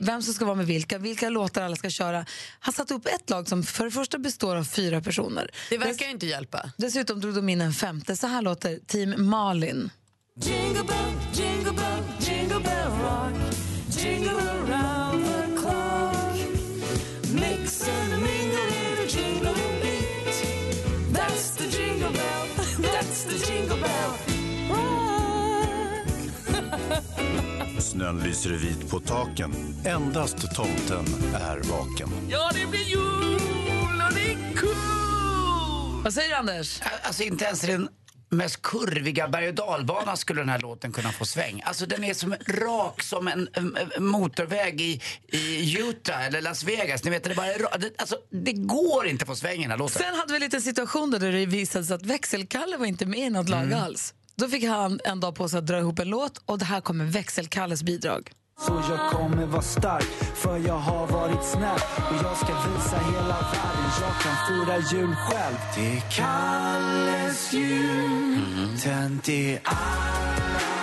vem 0.00 0.22
som 0.22 0.34
ska 0.34 0.44
vara 0.44 0.56
med 0.56 0.66
vilka, 0.66 0.98
vilka 0.98 1.28
låtar 1.28 1.62
alla 1.62 1.76
ska 1.76 1.90
köra. 1.90 2.24
Han 2.60 2.72
satte 2.74 2.94
upp 2.94 3.06
ett 3.06 3.30
lag 3.30 3.48
som 3.48 3.62
för 3.62 3.84
det 3.84 3.90
första 3.90 4.18
består 4.18 4.56
av 4.56 4.64
fyra 4.64 5.00
personer. 5.00 5.50
Det 5.70 5.78
verkar 5.78 6.06
ju 6.06 6.12
inte 6.12 6.26
hjälpa. 6.26 6.70
Dessutom 6.76 7.20
drog 7.20 7.34
de 7.34 7.48
in 7.48 7.60
en 7.60 7.72
femte. 7.72 8.16
Så 8.16 8.26
här 8.26 8.42
låter 8.42 8.78
Team 8.86 9.14
Malin. 9.30 9.90
Jingle 10.38 10.84
bell, 10.84 11.12
jingle 11.32 11.72
bell, 11.72 12.02
jingle 12.20 12.60
bell 12.60 12.90
rock. 13.02 13.32
Jingle 13.90 14.38
around 14.38 15.24
the 15.24 15.60
clock. 15.60 16.34
Mix 17.34 17.88
and 17.88 18.22
mingle 18.22 18.68
in 18.68 18.98
a 18.98 19.06
jingling 19.08 19.80
beat. 19.82 21.12
That's 21.12 21.56
the 21.56 21.66
jingle 21.68 22.12
bell, 22.12 22.46
that's 22.78 23.24
the 23.24 23.38
jingle 23.46 23.76
bell 23.76 24.16
rock. 24.70 26.06
Snön 27.80 28.18
lyser 28.20 28.50
vit 28.50 28.90
på 28.90 29.00
taken. 29.00 29.52
Endast 29.84 30.54
tomten 30.54 31.04
är 31.34 31.56
vaken. 31.70 32.08
Ja, 32.28 32.50
det 32.54 32.66
blir 32.66 32.80
jul 32.80 34.02
och 34.06 34.14
det 34.14 34.32
är 34.32 34.56
cool! 34.56 36.02
Vad 36.04 36.14
säger 36.14 36.28
du, 36.28 36.34
Anders? 36.34 36.80
Alltså 37.02 37.22
inte 37.22 37.44
ens 37.44 37.60
den 37.60 37.88
mest 38.30 38.62
kurviga 38.62 39.28
berg 39.28 39.48
och 39.48 39.54
dalbana 39.54 40.16
skulle 40.16 40.40
den 40.40 40.48
här 40.48 40.58
låten 40.58 40.92
kunna 40.92 41.12
få 41.12 41.24
sväng. 41.24 41.62
Alltså 41.64 41.86
den 41.86 42.04
är 42.04 42.14
som 42.14 42.34
rak 42.46 43.02
som 43.02 43.28
en, 43.28 43.48
en, 43.52 43.76
en 43.96 44.06
motorväg 44.06 44.80
i, 44.80 45.00
i 45.28 45.78
Utah 45.78 46.26
eller 46.26 46.42
Las 46.42 46.64
Vegas. 46.64 47.04
Ni 47.04 47.10
vet, 47.10 47.24
det, 47.24 47.34
bara 47.34 47.46
är 47.46 47.78
det, 47.78 47.90
alltså, 47.98 48.16
det 48.30 48.52
går 48.52 49.06
inte 49.06 49.22
att 49.22 49.28
få 49.28 49.36
sväng 49.36 49.58
i 49.58 49.62
den 49.62 49.70
här 49.70 49.78
låten. 49.78 50.02
Sen 50.02 50.14
hade 50.14 50.32
vi 50.32 50.36
en 50.36 50.42
liten 50.42 50.62
situation 50.62 51.10
där 51.10 51.32
det 51.32 51.46
visade 51.46 51.84
sig 51.84 51.94
att 51.94 52.06
växelkalle 52.06 52.76
var 52.76 52.86
inte 52.86 53.06
med 53.06 53.20
i 53.20 53.30
något 53.30 53.48
lag 53.48 53.72
alls. 53.72 54.14
Då 54.36 54.48
fick 54.48 54.64
han 54.64 55.00
en 55.04 55.20
dag 55.20 55.34
på 55.34 55.48
sig 55.48 55.58
att 55.58 55.66
dra 55.66 55.78
ihop 55.78 55.98
en 55.98 56.08
låt 56.08 56.42
och 56.44 56.58
det 56.58 56.64
här 56.64 56.80
kommer 56.80 57.04
växelkalles 57.04 57.82
bidrag. 57.82 58.32
Så 58.66 58.82
jag 58.90 59.10
kommer 59.10 59.46
vara 59.46 59.62
stark, 59.62 60.04
för 60.34 60.56
jag 60.58 60.78
har 60.78 61.06
varit 61.06 61.44
snäll 61.44 61.80
och 62.10 62.24
jag 62.24 62.36
ska 62.36 62.46
visa 62.46 62.96
hela 62.96 63.38
världen 63.52 63.90
jag 64.00 64.14
kan 64.22 64.36
fira 64.48 64.76
jul 64.78 65.14
själv. 65.14 65.56
Det 65.74 65.96
är 65.96 66.00
Kalles 66.10 67.52
jul, 67.52 68.78
tänd 68.82 69.28
i 69.28 69.58
alla 69.64 70.79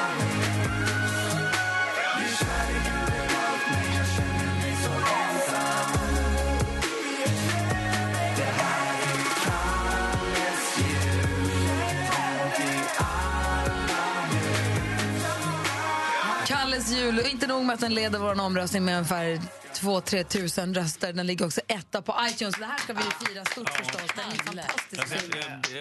nog 17.58 17.66
med 17.66 17.74
att 17.74 17.80
den 17.80 17.94
leder 17.94 18.20
vår 18.20 18.42
omröstning 18.42 18.86
med 18.86 18.96
ungefär 18.96 19.42
2-3 19.74 20.24
tusen 20.24 20.74
röster. 20.74 21.14
Den 21.14 21.28
ligger 21.28 21.46
också 21.46 21.62
etta 21.68 22.02
på 22.02 22.16
iTunes. 22.30 22.56
Det 22.56 22.66
här 22.66 22.78
ska 22.78 22.94
vi 22.94 23.02
fira 23.02 23.46
stort 23.46 23.70
förstås. 23.70 24.02
Den 24.16 24.26
är 24.32 24.36
fantastisk. 24.36 25.04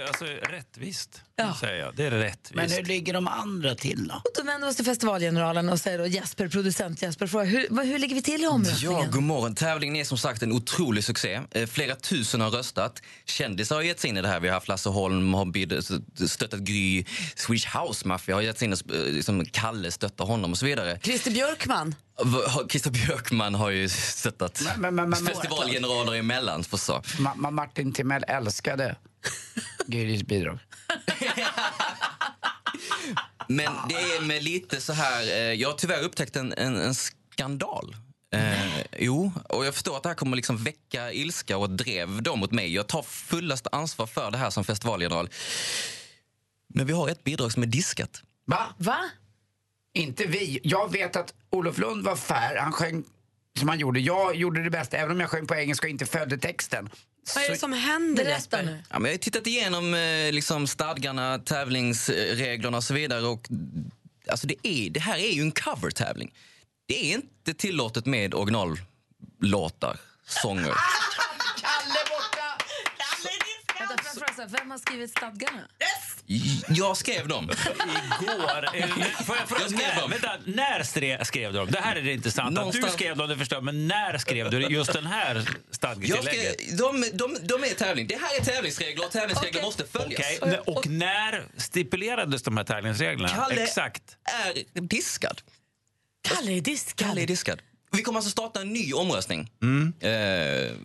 Alltså, 0.08 0.24
rättvist, 0.24 1.22
Ja. 1.38 1.56
säger 1.60 1.80
jag. 1.84 1.96
Det 1.96 2.04
är 2.06 2.10
rättvist. 2.10 2.54
Men 2.54 2.70
hur 2.70 2.82
ligger 2.82 3.12
de 3.14 3.28
andra 3.28 3.74
till 3.74 4.08
då? 4.08 4.14
Och 4.14 4.30
då 4.34 4.42
vänder 4.42 4.66
vi 4.66 4.72
oss 4.72 4.76
till 4.76 4.84
festivalgeneralen 4.84 5.68
och 5.68 5.80
säger 5.80 5.98
då 5.98 6.06
Jesper, 6.06 6.48
producent 6.48 7.02
Jesper, 7.02 7.26
frågar 7.26 7.46
hur, 7.46 7.66
vad- 7.70 7.86
hur 7.86 7.98
ligger 7.98 8.14
vi 8.14 8.22
till 8.22 8.44
i 8.44 8.46
omröstningen? 8.46 9.00
Ja, 9.02 9.06
god 9.12 9.22
morgon. 9.22 9.54
Tävlingen 9.54 9.96
är 9.96 10.04
som 10.04 10.18
sagt 10.18 10.42
en 10.42 10.52
otrolig 10.52 11.04
succé. 11.04 11.40
Eh, 11.50 11.66
Flera 11.66 11.94
tusen 11.94 12.40
har 12.40 12.50
röstat. 12.50 13.02
Kändisar 13.24 13.76
har 13.76 13.82
gett 13.82 14.00
sig 14.00 14.10
in 14.10 14.16
i 14.16 14.22
det 14.22 14.28
här. 14.28 14.40
Vi 14.40 14.48
har 14.48 14.54
haft 14.54 14.68
Lasse 14.68 14.88
Holm, 14.88 15.34
har 15.34 16.26
stöttat 16.28 16.60
Gry. 16.60 17.04
Swedish 17.36 17.76
House 17.76 18.08
Mafia 18.08 18.34
har 18.34 18.42
gett 18.42 18.58
sig 18.58 18.66
in 18.66 18.72
och 18.72 18.94
eh, 18.94 19.00
liksom 19.12 19.44
Kalle 19.44 19.90
stöttar 19.90 20.24
honom 20.24 20.50
och 20.52 20.58
så 20.58 20.66
vidare. 20.66 20.98
Christer 21.02 21.30
Björkman. 21.30 21.94
Christer 22.70 22.90
Björkman 22.90 23.54
har 23.54 23.70
ju 23.70 23.88
stöttat 23.88 24.62
Men- 24.64 24.80
men- 24.80 24.94
men- 24.94 25.10
men- 25.10 25.26
festivalgeneraler 25.34 26.14
emellan. 26.14 26.64
För 26.64 26.76
så. 26.76 26.92
Ma- 26.98 27.34
Ma- 27.36 27.50
Martin 27.50 27.92
Timell 27.92 28.24
älskade 28.28 28.96
Gyrys 29.86 30.22
bidrag. 30.22 30.58
Men 33.48 33.72
det 33.88 33.94
är 33.94 34.20
med 34.20 34.42
lite 34.42 34.80
så 34.80 34.92
här... 34.92 35.22
Eh, 35.22 35.52
jag 35.52 35.68
har 35.68 35.76
tyvärr 35.76 36.02
upptäckt 36.02 36.36
en, 36.36 36.52
en, 36.52 36.76
en 36.76 36.94
skandal. 36.94 37.96
Eh, 38.34 38.84
jo, 38.98 39.32
och 39.48 39.66
jag 39.66 39.74
förstår 39.74 39.96
att 39.96 40.02
det 40.02 40.08
här 40.08 40.16
kommer 40.16 40.36
liksom 40.36 40.56
väcka 40.56 41.12
ilska 41.12 41.56
och 41.56 41.70
drev 41.70 42.22
dem 42.22 42.38
mot 42.38 42.52
mig. 42.52 42.74
Jag 42.74 42.86
tar 42.86 43.02
fullaste 43.02 43.68
ansvar 43.72 44.06
för 44.06 44.30
det 44.30 44.38
här 44.38 44.50
som 44.50 44.64
festivalgeneral. 44.64 45.28
Men 46.68 46.86
vi 46.86 46.92
har 46.92 47.08
ett 47.08 47.24
bidrag 47.24 47.52
som 47.52 47.62
är 47.62 47.66
diskat. 47.66 48.22
Va? 48.44 48.66
Va? 48.78 48.98
Inte 49.94 50.26
vi. 50.26 50.60
Jag 50.62 50.92
vet 50.92 51.16
att 51.16 51.34
Olof 51.50 51.78
Lund 51.78 52.04
var 52.04 52.16
fair. 52.16 52.56
Han 52.56 52.72
sjöng 52.72 53.04
som 53.58 53.68
han 53.68 53.78
gjorde. 53.78 54.00
Jag 54.00 54.36
gjorde 54.36 54.62
det 54.62 54.70
bästa, 54.70 54.96
även 54.96 55.10
om 55.10 55.20
jag 55.20 55.30
sjöng 55.30 55.46
på 55.46 55.54
engelska 55.54 55.86
och 55.86 55.90
inte 55.90 56.06
följde 56.06 56.38
texten. 56.38 56.88
Vad 57.34 57.44
är 57.44 57.50
det 57.50 57.56
som 57.56 57.72
händer 57.72 58.24
Berätta 58.24 58.62
nu. 58.62 58.82
Ja, 58.90 58.98
men 58.98 59.10
jag 59.10 59.18
har 59.18 59.22
tittat 59.22 59.46
igenom 59.46 59.94
eh, 59.94 60.32
liksom 60.32 60.66
stadgarna, 60.66 61.38
tävlingsreglerna 61.38 62.76
och 62.76 62.84
så 62.84 62.94
vidare. 62.94 63.26
Och, 63.26 63.48
alltså 64.30 64.46
det, 64.46 64.54
är, 64.62 64.90
det 64.90 65.00
här 65.00 65.18
är 65.18 65.32
ju 65.32 65.42
en 65.42 65.52
cover-tävling. 65.52 66.32
Det 66.86 67.12
är 67.12 67.14
inte 67.14 67.54
tillåtet 67.54 68.06
med 68.06 68.34
originallåtar, 68.34 69.96
sånger. 70.26 70.72
Vänta, 74.36 74.48
får 74.48 74.48
jag 74.48 74.48
fråga 74.48 74.48
så 74.48 74.56
här, 74.56 74.60
vem 74.60 74.70
har 74.70 74.78
skrivit 74.78 75.10
stadgarna? 75.10 75.68
Jag 76.68 76.96
skrev 76.96 77.28
dem. 77.28 77.50
Igår. 78.22 78.76
eh, 78.76 78.88
Får 79.24 79.36
jag 79.36 79.48
fråga, 79.48 79.60
Jag 79.62 79.70
skrev 79.70 79.88
när, 79.94 80.00
dem. 80.00 80.10
vänta, 80.10 80.32
när 80.44 80.82
skrev 81.24 81.52
du 81.52 81.58
dem? 81.58 81.68
Det 81.70 81.80
här 81.80 81.96
är 81.96 82.02
det 82.02 82.12
intressanta. 82.12 82.48
Att 82.48 82.54
du 82.54 82.60
Någonstans- 82.60 82.92
skrev 82.92 83.16
dem, 83.16 83.28
det 83.28 83.36
förstår. 83.38 83.60
Men 83.60 83.88
när 83.88 84.18
skrev 84.18 84.50
du 84.50 84.60
just 84.60 84.92
den 84.92 85.06
här 85.06 85.40
skrev, 85.42 85.54
stadgetillägget? 85.70 86.78
de, 86.78 87.04
de, 87.12 87.36
de 87.42 87.64
är 87.64 87.74
tävling. 87.74 88.06
Det 88.06 88.16
här 88.20 88.40
är 88.40 88.44
tävlingsregler 88.44 89.04
och 89.04 89.10
tävlingsregler 89.12 89.58
Okej. 89.60 89.64
måste 89.66 89.84
följas. 89.86 90.20
Okej, 90.40 90.58
och 90.58 90.86
när 90.86 91.44
stipulerades 91.56 92.42
de 92.42 92.56
här 92.56 92.64
tävlingsreglerna? 92.64 93.28
Kalle 93.28 93.62
Exakt. 93.62 94.02
är 94.44 94.80
diskad. 94.80 95.40
Kalle 96.28 96.52
är 96.52 96.60
diskad. 96.60 97.08
Kalle 97.08 97.22
är 97.22 97.26
diskad. 97.26 97.62
Vi 97.96 98.02
kommer 98.02 98.18
alltså 98.18 98.30
starta 98.30 98.60
en 98.60 98.72
ny 98.72 98.92
omröstning. 98.92 99.40
Eh, 99.40 100.08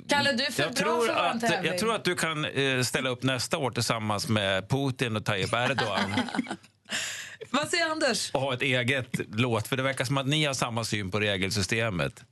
Kalle, 0.07 0.31
du 0.33 0.43
är 0.45 0.51
för 0.51 0.63
Jag 0.63 0.71
bra 0.73 0.83
tror, 0.83 1.07
för 1.07 1.13
att, 1.13 1.41
tävling. 1.41 1.71
jag 1.71 1.77
tror 1.79 1.95
att 1.95 2.03
du 2.03 2.15
kan 2.15 2.45
eh, 2.45 2.81
ställa 2.81 3.09
upp 3.09 3.23
nästa 3.23 3.57
år 3.57 3.71
tillsammans 3.71 4.27
med 4.27 4.69
Putin 4.69 5.15
och 5.15 5.25
Tayyip 5.25 5.53
Erdogan 5.53 6.15
Vad 7.49 7.67
säger 7.69 7.85
Anders? 7.89 8.31
och 8.33 8.41
ha 8.41 8.53
ett 8.53 8.61
eget 8.61 9.07
låt. 9.33 9.67
För 9.67 9.77
det 9.77 9.83
verkar 9.83 10.05
som 10.05 10.17
att 10.17 10.27
ni 10.27 10.45
har 10.45 10.53
samma 10.53 10.83
syn 10.83 11.11
på 11.11 11.19
regelsystemet. 11.19 12.23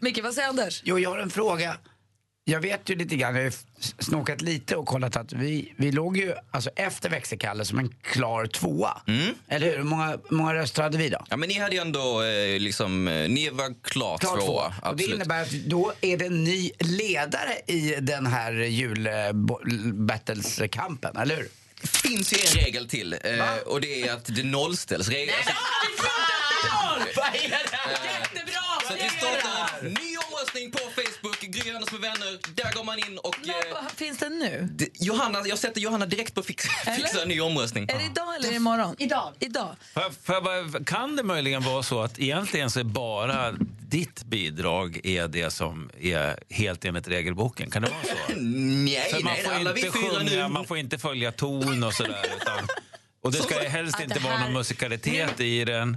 Micke, 0.00 0.22
vad 0.22 0.34
säger 0.34 0.48
Anders? 0.48 0.80
Jo, 0.84 0.98
jag 0.98 1.10
har 1.10 1.18
en 1.18 1.30
fråga. 1.30 1.76
Jag 2.50 2.60
vet 2.60 2.88
ju 2.90 2.94
lite 2.96 3.16
grann, 3.16 3.36
jag 3.36 3.42
har 3.44 3.52
snokat 3.98 4.42
lite 4.42 4.76
och 4.76 4.86
kollat 4.86 5.16
att 5.16 5.32
vi, 5.32 5.72
vi 5.76 5.92
låg 5.92 6.16
ju 6.16 6.34
alltså 6.50 6.70
efter 6.76 7.10
växelkalle 7.10 7.64
som 7.64 7.78
en 7.78 7.94
klar 8.02 8.46
tvåa. 8.46 9.02
Eller 9.48 9.66
hur? 9.70 9.76
Hur 9.76 9.82
många, 9.84 10.18
många 10.30 10.54
röster 10.54 10.82
hade 10.82 10.98
vi 10.98 11.08
då? 11.08 11.24
Ja, 11.30 11.36
men 11.36 11.48
ni 11.48 11.58
hade 11.58 11.74
ju 11.74 11.80
ändå 11.80 12.22
eh, 12.22 12.60
liksom, 12.60 13.08
eh, 13.08 13.28
ni 13.28 13.50
var 13.50 13.74
klart 13.82 14.20
Klar 14.20 14.36
tvåa. 14.36 14.72
tvåa. 14.72 14.90
Och 14.90 14.96
det 14.96 15.04
innebär 15.04 15.42
att 15.42 15.50
då 15.50 15.92
är 16.00 16.16
det 16.16 16.24
en 16.26 16.44
ny 16.44 16.70
ledare 16.78 17.54
i 17.66 17.94
den 18.00 18.26
här 18.26 18.52
jul-battles-kampen, 18.52 21.16
eller 21.16 21.36
hur? 21.36 21.48
Det 21.80 21.86
finns 21.88 22.32
ju 22.32 22.36
en 22.38 22.46
regel 22.64 22.88
till 22.88 23.12
eh, 23.12 23.18
och 23.66 23.80
det 23.80 24.02
är 24.08 24.12
att 24.12 24.24
det 24.36 24.42
nollställs. 24.42 25.08
Regel, 25.08 25.34
alltså, 25.38 25.52
Vad 27.16 27.26
är 27.26 27.32
det? 27.32 27.38
Jättebra! 28.20 28.60
så 28.88 28.92
att 28.94 29.00
vi 29.04 29.08
startar 29.10 29.78
en 29.86 29.86
ny 29.86 30.16
omröstning 30.16 30.70
på 30.70 30.78
Anders 31.74 31.92
med 31.92 32.00
vänner. 32.00 32.38
Där 32.54 32.72
går 32.72 32.84
man 32.84 32.98
in 32.98 33.18
och... 33.18 33.48
Eh, 33.48 33.54
Vad 33.82 33.90
finns 33.92 34.18
det 34.18 34.28
nu? 34.28 34.68
det, 34.72 34.88
Johanna, 35.00 35.42
jag 35.46 35.58
sätter 35.58 35.80
Johanna 35.80 36.06
direkt 36.06 36.34
på 36.34 36.42
fix, 36.42 36.64
fixa 36.96 37.22
en 37.22 37.28
ny 37.28 37.40
omröstning. 37.40 37.84
Är 37.88 37.98
det 37.98 38.04
idag 38.04 38.34
eller 38.36 38.52
imorgon? 38.52 38.96
Idag. 38.98 39.32
Idag. 39.38 39.76
Jag 40.26 40.44
bara- 40.44 40.84
Kan 40.84 41.16
det 41.16 41.22
möjligen 41.22 41.62
vara 41.62 41.82
så 41.82 42.02
att 42.02 42.18
egentligen 42.18 42.70
så 42.70 42.80
är 42.80 42.84
bara 42.84 43.52
ditt 43.80 44.24
bidrag 44.24 45.00
är 45.06 45.28
det 45.28 45.50
som 45.50 45.90
är 46.00 46.38
helt 46.54 46.84
enligt 46.84 47.08
regelboken? 47.08 47.70
Kan 47.70 47.82
det 47.82 47.88
vara 47.90 48.02
så? 48.02 48.34
Nej, 48.40 49.10
För 49.10 49.22
man 49.24 49.32
nej, 49.32 49.42
får 49.44 49.52
alla 49.52 49.72
vi 49.72 49.86
inte 49.86 49.98
fyra 49.98 50.10
sjunga, 50.10 50.42
nu... 50.46 50.48
man 50.48 50.66
får 50.66 50.78
inte 50.78 50.98
följa 50.98 51.32
ton 51.32 51.84
och 51.84 51.94
sådär. 51.94 52.24
Utan, 52.42 52.68
och 53.22 53.32
det 53.32 53.38
Så- 53.38 53.44
ska 53.44 53.58
helst 53.58 53.94
Att 53.94 54.02
inte 54.02 54.14
det 54.14 54.20
vara 54.24 54.38
någon 54.40 54.52
musikalitet 54.52 55.40
i 55.40 55.64
den. 55.64 55.96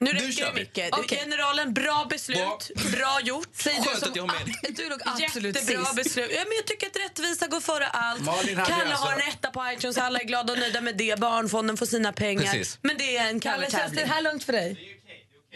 Nu 0.00 0.10
räcker 0.10 0.46
det 0.46 0.52
mycket. 0.52 0.88
Okej. 0.92 1.18
Generalen, 1.18 1.74
bra 1.74 2.06
beslut. 2.10 2.70
Bra 2.92 3.20
gjort. 3.22 3.48
Säger 3.52 3.82
Skönt 3.82 4.02
att 4.02 4.16
jag 4.16 4.22
har 4.22 4.44
med. 4.46 4.54
Du 4.76 4.88
låg 4.88 5.00
absolut 5.04 5.56
Jättebra 5.56 5.84
sist. 5.84 5.96
beslut. 5.96 6.30
Ja, 6.34 6.38
men 6.44 6.52
jag 6.56 6.66
tycker 6.66 6.86
att 6.86 6.96
rättvisa 7.10 7.46
går 7.46 7.60
före 7.60 7.86
allt. 7.88 8.24
Malin 8.24 8.56
Kalle 8.56 8.74
alltså- 8.84 9.04
har 9.04 9.12
en 9.12 9.28
etta 9.28 9.50
på 9.50 9.70
iTunes, 9.76 9.98
alla 9.98 10.18
är 10.20 10.24
glada 10.24 10.52
och 10.52 10.58
nöjda 10.58 10.80
med 10.80 10.96
det. 10.96 11.18
Barnfonden 11.18 11.76
får 11.76 11.86
sina 11.86 12.12
pengar. 12.12 12.42
Precis. 12.42 12.78
Men 12.82 12.96
det 12.98 13.16
är 13.16 13.28
en 13.28 13.40
Kalle, 13.40 13.70
känns 13.70 13.92
det 13.92 14.04
här 14.04 14.22
lugnt 14.22 14.44
för 14.44 14.52
dig? 14.52 14.94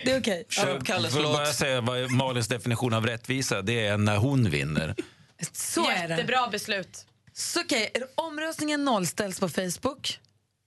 Det 0.05 0.11
är 0.13 0.21
okej. 0.21 0.47
Köp 0.49 0.85
Kalles 0.87 1.15
jag 1.15 1.25
bara 1.25 1.45
låt. 1.47 1.55
säga 1.55 1.81
vad 1.81 2.11
Malins 2.11 2.49
definition 2.49 2.95
av 2.95 3.07
rättvisa 3.07 3.63
det 3.63 3.87
är 3.87 3.97
när 3.97 4.17
hon 4.17 4.51
vinner. 4.51 4.95
Så 5.53 5.91
är 5.91 6.09
det. 6.09 6.15
Jättebra 6.15 6.49
beslut. 6.49 7.07
Så 7.35 7.61
okej, 7.61 7.93
omröstningen 8.15 8.85
nollställs 8.85 9.41
på 9.41 9.49
Facebook. 9.49 10.19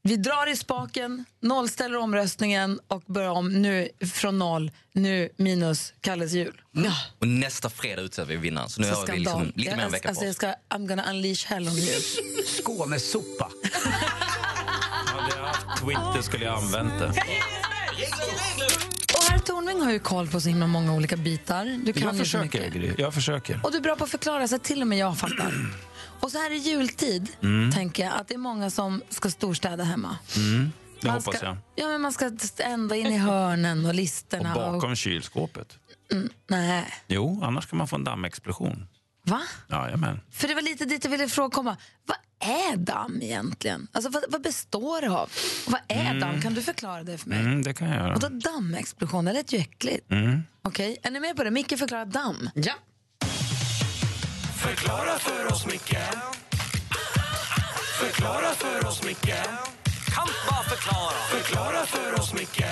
Vi 0.07 0.17
drar 0.17 0.49
i 0.51 0.55
spaken, 0.55 1.25
nollställer 1.39 1.97
omröstningen 1.97 2.79
och 2.87 3.03
börjar 3.05 3.29
om 3.29 3.61
nu 3.61 3.89
från 4.13 4.39
noll, 4.39 4.71
nu 4.93 5.29
minus 5.37 5.93
Kalles 6.01 6.31
jul. 6.31 6.61
Och 7.19 7.27
nästa 7.27 7.69
fredag 7.69 8.01
utser 8.01 8.25
vi 8.25 8.35
vinnaren. 8.35 8.69
Så 8.69 8.81
nu 8.81 8.87
Så 8.87 8.93
har 8.95 9.07
vi 9.07 9.19
liksom 9.19 9.43
lite 9.43 9.59
Jag- 9.61 9.65
mer 9.65 9.73
än 9.73 9.79
en 9.79 9.91
vecka 9.91 10.09
alltså, 10.09 10.21
på 10.21 10.25
jag 10.25 10.29
oss. 10.31 10.35
ska, 10.37 10.47
I'm 10.69 10.87
gonna 10.87 11.09
unleash 11.09 11.45
hell 11.47 11.67
on 11.67 11.73
you. 11.77 11.99
Skånesopa. 12.63 13.49
Hade 15.05 15.35
jag 15.37 15.43
haft 15.45 15.81
Twitter 15.83 16.21
skulle 16.21 16.45
jag 16.45 16.55
använt 16.57 16.99
det. 16.99 17.07
Och 19.17 19.23
herr 19.29 19.39
Tornving 19.39 19.81
har 19.81 19.91
ju 19.91 19.99
koll 19.99 20.27
på 20.27 20.41
så 20.41 20.49
himla 20.49 20.67
många 20.67 20.93
olika 20.93 21.17
bitar. 21.17 21.65
Du 21.85 21.93
kan 21.93 22.03
Jag 22.03 22.17
försöker, 22.17 22.71
mycket. 22.71 22.99
Jag 22.99 23.13
försöker. 23.13 23.59
Och 23.63 23.71
du 23.71 23.77
är 23.77 23.81
bra 23.81 23.95
på 23.95 24.03
att 24.03 24.09
förklara 24.11 24.47
så 24.47 24.55
att 24.55 24.63
till 24.63 24.81
och 24.81 24.87
med 24.87 24.97
jag 24.97 25.17
fattar. 25.17 25.53
Och 26.19 26.31
så 26.31 26.37
här 26.37 26.51
i 26.51 26.57
jultid 26.57 27.29
Mm. 27.43 27.71
tänker 27.71 28.03
jag 28.05 28.13
att 28.13 28.27
det 28.27 28.33
är 28.33 28.37
många 28.37 28.69
som 28.69 29.01
ska 29.09 29.29
storstäda 29.29 29.83
hemma. 29.83 30.17
Mm, 30.35 30.71
det 31.01 31.07
Man 31.07 31.15
hoppas 31.15 31.35
ska, 31.37 31.45
jag. 31.45 31.57
Ja, 31.75 31.87
men 31.87 32.01
man 32.01 32.13
ska 32.13 32.31
ända 32.59 32.95
in 32.95 33.05
i 33.07 33.17
hörnen 33.17 33.79
och 33.85 33.89
Och 33.89 33.95
listerna. 33.95 34.53
bakom 34.55 34.95
kylskåpet. 34.95 35.77
mm, 36.11 36.29
nej. 36.49 36.93
Jo, 37.07 37.41
annars 37.43 37.65
kan 37.65 37.77
man 37.77 37.87
få 37.87 37.95
en 37.95 38.03
dammexplosion. 38.03 38.87
Va? 39.23 39.41
Jajamän. 39.69 40.19
För 40.31 40.47
det 40.47 40.53
var 40.55 40.61
lite 40.61 40.85
dit 40.85 41.03
jag 41.03 41.11
ville 41.11 41.27
fråga 41.27 41.49
komma. 41.55 41.77
Vad 42.05 42.17
är 42.49 42.77
damm 42.77 43.19
egentligen? 43.21 43.87
Alltså, 43.91 44.09
vad, 44.09 44.23
vad 44.29 44.41
består 44.41 45.01
det 45.01 45.09
av? 45.09 45.29
Och 45.65 45.71
vad 45.71 45.81
är 45.87 46.05
Mm. 46.09 46.19
damm? 46.19 46.41
Kan 46.41 46.53
du 46.53 46.61
förklara 46.61 47.03
det 47.03 47.17
för 47.17 47.29
mig? 47.29 47.39
Mm, 47.39 47.63
det 47.63 47.73
kan 47.73 47.87
jag 47.89 47.97
göra. 47.97 48.13
Och 48.13 48.19
då 48.19 48.29
dammexplosion, 48.29 49.25
det 49.25 49.33
lät 49.33 49.53
ju 49.53 49.57
äckligt. 49.57 50.11
Mm. 50.11 50.41
Okej, 50.61 50.97
är 51.03 51.11
ni 51.11 51.19
med 51.19 51.35
på 51.35 51.43
det? 51.43 51.51
Micke 51.51 51.79
förklarar 51.79 52.05
damm. 52.05 52.49
Ja. 52.55 52.73
Förklara 54.65 55.19
för 55.19 55.51
oss, 55.51 55.65
Micke 55.65 55.97
Förklara 57.99 58.51
för 58.55 58.87
oss, 58.87 59.03
Micke 59.03 59.35
Kan 60.05 60.27
bara 60.49 60.63
förklara. 60.63 61.13
Förklara 61.29 61.85
för 61.85 62.19
oss, 62.19 62.33
Micke 62.33 62.65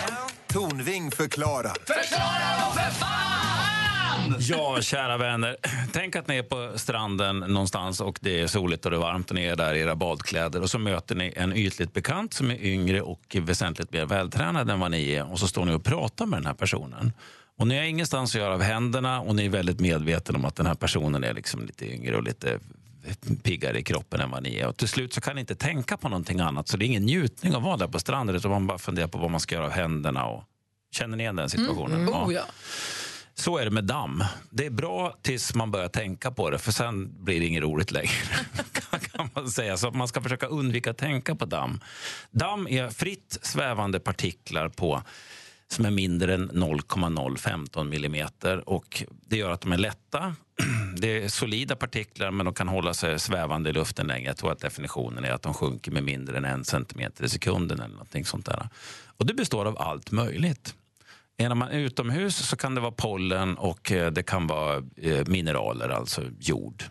Tornving 0.48 1.12
förklarar. 1.12 1.78
Ja, 4.40 4.82
kära 4.82 5.18
vänner. 5.18 5.58
Tänk 5.94 6.16
att 6.16 6.28
ni 6.28 6.38
är 6.38 6.44
på 6.44 6.78
stranden 6.80 7.40
någonstans 7.40 8.02
och 8.02 8.20
det 8.22 8.42
är 8.42 8.48
soligt 8.48 8.86
och 8.86 8.92
det 8.92 8.98
är 8.98 9.02
varmt 9.02 9.30
och 9.30 9.36
ni 9.36 9.46
är 9.46 9.56
där 9.56 9.74
i 9.74 9.80
era 9.80 9.96
badkläder 9.96 10.62
och 10.62 10.70
så 10.70 10.80
möter 10.80 11.16
ni 11.16 11.34
en 11.36 11.54
ytligt 11.54 11.94
bekant 11.94 12.34
som 12.34 12.52
är 12.52 12.66
yngre 12.66 13.02
och 13.02 13.38
väsentligt 13.42 13.94
mer 13.94 14.06
vältränad 14.06 14.70
än 14.70 14.80
vad 14.80 14.92
ni 14.92 15.12
är 15.12 15.32
och 15.32 15.40
så 15.40 15.48
står 15.48 15.66
ni 15.66 15.74
och 15.74 15.84
pratar 15.84 16.26
med 16.26 16.40
den 16.40 16.46
här 16.46 16.54
personen. 16.54 17.14
Och 17.58 17.68
ni 17.68 17.78
har 17.78 17.84
ingenstans 17.84 18.36
att 18.36 18.42
göra 18.42 18.54
av 18.54 18.62
händerna 18.62 19.22
och 19.22 19.36
ni 19.36 19.46
är 19.46 19.50
väldigt 19.50 19.80
medvetna 19.80 20.38
om 20.38 20.46
att 20.46 20.56
den 20.56 20.66
här 20.66 20.76
personen 20.76 21.24
är 21.24 21.34
liksom 21.34 21.66
lite 21.66 21.94
yngre 21.94 22.18
och 22.18 22.24
lite 22.24 22.60
piggare 23.44 23.80
i 23.80 23.84
kroppen 23.84 24.22
än 24.22 24.32
vad 24.32 24.44
ni 24.44 24.56
är. 24.56 24.68
Och 24.68 24.78
till 24.78 24.88
slut 24.88 25.14
så 25.14 25.22
kan 25.22 25.36
ni 25.36 25.42
inte 25.42 25.56
tänka 25.56 25.98
på 25.98 26.10
någonting 26.10 26.40
annat 26.40 26.68
så 26.68 26.78
det 26.78 26.86
är 26.86 26.88
ingen 26.88 27.04
njutning 27.04 27.54
att 27.54 27.64
vara 27.64 27.78
där 27.78 27.88
på 27.88 28.00
stranden 28.00 28.36
utan 28.36 28.52
man 28.52 28.68
bara 28.68 28.78
funderar 28.78 29.08
på 29.08 29.18
vad 29.18 29.32
man 29.32 29.40
ska 29.40 29.56
göra 29.56 29.66
av 29.66 29.72
händerna. 29.72 30.26
Och... 30.26 30.44
Känner 30.92 31.18
ni 31.18 31.24
igen 31.24 31.36
den 31.36 31.50
situationen? 31.50 32.02
Mm. 32.02 32.14
Oh, 32.14 32.34
ja. 32.34 32.42
Så 33.36 33.58
är 33.58 33.66
det 33.66 33.72
med 33.72 33.84
damm. 33.84 34.24
Det 34.50 34.66
är 34.66 34.70
bra 34.70 35.18
tills 35.22 35.56
man 35.56 35.72
börjar 35.72 35.88
tänka 35.88 36.32
på 36.32 36.50
det, 36.50 36.60
för 36.60 36.72
sen 36.72 37.24
blir 37.24 37.40
det 37.40 37.46
inget 37.46 37.64
roligt 37.64 37.92
längre. 37.92 38.10
kan 39.12 39.30
man 39.34 39.52
säga. 39.52 39.78
Så 39.78 39.92
man 39.92 40.08
ska 40.08 40.22
försöka 40.22 40.48
undvika 40.48 40.92
att 40.92 40.98
tänka 40.98 41.36
på 41.36 41.46
damm. 41.46 41.80
Damm 42.32 42.68
är 42.68 42.90
fritt 42.90 43.40
svävande 43.42 44.00
partiklar 44.00 44.70
på 44.70 45.04
som 45.74 45.86
är 45.86 45.92
mindre 45.92 46.34
än 46.34 46.50
0,015 46.54 47.90
millimeter. 47.90 48.70
Och 48.70 49.04
det 49.28 49.38
gör 49.38 49.50
att 49.50 49.62
de 49.62 49.72
är 49.72 49.78
lätta. 49.78 50.36
Det 50.98 51.24
är 51.24 51.28
solida 51.28 51.76
partiklar, 51.76 52.32
men 52.32 52.46
de 52.46 52.54
kan 52.56 52.68
hålla 52.68 52.94
sig 52.94 53.20
svävande 53.20 53.70
i 53.70 53.74
luften 53.74 54.08
länge. 54.08 54.28
Jag 54.28 54.38
tror 54.38 54.52
att 54.52 54.60
definitionen 54.60 55.26
är 55.26 55.32
att 55.32 55.42
de 55.42 55.54
sjunker 55.54 55.92
med 55.92 56.04
mindre 56.04 56.38
än 56.38 56.46
en 56.46 56.66
centimeter 56.66 57.24
i 57.24 57.30
sekunden. 57.30 57.80
eller 57.80 57.94
någonting 57.94 58.26
sånt 58.26 58.46
där. 58.46 58.70
Och 59.18 59.26
det 59.26 59.34
består 59.34 59.66
av 59.66 59.78
allt 59.80 60.12
möjligt. 60.12 60.76
Är 61.38 61.56
man 61.56 61.70
utomhus 61.70 62.36
så 62.36 62.56
kan 62.56 62.76
det 62.76 62.82
vara 62.82 62.92
pollen 62.92 63.58
och 63.58 63.92
eh, 63.92 64.12
det 64.12 64.24
kan 64.24 64.48
vara 64.48 64.84
eh, 64.98 65.28
mineraler, 65.28 65.90
alltså 65.90 66.22
jord, 66.40 66.84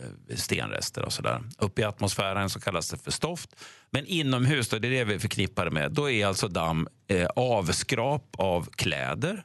eh, 0.00 0.36
stenrester 0.36 1.04
och 1.04 1.12
sådär. 1.12 1.42
Uppe 1.58 1.80
i 1.80 1.84
atmosfären 1.84 2.50
så 2.50 2.60
kallas 2.60 2.90
det 2.90 2.96
för 2.96 3.10
stoft. 3.10 3.56
Men 3.92 4.06
inomhus, 4.06 4.68
då, 4.68 4.78
det 4.78 4.88
är 4.88 4.90
det 4.90 5.04
vi 5.04 5.18
förknippar 5.18 5.70
med, 5.70 5.92
då 5.92 6.10
är 6.10 6.26
alltså 6.26 6.48
damm 6.48 6.88
eh, 7.08 7.26
avskrap 7.36 8.34
av 8.38 8.68
kläder. 8.70 9.44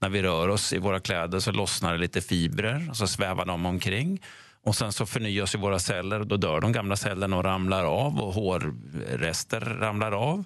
När 0.00 0.08
vi 0.08 0.22
rör 0.22 0.48
oss 0.48 0.72
i 0.72 0.78
våra 0.78 1.00
kläder 1.00 1.40
så 1.40 1.52
lossnar 1.52 1.92
det 1.92 1.98
lite 1.98 2.20
fibrer 2.20 2.86
och 2.90 2.96
så 2.96 3.06
svävar 3.06 3.44
de 3.44 3.66
omkring. 3.66 4.22
Och 4.62 4.76
sen 4.76 4.92
så 4.92 5.06
förnyas 5.06 5.54
ju 5.54 5.58
våra 5.58 5.78
celler 5.78 6.20
och 6.20 6.26
då 6.26 6.36
dör 6.36 6.60
de 6.60 6.72
gamla 6.72 6.96
cellerna 6.96 7.36
och 7.36 7.44
ramlar 7.44 7.84
av 7.84 8.20
och 8.20 8.34
hårrester 8.34 9.60
ramlar 9.60 10.12
av. 10.12 10.44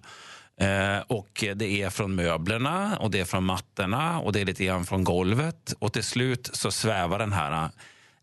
Eh, 0.61 0.99
och 1.07 1.45
det 1.55 1.83
är 1.83 1.91
från 1.91 2.15
möblerna 2.15 2.97
och 3.01 3.11
det 3.11 3.21
är 3.21 3.25
från 3.25 3.45
mattorna 3.45 4.21
och 4.21 4.33
det 4.33 4.41
är 4.41 4.45
lite 4.45 4.65
grann 4.65 4.87
från 4.87 5.05
golvet. 5.05 5.75
Och 5.79 5.93
till 5.93 6.05
slut 6.05 6.51
så 6.53 6.71
svävar 6.71 7.19
den 7.19 7.33
här 7.33 7.71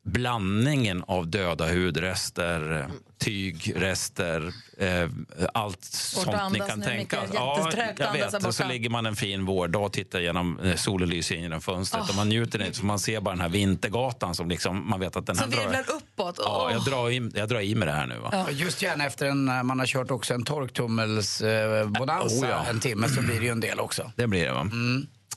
blandningen 0.06 1.04
av 1.08 1.28
döda 1.28 1.72
hudrester, 1.74 2.88
tygrester, 3.18 4.54
eh, 4.78 5.10
allt 5.54 5.84
sånt 5.84 6.54
ni 6.54 6.60
kan 6.60 6.82
tänka. 6.82 7.22
Mikael. 7.22 7.30
Ja, 7.34 7.70
jag 7.98 8.13
vet. 8.13 8.46
Och 8.46 8.56
så 8.56 8.68
ligger 8.68 8.89
man 8.89 9.06
en 9.06 9.15
fin 9.15 9.46
vårdag 9.46 9.86
och 9.86 9.94
tittar 9.94 10.20
genom 10.20 10.60
eh, 10.60 10.76
solen 10.76 11.10
lyser 11.10 11.36
in 11.36 11.41
genom 11.41 11.62
fönstret 11.62 12.04
Åh. 12.04 12.10
och 12.10 12.15
man 12.15 12.30
njuter 12.30 12.65
inte 12.65 12.78
så 12.78 12.86
man 12.86 13.00
ser 13.00 13.22
bara 13.22 13.32
den 13.32 13.41
här 13.41 13.50
vintergatan 13.50 14.36
som 14.36 14.50
liksom, 14.50 14.89
man 14.89 15.00
vet 15.00 15.15
att 15.15 15.26
den 15.26 15.38
här 15.38 15.44
Som 15.44 15.52
drar... 15.52 15.62
virvlar 15.62 15.86
uppåt. 15.96 16.36
Ja, 16.44 16.72
jag 16.72 16.84
drar, 16.84 17.10
i, 17.10 17.32
jag 17.36 17.50
drar 17.50 17.60
i 17.62 17.76
med 17.76 17.88
det 17.88 17.91
här 17.91 18.08
nu. 18.08 18.18
Va? 18.18 18.30
Ja. 18.32 18.52
Just 18.52 18.82
gärna 18.82 19.06
efter 19.06 19.26
en, 19.26 19.50
eh, 19.50 19.63
man 19.63 19.80
har 19.80 19.86
kört 19.86 20.12
också 20.12 20.34
en 20.34 20.44
torktummels 20.44 21.41
eh, 21.41 21.89
bonanza 21.89 22.46
Oh, 22.46 22.50
ja. 22.50 22.65
en 22.70 22.80
timme 22.80 23.10
så 23.10 23.22
blir 23.22 23.39
det 23.39 23.46
ju 23.46 23.52
en 23.52 23.60
del 23.60 23.80
också. 23.80 24.12
Det 24.15 24.28
blir 24.28 24.46
det 24.46 24.54
va? 24.54 24.70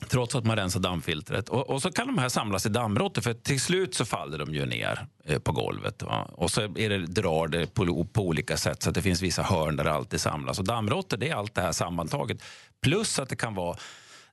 Trots 0.07 0.35
att 0.35 0.45
man 0.45 0.55
rensar 0.55 0.79
dammfiltret. 0.79 1.49
Och, 1.49 1.69
och 1.69 1.81
så 1.81 1.91
kan 1.91 2.07
de 2.07 2.17
här 2.17 2.29
samlas 2.29 2.65
i 2.65 2.69
dammråttor 2.69 3.21
för 3.21 3.33
till 3.33 3.61
slut 3.61 3.95
så 3.95 4.05
faller 4.05 4.37
de 4.37 4.53
ju 4.53 4.65
ner 4.65 5.05
eh, 5.25 5.39
på 5.39 5.51
golvet. 5.51 6.03
Va? 6.03 6.29
Och 6.33 6.51
så 6.51 6.61
är 6.61 6.89
det, 6.89 6.97
drar 6.97 7.47
det 7.47 7.73
på, 7.73 8.05
på 8.13 8.21
olika 8.27 8.57
sätt 8.57 8.83
så 8.83 8.89
att 8.89 8.95
det 8.95 9.01
finns 9.01 9.21
vissa 9.21 9.43
hörn 9.43 9.75
där 9.75 9.83
det 9.83 9.91
alltid 9.91 10.21
samlas. 10.21 10.59
Och 10.59 10.65
dammråttor 10.65 11.17
det 11.17 11.29
är 11.29 11.35
allt 11.35 11.55
det 11.55 11.61
här 11.61 11.71
sammantaget. 11.71 12.43
Plus 12.81 13.19
att 13.19 13.29
det 13.29 13.35
kan 13.35 13.55
vara 13.55 13.77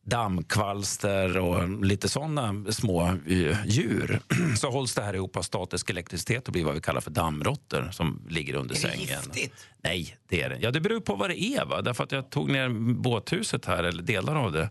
dammkvalster 0.07 1.39
och 1.39 1.85
lite 1.85 2.09
sådana 2.09 2.73
små 2.73 3.07
eh, 3.07 3.67
djur. 3.67 4.21
Så 4.57 4.71
hålls 4.71 4.95
det 4.95 5.03
här 5.03 5.15
ihop 5.15 5.37
av 5.37 5.43
statisk 5.43 5.91
elektricitet 5.91 6.47
och 6.47 6.53
blir 6.53 6.65
vad 6.65 6.75
vi 6.75 6.81
kallar 6.81 7.01
för 7.01 7.11
dammråttor 7.11 7.89
som 7.93 8.23
ligger 8.29 8.55
under 8.55 8.75
Är 8.75 8.81
det 8.83 8.89
sängen. 8.89 9.01
giftigt? 9.09 9.67
Nej, 9.83 10.17
det 10.29 10.43
är 10.43 10.51
det 10.51 10.59
Ja, 10.61 10.71
det 10.71 10.81
beror 10.81 11.01
på 11.01 11.15
vad 11.15 11.31
det 11.31 11.43
är. 11.43 11.65
Va? 11.65 11.83
Därför 11.83 12.05
att 12.05 12.13
jag 12.13 12.31
tog 12.31 12.51
ner 12.51 12.69
båthuset 12.95 13.65
här, 13.65 13.85
eller 13.85 14.03
delar 14.03 14.37
av 14.37 14.53
det, 14.53 14.71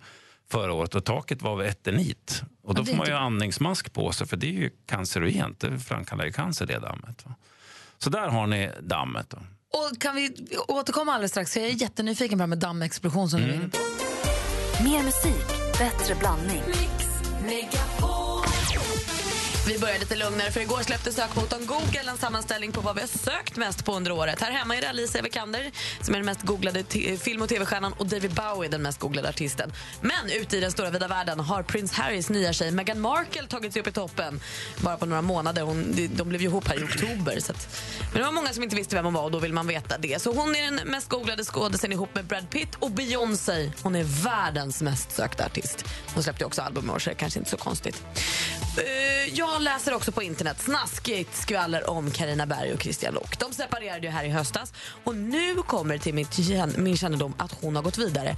förra 0.52 0.74
året 0.74 0.96
och 0.96 1.06
taket 1.06 1.42
var 1.42 1.52
av 1.52 1.62
eternit. 1.62 2.42
Och 2.64 2.76
då 2.76 2.82
Ja, 2.82 2.86
får 2.86 2.94
man 2.98 3.06
ju 3.08 3.12
inte 3.14 3.18
andningsmask 3.24 3.94
på 3.94 4.12
sig 4.12 4.28
för 4.28 4.38
det 4.38 4.48
är 4.48 4.52
ju 4.52 4.70
cancerogent. 4.86 5.60
Det 5.60 5.80
framkallar 5.80 6.26
ju 6.26 6.32
cancer 6.32 6.66
det 6.66 6.80
dammet. 6.80 7.26
Va? 7.26 7.36
Så 7.98 8.10
där 8.10 8.28
har 8.28 8.48
ni 8.48 8.72
dammet. 8.82 9.30
Då. 9.30 9.38
Och 9.80 10.02
kan 10.02 10.16
vi 10.16 10.48
återkomma 10.68 11.12
alldeles 11.14 11.32
strax? 11.32 11.54
för 11.54 11.60
Jag 11.60 11.70
är 11.70 11.74
jättenyfiken 11.74 12.38
på 12.38 12.40
det 12.40 12.44
här 12.44 12.48
med 12.48 12.58
dammexplosion 12.60 13.30
som 13.30 13.40
du 13.40 13.46
Mm. 13.46 13.60
är 13.60 13.64
inne 13.64 13.70
på. 13.72 14.84
Mer 14.84 15.04
musik, 15.04 15.48
bättre 15.80 16.16
blandning. 16.16 16.62
Vi 19.68 19.80
börjar 19.80 20.00
lite 20.00 20.16
lugnare 20.16 20.52
för 20.52 20.62
igår 20.62 20.84
släppte 20.84 21.14
sökmotorn 21.14 21.66
Google 21.66 22.12
en 22.12 22.18
sammanställning 22.18 22.72
på 22.72 22.82
vad 22.82 22.96
vi 22.96 23.02
har 23.02 23.08
sökt 23.08 23.58
mest 23.58 23.86
på 23.86 23.94
under 23.94 24.12
året. 24.12 24.42
Här 24.42 24.52
hemma 24.52 24.76
är 24.76 24.82
det 24.82 24.90
Alicia 24.90 25.22
Vikander 25.22 25.72
som 26.02 26.14
är 26.14 26.20
den 26.20 26.26
mest 26.26 26.42
googlade 26.42 26.84
film 27.18 27.42
och 27.42 27.50
tv-stjärnan 27.50 27.94
och 27.94 28.06
David 28.06 28.32
Bowie 28.34 28.70
den 28.70 28.82
mest 28.82 29.00
googlade 29.00 29.30
artisten. 29.30 29.74
Men 30.02 30.42
ute 30.42 30.58
i 30.58 30.60
den 30.60 30.72
stora 30.72 30.90
vida 30.90 31.08
världen 31.08 31.40
har 31.40 31.64
Prince 31.64 32.02
Harrys 32.02 32.30
nya 32.30 32.54
tjej 32.54 32.72
Meghan 32.72 33.02
Markle 33.02 33.48
tagit 33.48 33.74
sig 33.74 33.82
upp 33.82 33.88
i 33.88 33.92
toppen 33.92 34.40
bara 34.78 34.98
på 34.98 35.06
några 35.06 35.22
månader. 35.22 35.62
Hon, 35.62 35.96
de, 35.96 36.08
de 36.08 36.30
blev 36.30 36.42
ju 36.42 36.48
ihop 36.48 36.68
här 36.68 36.82
i 36.82 36.84
oktober. 36.84 37.40
Så 37.40 37.52
att, 37.52 37.82
men 38.12 38.18
det 38.18 38.26
var 38.26 38.32
många 38.32 38.54
som 38.54 38.64
inte 38.64 38.76
visste 38.76 38.96
vem 38.96 39.06
hon 39.06 39.14
var 39.14 39.24
och 39.24 39.32
då 39.32 39.40
vill 39.40 39.54
man 39.54 39.68
veta 39.68 39.98
det. 39.98 40.22
Så 40.22 40.34
hon 40.34 40.56
är 40.56 40.72
den 40.72 40.76
mest 40.76 41.10
googlade 41.10 41.44
skådisen 41.44 41.92
ihop 41.92 42.16
med 42.16 42.26
Brad 42.26 42.50
Pitt 42.50 42.76
och 42.80 42.92
Beyoncé. 42.92 43.72
Hon 43.82 43.96
är 43.96 44.04
världens 44.04 44.82
mest 44.82 45.12
sökta 45.12 45.46
artist. 45.46 45.86
Hon 46.14 46.24
släppte 46.24 46.46
också 46.46 46.62
album 46.62 46.90
i 46.90 46.94
år 46.94 47.00
så 47.00 47.10
det 47.10 47.14
är 47.14 47.20
kanske 47.20 47.40
inte 47.40 47.52
så 47.52 47.58
konstigt. 47.58 48.04
Eh, 48.78 49.40
jag 49.56 49.62
läser 49.62 49.94
också 49.94 50.12
på 50.12 50.24
internet 50.24 50.62
snaskigt 50.62 51.36
skvaller 51.36 51.90
om 51.90 52.12
Karina 52.12 52.46
Berg 52.46 52.74
och 52.74 52.82
Christian 52.82 53.14
Lok. 53.14 53.40
De 53.40 53.54
separerade 53.54 54.08
ju 54.08 54.10
här 54.10 54.24
i 54.24 54.30
höstas 54.30 54.74
och 55.04 55.16
nu 55.16 55.56
kommer 55.56 55.94
det 55.94 56.00
till 56.00 56.14
mitt, 56.14 56.38
min 56.78 56.98
kännedom 56.98 57.34
att 57.38 57.52
hon 57.62 57.76
har 57.76 57.84
gått 57.84 57.98
vidare 57.98 58.36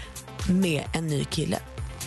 med 0.50 0.84
en 0.94 1.08
ny 1.08 1.26
kille. 1.26 1.60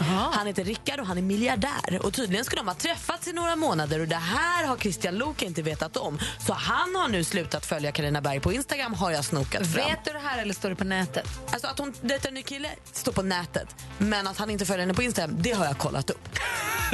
Han 0.08 0.46
heter 0.46 0.64
Rickard 0.64 1.00
och 1.00 1.06
han 1.06 1.18
är 1.18 1.22
miljardär. 1.22 2.00
Och 2.02 2.14
Tydligen 2.14 2.44
ska 2.44 2.56
de 2.56 2.68
ha 2.68 2.74
träffats 2.74 3.28
i 3.28 3.32
några 3.32 3.56
månader 3.56 4.00
och 4.00 4.08
det 4.08 4.16
här 4.16 4.66
har 4.66 4.76
Christian 4.76 5.14
Lok 5.14 5.42
inte 5.42 5.62
vetat 5.62 5.96
om. 5.96 6.18
Så 6.46 6.52
han 6.52 6.94
har 6.94 7.08
nu 7.08 7.24
slutat 7.24 7.66
följa 7.66 7.92
Karina 7.92 8.20
Berg 8.20 8.40
på 8.40 8.52
Instagram 8.52 8.94
har 8.94 9.10
jag 9.10 9.24
snokat 9.24 9.66
fram. 9.66 9.86
Vet 9.86 10.04
du 10.04 10.12
det 10.12 10.18
här 10.18 10.42
eller 10.42 10.54
står 10.54 10.68
det 10.68 10.76
på 10.76 10.84
nätet? 10.84 11.26
Alltså 11.50 11.66
att 11.68 11.78
hon 11.78 11.94
dejtar 12.00 12.28
en 12.28 12.34
ny 12.34 12.42
kille 12.42 12.68
står 12.92 13.12
på 13.12 13.22
nätet. 13.22 13.76
Men 13.98 14.26
att 14.26 14.38
han 14.38 14.50
inte 14.50 14.66
följer 14.66 14.80
henne 14.80 14.94
på 14.94 15.02
Instagram, 15.02 15.36
det 15.38 15.52
har 15.52 15.64
jag 15.64 15.78
kollat 15.78 16.10
upp. 16.10 16.28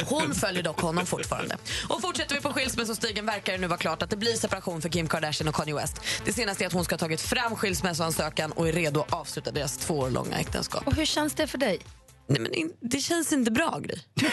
Hon 0.05 0.35
följer 0.35 0.63
dock 0.63 0.81
honom 0.81 1.05
fortfarande. 1.05 1.57
Och 1.89 2.01
fortsätter 2.01 2.35
vi 2.35 2.41
på 2.41 2.53
skilsmässostigen 2.53 3.25
verkar 3.25 3.53
det 3.53 3.59
nu 3.59 3.67
vara 3.67 3.77
klart 3.77 4.01
att 4.01 4.09
det 4.09 4.17
blir 4.17 4.33
separation 4.33 4.81
för 4.81 4.89
Kim 4.89 5.07
Kardashian 5.07 5.47
och 5.47 5.55
Kanye 5.55 5.75
West. 5.75 6.01
Det 6.25 6.33
senaste 6.33 6.63
är 6.63 6.67
att 6.67 6.73
hon 6.73 6.85
ska 6.85 6.93
ha 6.93 6.97
tagit 6.97 7.21
fram 7.21 7.55
skilsmässoansökan 7.55 8.51
och 8.51 8.67
är 8.67 8.73
redo 8.73 9.01
att 9.01 9.13
avsluta 9.13 9.51
deras 9.51 9.77
två 9.77 9.99
år 9.99 10.09
långa 10.09 10.37
äktenskap. 10.39 10.87
Och 10.87 10.95
hur 10.95 11.05
känns 11.05 11.33
det 11.33 11.47
för 11.47 11.57
dig? 11.57 11.79
Nej, 12.27 12.39
men 12.41 12.53
in- 12.53 12.73
det 12.79 12.99
känns 12.99 13.33
inte 13.33 13.51
bra, 13.51 13.79
Gry. 13.79 13.95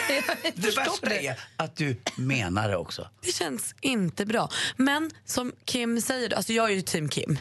Det 0.55 0.77
värsta 0.77 1.13
är 1.15 1.39
att 1.57 1.75
du 1.75 1.95
menar 2.17 2.69
det 2.69 2.77
också. 2.77 3.09
Det 3.21 3.31
känns 3.31 3.75
inte 3.81 4.25
bra. 4.25 4.49
Men 4.77 5.11
som 5.25 5.51
Kim 5.65 6.01
säger, 6.01 6.33
alltså 6.33 6.53
jag 6.53 6.69
är 6.71 6.73
ju 6.75 6.81
team 6.81 7.09
Kim. 7.09 7.37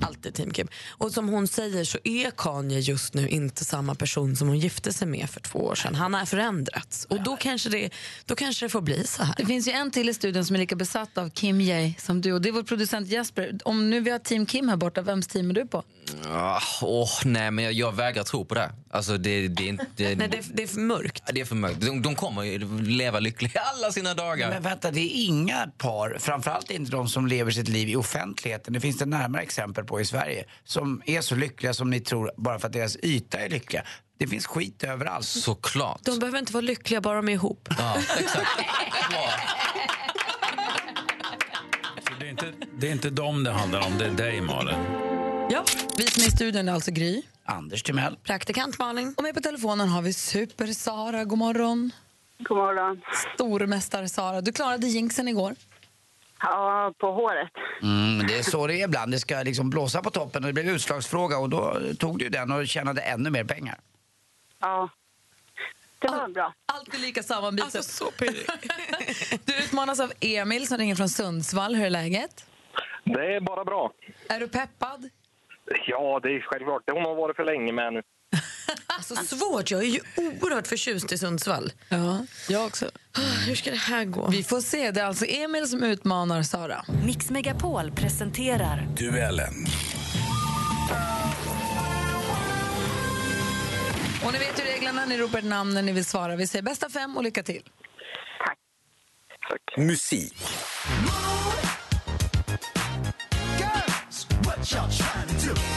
Alltid 0.00 0.34
team 0.34 0.50
Kim. 0.52 0.68
Och 0.88 1.12
som 1.12 1.28
hon 1.28 1.48
säger 1.48 1.84
så 1.84 1.98
är 2.04 2.30
Kanye 2.30 2.78
just 2.80 3.14
nu 3.14 3.28
inte 3.28 3.64
samma 3.64 3.94
person 3.94 4.36
som 4.36 4.48
hon 4.48 4.58
gifte 4.58 4.92
sig 4.92 5.08
med 5.08 5.30
för 5.30 5.40
två 5.40 5.58
år 5.58 5.74
sedan. 5.74 5.94
Han 5.94 6.14
har 6.14 6.24
förändrats. 6.26 7.04
Och 7.10 7.22
då 7.22 7.36
kanske 7.36 7.68
det, 7.68 7.90
då 8.24 8.34
kanske 8.34 8.64
det 8.64 8.68
får 8.70 8.80
bli 8.80 9.06
så 9.06 9.22
här. 9.22 9.34
Det 9.38 9.46
finns 9.46 9.68
ju 9.68 9.72
en 9.72 9.90
till 9.90 10.08
i 10.08 10.14
studion 10.14 10.44
som 10.44 10.56
är 10.56 10.60
lika 10.60 10.76
besatt 10.76 11.18
av 11.18 11.30
Kim 11.30 11.60
Ye 11.60 11.94
som 11.98 12.20
du. 12.20 12.32
Och 12.32 12.40
det 12.42 12.48
är 12.48 12.52
vår 12.52 12.62
producent 12.62 13.08
Jesper. 13.08 13.58
Om 13.64 13.90
nu 13.90 14.00
vi 14.00 14.10
har 14.10 14.18
team 14.18 14.46
Kim 14.46 14.68
här 14.68 14.76
borta, 14.76 15.02
vems 15.02 15.26
team 15.26 15.50
är 15.50 15.54
du 15.54 15.66
på? 15.66 15.82
Ah, 16.28 16.60
åh, 16.82 17.10
nej, 17.24 17.50
men 17.50 17.64
jag, 17.64 17.72
jag 17.72 17.92
vägrar 17.92 18.22
tro 18.24 18.44
på 18.44 18.54
det. 18.54 18.70
Alltså, 18.90 19.18
det, 19.18 19.48
det, 19.48 19.62
är 19.64 19.68
inte- 19.68 19.86
det, 19.96 20.16
Nej, 20.16 20.28
det, 20.28 20.38
är- 20.38 20.44
det 20.54 20.62
är 20.62 20.66
för 20.66 20.80
mörkt. 20.80 21.22
det 21.32 21.40
är 21.40 21.44
för 21.44 21.54
mörkt. 21.54 21.80
De, 21.80 22.02
de 22.02 22.14
kommer 22.14 22.42
ju 22.42 22.80
leva 22.82 23.20
lyckliga 23.20 23.60
alla 23.60 23.92
sina 23.92 24.14
dagar. 24.14 24.50
Men 24.50 24.62
vänta, 24.62 24.90
det 24.90 25.00
är 25.00 25.24
inga 25.26 25.66
par, 25.78 26.16
framförallt 26.20 26.70
inte 26.70 26.90
de 26.90 27.08
som 27.08 27.26
lever 27.26 27.50
sitt 27.50 27.68
liv 27.68 27.88
i 27.88 27.96
offentligheten, 27.96 28.72
det 28.72 28.80
finns 28.80 28.98
det 28.98 29.06
närmare 29.06 29.42
exempel 29.42 29.63
på 29.72 30.00
i 30.00 30.04
Sverige, 30.04 30.44
som 30.64 31.02
är 31.06 31.20
så 31.20 31.34
lyckliga 31.34 31.74
som 31.74 31.90
ni 31.90 32.00
tror 32.00 32.32
bara 32.36 32.58
för 32.58 32.66
att 32.66 32.72
deras 32.72 32.96
yta 33.02 33.38
är 33.38 33.48
lyckliga. 33.48 33.82
Det 34.18 34.26
finns 34.26 34.46
skit 34.46 34.84
överallt. 34.84 35.26
Såklart. 35.26 36.00
De 36.04 36.18
behöver 36.18 36.38
inte 36.38 36.52
vara 36.52 36.60
lyckliga 36.60 37.00
bara 37.00 37.16
de 37.16 37.28
är 37.28 37.32
ihop. 37.32 37.68
Ja, 37.78 37.96
exakt. 38.18 38.50
Så 42.08 42.12
det, 42.20 42.26
är 42.26 42.30
inte, 42.30 42.52
det 42.78 42.88
är 42.88 42.92
inte 42.92 43.10
dem 43.10 43.44
det 43.44 43.50
handlar 43.50 43.86
om, 43.86 43.98
det 43.98 44.04
är 44.04 44.10
dig 44.10 44.40
Malin. 44.40 44.76
Ja. 45.50 45.64
Vi 45.98 46.06
som 46.06 46.22
är 46.22 46.26
i 46.26 46.30
studion 46.30 46.68
är 46.68 46.72
alltså 46.72 46.90
Gry. 46.90 47.22
Anders 47.44 47.82
Timell. 47.82 48.16
Praktikant 48.22 48.78
Malin. 48.78 49.14
Och 49.16 49.22
med 49.22 49.34
på 49.34 49.40
telefonen 49.40 49.88
har 49.88 50.02
vi 50.02 50.12
Super-Sara. 50.12 51.24
God 51.24 51.38
morgon. 51.38 51.90
God 52.38 52.56
morgon. 52.56 53.00
Stormästar-Sara. 53.34 54.40
Du 54.40 54.52
klarade 54.52 54.86
jinxen 54.86 55.28
igår. 55.28 55.54
Ja, 56.40 56.92
på 56.98 57.12
håret. 57.12 57.50
Mm, 57.82 58.16
men 58.16 58.26
det 58.26 58.38
är 58.38 58.42
så 58.50 58.66
det 58.66 58.74
är 58.80 58.84
ibland. 58.84 59.12
Det 59.12 59.18
ska 59.18 59.42
liksom 59.42 59.70
blåsa 59.70 60.02
på 60.02 60.10
toppen 60.10 60.44
och 60.44 60.46
det 60.46 60.62
blev 60.62 60.74
utslagsfråga 60.74 61.38
och 61.38 61.50
då 61.50 61.76
tog 61.98 62.18
du 62.18 62.28
den 62.28 62.52
och 62.52 62.68
tjänade 62.68 63.00
ännu 63.00 63.30
mer 63.30 63.44
pengar. 63.44 63.78
Ja. 64.60 64.88
Det 65.98 66.08
var 66.08 66.28
bra. 66.28 66.54
Alltid 66.66 67.00
lika 67.00 67.22
sammanbitet. 67.22 67.76
Alltså, 67.76 68.04
så 68.04 68.10
pirrig. 68.10 68.46
Du 69.44 69.56
utmanas 69.64 70.00
av 70.00 70.12
Emil 70.20 70.66
som 70.66 70.78
ringer 70.78 70.94
från 70.94 71.08
Sundsvall. 71.08 71.74
Hur 71.74 71.86
är 71.86 71.90
läget? 71.90 72.46
Det 73.04 73.34
är 73.36 73.40
bara 73.40 73.64
bra. 73.64 73.92
Är 74.28 74.40
du 74.40 74.48
peppad? 74.48 75.10
Ja, 75.86 76.20
det 76.22 76.28
är 76.28 76.40
självklart. 76.40 76.82
Hon 76.92 77.04
har 77.04 77.14
varit 77.14 77.36
för 77.36 77.44
länge 77.44 77.72
med 77.72 77.92
nu. 77.92 78.02
Alltså 78.86 79.16
svårt. 79.16 79.70
Jag 79.70 79.80
är 79.80 79.86
ju 79.88 80.00
oerhört 80.16 80.66
förtjust 80.66 81.12
i 81.12 81.18
Sundsvall. 81.18 81.72
Ja, 81.88 82.26
jag 82.48 82.66
också. 82.66 82.90
Hur 83.46 83.54
ska 83.54 83.70
det 83.70 83.76
här 83.76 84.04
gå? 84.04 84.28
Vi 84.28 84.42
får 84.42 84.60
se. 84.60 84.90
Det 84.90 85.00
är 85.00 85.04
alltså 85.04 85.24
Emil 85.24 85.68
som 85.68 85.82
utmanar 85.82 86.42
Sara. 86.42 86.84
Mix 87.06 87.30
Megapol 87.30 87.92
presenterar 87.92 88.88
Duellen. 88.96 89.66
Och 94.24 94.32
ni 94.32 94.38
vet 94.38 94.60
ju 94.60 94.64
reglerna. 94.64 95.04
Ni 95.04 95.18
ropar 95.18 95.38
ett 95.38 95.44
namn 95.44 95.74
när 95.74 95.82
ni 95.82 95.92
vill 95.92 96.04
svara. 96.04 96.36
Vi 96.36 96.46
säger 96.46 96.62
bästa 96.62 96.90
fem 96.90 97.16
och 97.16 97.22
lycka 97.22 97.42
till. 97.42 97.62
Musik. 99.76 100.36
Tidigare 103.30 103.82
har 104.76 104.88
han 105.02 105.73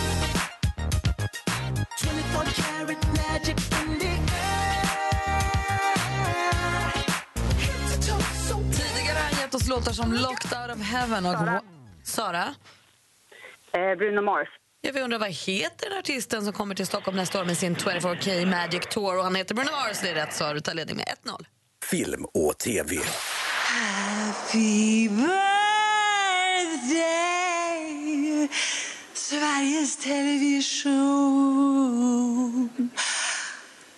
låtar 9.67 9.91
som 9.91 10.13
Locked 10.13 10.59
Out 10.61 10.77
of 10.77 10.81
Heaven 10.83 11.25
och... 11.25 11.31
Sara. 11.31 11.61
Sara? 12.03 12.55
Eh, 13.71 13.97
Bruno 13.97 14.21
Mars. 14.21 14.47
Jag 14.81 14.93
vill 14.93 15.03
undra 15.03 15.17
vad 15.17 15.29
heter 15.29 15.89
den 15.89 15.99
artisten 15.99 16.43
som 16.43 16.53
kommer 16.53 16.75
till 16.75 16.87
Stockholm 16.87 17.17
nästa 17.17 17.39
år 17.39 17.45
med 17.45 17.57
sin 17.57 17.75
24K 17.75 18.45
Magic 18.45 18.87
Tour? 18.89 19.17
Och 19.17 19.23
han 19.23 19.35
heter 19.35 19.55
Bruno 19.55 19.71
Mars. 19.71 19.99
Det 20.01 20.09
är 20.09 20.15
rätt 20.15 20.33
svar. 20.33 20.53
Du 20.53 20.59
tar 20.59 20.73
ledning 20.73 20.95
med 20.95 21.05
1-0. 21.25 21.45
Film 21.85 22.25
och 22.33 22.57
TV. 22.57 22.95
Happy 23.67 25.09
birthday 25.09 25.67
Sveriges 29.13 29.97
Television 29.97 30.99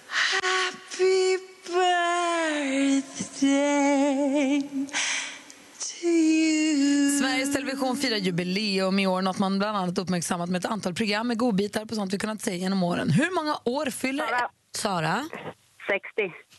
Happy 0.08 1.38
birthday 1.68 3.02
to 5.80 6.08
you 6.08 7.20
Sveriges 7.20 7.54
Television 7.70 7.98
firar 7.98 8.18
jubileum 8.18 9.00
i 9.00 9.08
år, 9.08 9.22
något 9.22 9.40
man 9.40 9.60
bland 9.60 9.78
annat 9.78 9.98
uppmärksammat 9.98 10.50
med 10.50 10.60
ett 10.60 10.72
antal 10.72 10.94
program 10.94 11.28
med 11.28 11.38
godbitar 11.38 11.86
på 11.86 11.96
sånt 11.96 12.14
vi 12.14 12.18
kunnat 12.18 12.42
se 12.42 12.58
genom 12.58 12.84
åren. 12.84 13.10
Hur 13.10 13.36
många 13.36 13.58
år 13.66 13.90
fyller... 13.90 14.26
Sara? 14.78 15.30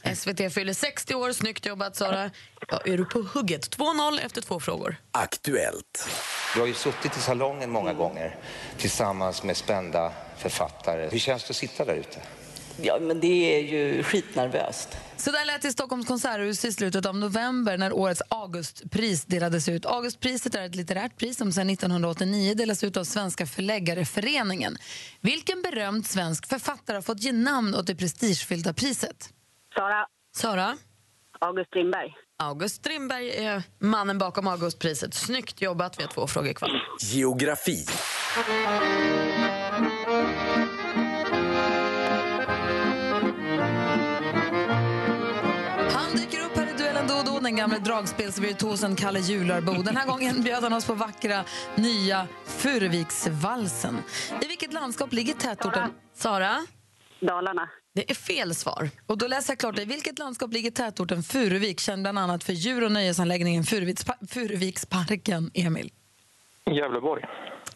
60. 0.04 0.16
SVT 0.16 0.54
fyller 0.54 0.72
60 0.72 1.14
år. 1.14 1.32
Snyggt 1.32 1.66
jobbat, 1.66 1.96
Sara. 1.96 2.30
Ja, 2.68 2.80
är 2.84 2.98
du 2.98 3.04
på 3.04 3.22
hugget? 3.34 3.76
2-0 3.78 4.20
efter 4.24 4.42
två 4.42 4.60
frågor. 4.60 4.96
Aktuellt. 5.12 6.08
Du 6.54 6.60
har 6.60 6.66
ju 6.66 6.74
suttit 6.74 7.16
i 7.16 7.20
salongen 7.20 7.70
många 7.70 7.92
gånger 7.92 8.36
tillsammans 8.78 9.42
med 9.42 9.56
spända 9.56 10.12
författare. 10.38 11.08
Hur 11.10 11.18
känns 11.18 11.44
det 11.44 11.50
att 11.50 11.56
sitta 11.56 11.84
där 11.84 11.94
ute? 11.94 12.20
Ja, 12.82 12.98
men 13.00 13.20
det 13.20 13.56
är 13.56 13.60
ju 13.60 14.02
skitnervöst. 14.02 14.96
Så 15.16 15.30
där 15.30 15.44
lät 15.44 15.62
det 15.62 15.68
i 15.68 15.72
Stockholms 15.72 16.06
konserthus 16.06 16.64
i 16.64 16.72
slutet 16.72 17.06
av 17.06 17.16
november 17.16 17.78
när 17.78 17.92
årets 17.92 18.22
Augustpris 18.28 19.24
delades 19.24 19.68
ut. 19.68 19.86
Augustpriset 19.86 20.54
är 20.54 20.62
ett 20.62 20.74
litterärt 20.74 21.16
pris 21.16 21.38
som 21.38 21.52
sedan 21.52 21.70
1989 21.70 22.54
delas 22.54 22.84
ut 22.84 22.96
av 22.96 23.04
Svenska 23.04 23.46
förläggareföreningen. 23.46 24.76
Vilken 25.20 25.62
berömd 25.62 26.06
svensk 26.06 26.46
författare 26.46 26.96
har 26.96 27.02
fått 27.02 27.22
ge 27.22 27.32
namn 27.32 27.74
åt 27.74 27.86
det 27.86 27.94
prestigefyllda 27.94 28.72
priset? 28.72 29.28
Sara. 29.74 30.06
Sara? 30.36 30.76
August 31.40 31.68
Strindberg. 31.68 32.14
August 32.42 32.74
Strindberg 32.76 33.30
är 33.30 33.62
mannen 33.78 34.18
bakom 34.18 34.46
Augustpriset. 34.46 35.14
Snyggt 35.14 35.62
jobbat. 35.62 35.98
Vi 35.98 36.02
har 36.02 36.10
två 36.10 36.26
frågor 36.26 36.52
kvar. 36.52 36.70
Geografi. 37.00 37.86
Den 47.50 47.56
gamle 47.56 47.78
dragspelsvirtuosen 47.78 48.96
Kalle 48.96 49.20
Jularbo. 49.20 49.72
Den 49.82 49.96
här 49.96 50.06
gången 50.06 50.42
bjöd 50.44 50.62
han 50.62 50.72
oss 50.72 50.84
på 50.84 50.94
vackra, 50.94 51.44
nya 51.74 52.26
Furuviksvalsen. 52.46 53.98
I 54.42 54.46
vilket 54.46 54.72
landskap 54.72 55.12
ligger 55.12 55.34
tätorten? 55.34 55.90
Sara? 56.14 56.66
Dalarna. 57.20 57.68
Det 57.94 58.10
är 58.10 58.14
fel 58.14 58.54
svar. 58.54 58.90
Och 59.06 59.18
då 59.18 59.26
läser 59.26 59.50
jag 59.52 59.58
klart 59.58 59.76
det. 59.76 59.82
I 59.82 59.84
vilket 59.84 60.18
landskap 60.18 60.52
ligger 60.52 60.70
tätorten 60.70 61.22
Furuvik, 61.22 61.80
känd 61.80 62.02
bland 62.02 62.18
annat 62.18 62.44
för 62.44 62.52
djur 62.52 62.84
och 62.84 62.92
nöjesanläggningen 62.92 63.62
Furuvikspa- 63.62 64.26
Furuviksparken, 64.30 65.50
Emil? 65.54 65.90
Gävleborg. 66.70 67.24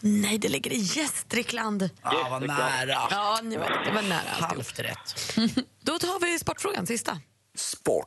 Nej, 0.00 0.38
det 0.38 0.48
ligger 0.48 0.72
i 0.72 0.76
Gästrikland. 0.78 1.90
Ja, 2.02 2.26
vad 2.30 2.46
nära. 2.46 2.98
Ja, 3.10 3.40
ni 3.42 3.56
var, 3.56 3.84
det 3.86 3.92
var 3.94 4.02
nära. 4.02 4.46
Halvt 4.48 4.78
rätt. 4.78 5.36
Då 5.82 5.98
tar 5.98 6.20
vi 6.26 6.38
sportfrågan, 6.38 6.86
sista. 6.86 7.18
Sport. 7.56 8.06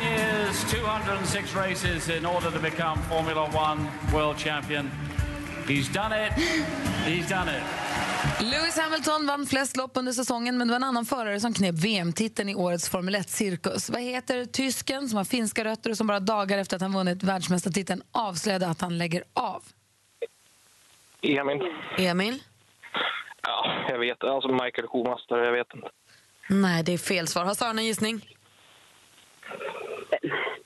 10 0.00 0.19
years, 0.50 0.72
206 0.72 1.56
races 1.56 2.08
in 2.08 2.26
order 2.26 2.50
to 2.50 2.58
become 2.58 2.98
Formula 3.02 3.50
One 3.54 3.88
world 4.12 4.38
champion. 4.38 4.90
He's 5.68 5.88
done 5.92 6.12
it. 6.12 6.32
He's 7.06 7.28
done 7.28 7.48
it. 7.48 7.62
Lewis 8.40 8.78
Hamilton 8.78 9.26
vann 9.26 9.46
flest 9.46 9.76
lopp 9.76 9.96
under 9.96 10.12
säsongen 10.12 10.58
men 10.58 10.68
det 10.68 10.72
var 10.72 10.76
en 10.76 10.84
annan 10.84 11.04
förare 11.04 11.40
som 11.40 11.54
knep 11.54 11.74
VM-titeln 11.74 12.48
i 12.48 12.54
årets 12.54 12.88
Formel 12.88 13.16
1-cirkus. 13.16 13.90
Vad 13.90 14.02
heter 14.02 14.44
tysken 14.44 15.08
som 15.08 15.16
har 15.16 15.24
finska 15.24 15.64
rötter 15.64 15.90
och 15.90 15.96
som 15.96 16.06
bara 16.06 16.20
dagar 16.20 16.58
efter 16.58 16.76
att 16.76 16.82
han 16.82 16.92
vunnit 16.92 17.22
världsmästartiteln 17.22 18.02
avslöjade 18.12 18.68
att 18.68 18.80
han 18.80 18.98
lägger 18.98 19.24
av? 19.34 19.62
Emil. 21.22 21.60
Emil? 21.98 22.42
Ja, 23.42 23.84
jag 23.88 23.98
vet. 23.98 24.24
Alltså 24.24 24.48
Michael 24.48 24.86
Schumacher, 24.88 25.44
jag 25.44 25.52
vet 25.52 25.74
inte. 25.74 25.88
Nej, 26.48 26.82
det 26.82 26.92
är 26.92 26.98
fel 26.98 27.28
svar. 27.28 27.44
Har 27.44 27.54
Sara 27.54 27.70
en 27.70 27.86
gissning? 27.86 28.26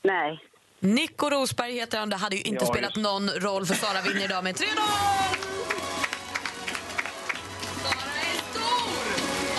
Nej. 0.05 0.39
Nico 0.79 1.29
Rosberg 1.29 1.73
heter 1.73 1.97
han. 1.99 2.09
Det 2.09 2.15
hade 2.15 2.35
ju 2.35 2.41
inte 2.41 2.65
Ja, 2.65 2.73
spelat 2.73 2.95
någon 2.95 3.29
roll 3.29 3.65
för 3.65 3.75
Sara 3.75 4.01
vinner 4.01 4.25
idag 4.25 4.43
med 4.43 4.55
3-0! 4.55 4.65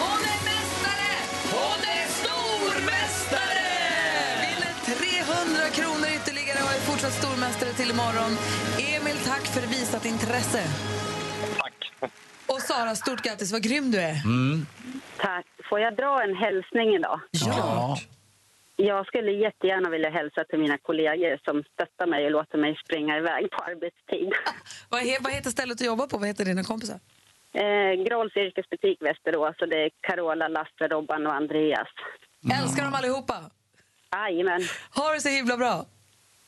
Hon 0.02 0.20
är 0.32 0.40
mästare! 0.50 1.12
Hon 1.52 1.80
är 1.98 2.06
stormästare! 2.20 3.66
Vinner 4.44 4.72
300 4.84 5.68
kronor 5.70 6.08
ytterligare 6.16 6.58
och 6.64 6.72
är 6.72 6.80
fortsatt 6.80 7.12
stormästare 7.12 7.72
till 7.72 7.90
imorgon. 7.90 8.32
Emil, 8.78 9.16
tack 9.26 9.42
för 9.46 9.60
visat 9.66 10.04
intresse. 10.06 10.62
Tack. 11.58 12.10
Och 12.46 12.60
Sara, 12.60 12.94
stort 12.94 13.22
grattis. 13.22 13.52
Vad 13.52 13.62
grym 13.62 13.90
du 13.90 13.98
är. 13.98 14.16
Tack. 15.16 15.46
Får 15.68 15.80
jag 15.80 15.96
dra 15.96 16.22
en 16.22 16.36
hälsning 16.36 16.94
idag? 16.94 17.20
Ja. 17.30 17.98
Jag 18.76 19.06
skulle 19.06 19.32
jättegärna 19.32 19.90
vilja 19.90 20.10
hälsa 20.10 20.44
till 20.44 20.58
mina 20.58 20.78
kollegor 20.78 21.40
som 21.44 21.62
stöttar 21.72 22.06
mig 22.06 22.24
och 22.24 22.30
låter 22.30 22.58
mig 22.58 22.76
springa 22.84 23.18
iväg 23.18 23.50
på 23.50 23.64
arbetstid. 23.64 24.32
Vad, 24.88 25.00
he, 25.00 25.18
vad 25.20 25.32
heter 25.32 25.50
stället 25.50 25.78
du 25.78 25.84
jobbar 25.84 26.06
på? 26.06 26.18
Vad 26.18 26.28
heter 26.28 26.44
dina 26.44 26.64
kompisar? 26.64 27.00
Eh, 27.52 28.04
Gråls 28.04 28.36
yrkesbutik 28.36 29.02
Västerås 29.02 29.56
och 29.60 29.68
det 29.68 29.76
är 29.84 29.90
Carola, 30.00 30.48
Lasse, 30.48 30.88
Robban 30.88 31.26
och 31.26 31.34
Andreas. 31.34 31.88
Älskar 32.62 32.84
dem 32.84 32.94
allihopa. 32.94 33.34
Jajamän. 34.12 34.62
Ha 34.94 35.12
det 35.12 35.20
så 35.20 35.28
himla 35.28 35.56
bra. 35.56 35.86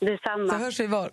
Detsamma. 0.01 0.49
Så 0.49 0.57
hörs 0.57 0.81
vi 0.81 0.87
var. 0.87 1.11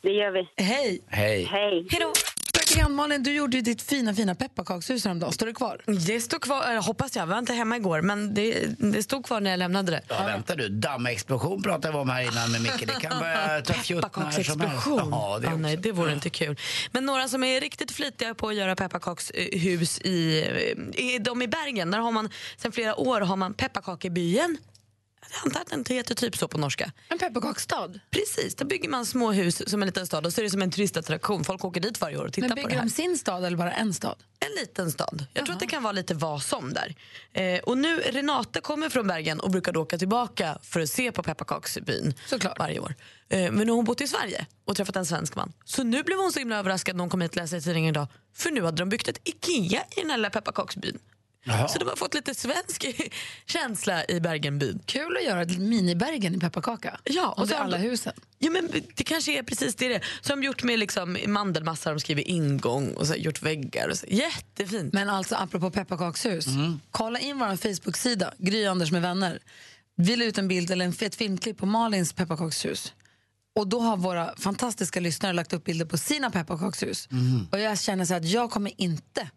Det 0.00 0.12
gör 0.12 0.30
vi. 0.30 0.48
Hej. 0.56 1.00
Hej. 1.08 1.44
Hej. 1.44 1.88
Hej 1.90 2.00
då. 2.00 2.12
Praktikant 2.12 2.37
Malin, 2.86 3.22
du 3.22 3.32
gjorde 3.32 3.56
ju 3.56 3.62
ditt 3.62 3.82
fina, 3.82 4.14
fina 4.14 4.34
pepparkakshus 4.34 5.04
häromdagen. 5.04 5.32
Står 5.32 5.46
det 5.46 5.52
kvar? 5.52 5.80
Det 6.06 6.20
stod 6.20 6.40
kvar, 6.40 6.86
hoppas 6.86 7.16
jag. 7.16 7.22
Jag 7.22 7.26
var 7.26 7.38
inte 7.38 7.52
hemma 7.52 7.76
igår, 7.76 8.02
men 8.02 8.34
det, 8.34 8.66
det 8.78 9.02
stod 9.02 9.26
kvar 9.26 9.40
när 9.40 9.50
jag 9.50 9.58
lämnade 9.58 9.92
det. 9.92 10.02
Ja, 10.08 10.26
vänta 10.26 10.54
du. 10.54 10.68
Dammexplosion 10.68 11.62
pratade 11.62 11.92
vi 11.92 11.98
om 11.98 12.08
här 12.10 12.22
innan 12.22 12.52
med 12.52 12.62
Micke. 12.62 12.86
Det 12.86 13.00
kan 13.00 13.18
börja 13.18 13.60
ta 13.60 13.72
fjutt 13.72 14.02
när 14.02 14.10
som 14.10 14.22
helst. 14.22 14.36
Pepparkaksexplosion. 14.36 15.08
Ja, 15.10 15.38
det 15.42 15.48
ah, 15.48 15.56
nej, 15.56 15.76
det 15.76 15.92
vore 15.92 16.12
inte 16.12 16.30
kul. 16.30 16.56
Men 16.92 17.06
några 17.06 17.28
som 17.28 17.44
är 17.44 17.60
riktigt 17.60 17.90
flitiga 17.90 18.34
på 18.34 18.48
att 18.48 18.54
göra 18.54 18.76
pepparkakshus 18.76 20.00
i, 20.00 20.44
i, 20.94 21.18
de 21.20 21.42
i 21.42 21.48
Bergen. 21.48 21.90
Där 21.90 21.98
har 21.98 22.12
man 22.12 22.28
sedan 22.56 22.72
flera 22.72 23.00
år 23.00 23.20
har 23.20 23.36
man 23.36 23.54
pepparkakebyen. 23.54 24.58
Jag 25.20 25.46
antar 25.46 25.60
att 25.60 25.70
den 25.86 25.96
heter 25.96 26.14
typ 26.14 26.36
så 26.36 26.48
på 26.48 26.58
norska. 26.58 26.92
En 27.08 27.18
pepparkaksstad? 27.18 28.00
Precis, 28.10 28.54
där 28.54 28.64
bygger 28.64 28.88
man 28.88 29.06
små 29.06 29.32
hus 29.32 29.70
som 29.70 29.82
en 29.82 29.86
liten 29.86 30.06
stad 30.06 30.26
och 30.26 30.32
så 30.32 30.40
är 30.40 30.42
det 30.42 30.50
som 30.50 30.62
en 30.62 30.70
turistattraktion. 30.70 31.44
Folk 31.44 31.64
åker 31.64 31.80
dit 31.80 32.00
varje 32.00 32.18
år 32.18 32.24
och 32.24 32.32
tittar 32.32 32.48
Men 32.48 32.56
på 32.56 32.62
det 32.62 32.66
bygger 32.66 32.76
här. 32.78 32.84
de 32.84 32.90
sin 32.90 33.18
stad 33.18 33.44
eller 33.44 33.56
bara 33.56 33.72
en 33.72 33.94
stad? 33.94 34.16
En 34.40 34.60
liten 34.60 34.92
stad. 34.92 35.26
Jag 35.34 35.44
tror 35.46 35.54
att 35.54 35.60
det 35.60 35.66
kan 35.66 35.82
vara 35.82 35.92
lite 35.92 36.14
vad 36.14 36.42
som 36.42 36.72
där. 36.72 36.94
Eh, 37.32 37.60
och 37.60 37.78
nu, 37.78 37.96
Renate 38.00 38.60
kommer 38.60 38.88
från 38.88 39.06
Bergen 39.06 39.40
och 39.40 39.50
brukar 39.50 39.72
då 39.72 39.80
åka 39.82 39.98
tillbaka 39.98 40.58
för 40.62 40.80
att 40.80 40.90
se 40.90 41.12
på 41.12 41.22
pepparkaksbyn 41.22 42.14
varje 42.58 42.78
år. 42.80 42.94
Eh, 43.28 43.38
men 43.38 43.54
nu 43.56 43.68
har 43.68 43.76
hon 43.76 43.84
bott 43.84 44.00
i 44.00 44.08
Sverige 44.08 44.46
och 44.64 44.76
träffat 44.76 44.96
en 44.96 45.06
svensk 45.06 45.34
man. 45.36 45.52
Så 45.64 45.82
nu 45.82 46.02
blev 46.02 46.18
hon 46.18 46.32
så 46.32 46.38
himla 46.38 46.56
överraskad 46.58 46.96
när 46.96 47.00
hon 47.02 47.10
kom 47.10 47.20
hit 47.20 47.30
och 47.30 47.36
läste 47.36 47.56
i 47.56 47.60
tidningen 47.60 47.90
idag. 47.94 48.06
För 48.36 48.50
nu 48.50 48.64
hade 48.64 48.76
de 48.76 48.88
byggt 48.88 49.08
ett 49.08 49.20
IKEA 49.24 49.84
i 49.96 50.00
den 50.00 50.10
här 50.10 50.16
lilla 50.16 50.30
pepparkaksbyn. 50.30 50.98
Så 51.68 51.78
de 51.78 51.88
har 51.88 51.96
fått 51.96 52.14
lite 52.14 52.34
svensk 52.34 52.86
känsla 53.46 54.04
i 54.08 54.20
Bergenbyn. 54.20 54.80
Kul 54.86 55.16
att 55.16 55.24
göra 55.24 55.42
ett 55.42 55.58
minibergen 55.58 56.34
i 56.34 56.38
pepparkaka. 56.38 57.00
Ja, 57.04 57.28
och 57.28 57.38
så 57.38 57.46
det 57.46 57.54
har 57.58 57.64
alla 57.64 57.76
de- 57.78 57.82
husen. 57.82 58.12
Ja, 58.38 58.50
men 58.50 58.70
det 58.96 59.04
kanske 59.04 59.38
är 59.38 59.42
precis 59.42 59.74
det 59.74 59.88
det 59.88 59.94
är. 59.94 60.04
Så 60.20 60.32
har 60.32 60.36
de 60.36 60.42
gjort 60.46 60.62
med 60.62 60.78
liksom 60.78 61.18
mandelmassa, 61.26 61.90
de 61.90 62.00
skriver 62.00 62.28
ingång 62.28 62.92
och 62.94 63.06
så 63.06 63.14
gjort 63.14 63.42
väggar. 63.42 63.88
Och 63.88 63.96
så. 63.98 64.06
Jättefint. 64.08 64.92
Men 64.92 65.08
alltså 65.08 65.34
apropå 65.34 65.70
pepparkakshus. 65.70 66.46
Kolla 66.90 67.18
in 67.18 67.38
vår 67.38 67.56
Facebook-sida, 67.56 68.34
Gry 68.38 68.66
Anders 68.66 68.90
med 68.92 69.02
vänner. 69.02 69.38
Vi 69.96 70.16
la 70.16 70.24
ut 70.24 70.38
en 70.38 70.48
bild 70.48 70.70
eller 70.70 70.84
en 70.84 70.92
fet 70.92 71.14
filmklipp 71.14 71.58
på 71.58 71.66
Malins 71.66 72.12
pepparkakshus. 72.12 72.92
Och 73.56 73.68
då 73.68 73.80
har 73.80 73.96
våra 73.96 74.36
fantastiska 74.36 75.00
lyssnare 75.00 75.32
lagt 75.32 75.52
upp 75.52 75.64
bilder 75.64 75.86
på 75.86 75.98
sina 75.98 76.30
pepparkakshus. 76.30 77.08
Och 77.52 77.60
jag 77.60 77.80
känner 77.80 78.04
så 78.04 78.14
att 78.14 78.24
jag 78.24 78.50
kommer 78.50 78.72
inte 78.80 79.28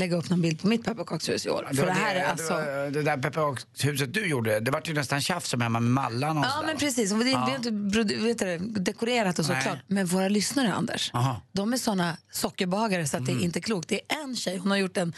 lägga 0.00 0.16
upp 0.16 0.30
någon 0.30 0.42
bild 0.42 0.60
på 0.60 0.66
mitt 0.68 0.84
pepparkakshus 0.84 1.46
i 1.46 1.50
år. 1.50 1.68
För 1.74 1.86
det 1.86 1.92
här 1.92 2.14
är 2.14 2.24
alltså... 2.24 2.54
det, 2.54 2.90
det 2.90 3.02
där 3.02 3.16
pepparkakshuset 3.16 4.14
du 4.14 4.26
gjorde, 4.26 4.60
det 4.60 4.70
var 4.70 4.82
ju 4.84 4.94
nästan 4.94 5.20
tjafs 5.20 5.48
som 5.48 5.60
hemma 5.60 5.80
med 5.80 5.92
mallarna 5.92 6.40
och 6.40 6.46
Ja, 6.46 6.50
sådär, 6.50 6.66
men 6.66 6.76
precis. 6.76 7.10
Det, 7.10 7.30
Ja. 7.30 7.48
det 7.62 7.68
är 7.68 8.28
inte 8.30 8.44
det, 8.44 8.58
dekorerat 8.80 9.38
och 9.38 9.44
så 9.44 9.52
Nej. 9.52 9.62
klart. 9.62 9.78
Men 9.86 10.06
våra 10.06 10.28
lyssnare, 10.28 10.72
Anders, 10.72 11.10
Aha. 11.14 11.42
de 11.52 11.72
är 11.72 11.76
såna 11.76 12.16
sockerbagare 12.30 13.06
så 13.06 13.16
att 13.16 13.26
det 13.26 13.32
är 13.32 13.42
inte 13.44 13.60
klokt. 13.60 13.88
Det 13.88 14.00
är 14.12 14.22
en 14.22 14.36
tjej, 14.36 14.56
hon 14.56 14.70
har 14.70 14.78
gjort 14.78 14.96
en 14.96 15.12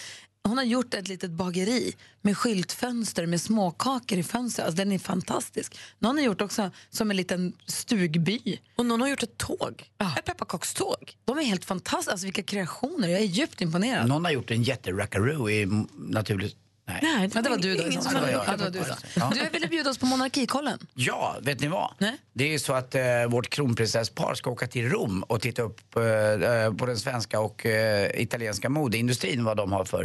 hon 0.49 0.59
har 0.59 0.65
gjort 0.65 0.95
ett 0.95 1.09
litet 1.09 1.31
bageri 1.31 1.95
med 2.23 2.39
skyltfönster 2.39 3.27
med 3.27 3.41
småkakor 3.41 4.19
i 4.19 4.23
fönstret. 4.23 4.67
Alltså, 4.67 4.77
den 4.77 4.93
är 4.93 4.99
fantastisk. 4.99 5.79
Någon 5.99 6.17
har 6.17 6.25
gjort 6.25 6.41
också 6.41 6.71
som 6.91 7.11
en 7.11 7.17
liten 7.17 7.53
stugby. 7.67 8.61
Och 8.77 8.87
någon 8.87 9.01
har 9.01 9.09
gjort 9.09 9.23
ett 9.23 9.39
tåg. 9.39 9.91
Ett 10.19 10.25
pepparkakståg. 10.25 11.17
De 11.25 11.39
är 11.39 11.43
helt 11.43 11.65
fantastiska. 11.65 12.13
Alltså, 12.13 12.27
vilka 12.27 12.43
kreationer. 12.43 13.09
Jag 13.09 13.21
är 13.21 13.25
djupt 13.25 13.61
imponerad. 13.61 14.09
Någon 14.09 14.25
har 14.25 14.33
gjort 14.33 14.51
en 14.51 14.63
jätterackaroo 14.63 15.51
i 15.51 15.67
naturligt... 15.95 16.57
Nej. 16.85 16.99
Nej, 17.03 17.31
ja, 17.35 17.43
det 17.43 17.51
var 17.51 17.57
du 17.57 17.75
då. 17.77 17.83
ingen 17.83 18.03
så 18.03 18.09
som 18.11 18.15
hade 18.21 18.33
gjort 18.33 18.43
Ja, 18.47 18.57
det. 18.57 18.71
det 18.71 18.79
var 18.79 18.87
du, 18.87 18.91
då. 18.91 18.97
Ja. 19.17 19.33
du 19.35 19.49
ville 19.53 19.67
bjuda 19.67 19.91
oss 19.91 19.99
på 19.99 20.07
Monarkikollen. 20.07 20.79
Ja, 20.95 21.37
vet 21.43 21.61
ni 21.61 21.69
vad? 21.69 21.95
Det 22.33 22.55
är 22.55 22.59
så 22.59 22.73
att 22.73 22.95
eh, 22.95 23.03
vårt 23.29 23.49
kronprinsesspar 23.51 24.35
ska 24.35 24.51
åka 24.51 24.67
till 24.67 24.89
Rom 24.91 25.23
och 25.23 25.41
titta 25.41 25.63
upp 25.63 25.97
eh, 25.97 26.03
eh, 26.05 26.75
på 26.75 26.87
den 26.87 26.97
svenska 26.97 27.41
och 27.41 27.67
eh, 27.67 28.21
italienska 28.23 28.69
modeindustrin, 28.69 29.45
vad 29.45 29.57
de 29.57 29.73
har 29.73 29.85
för... 29.85 30.03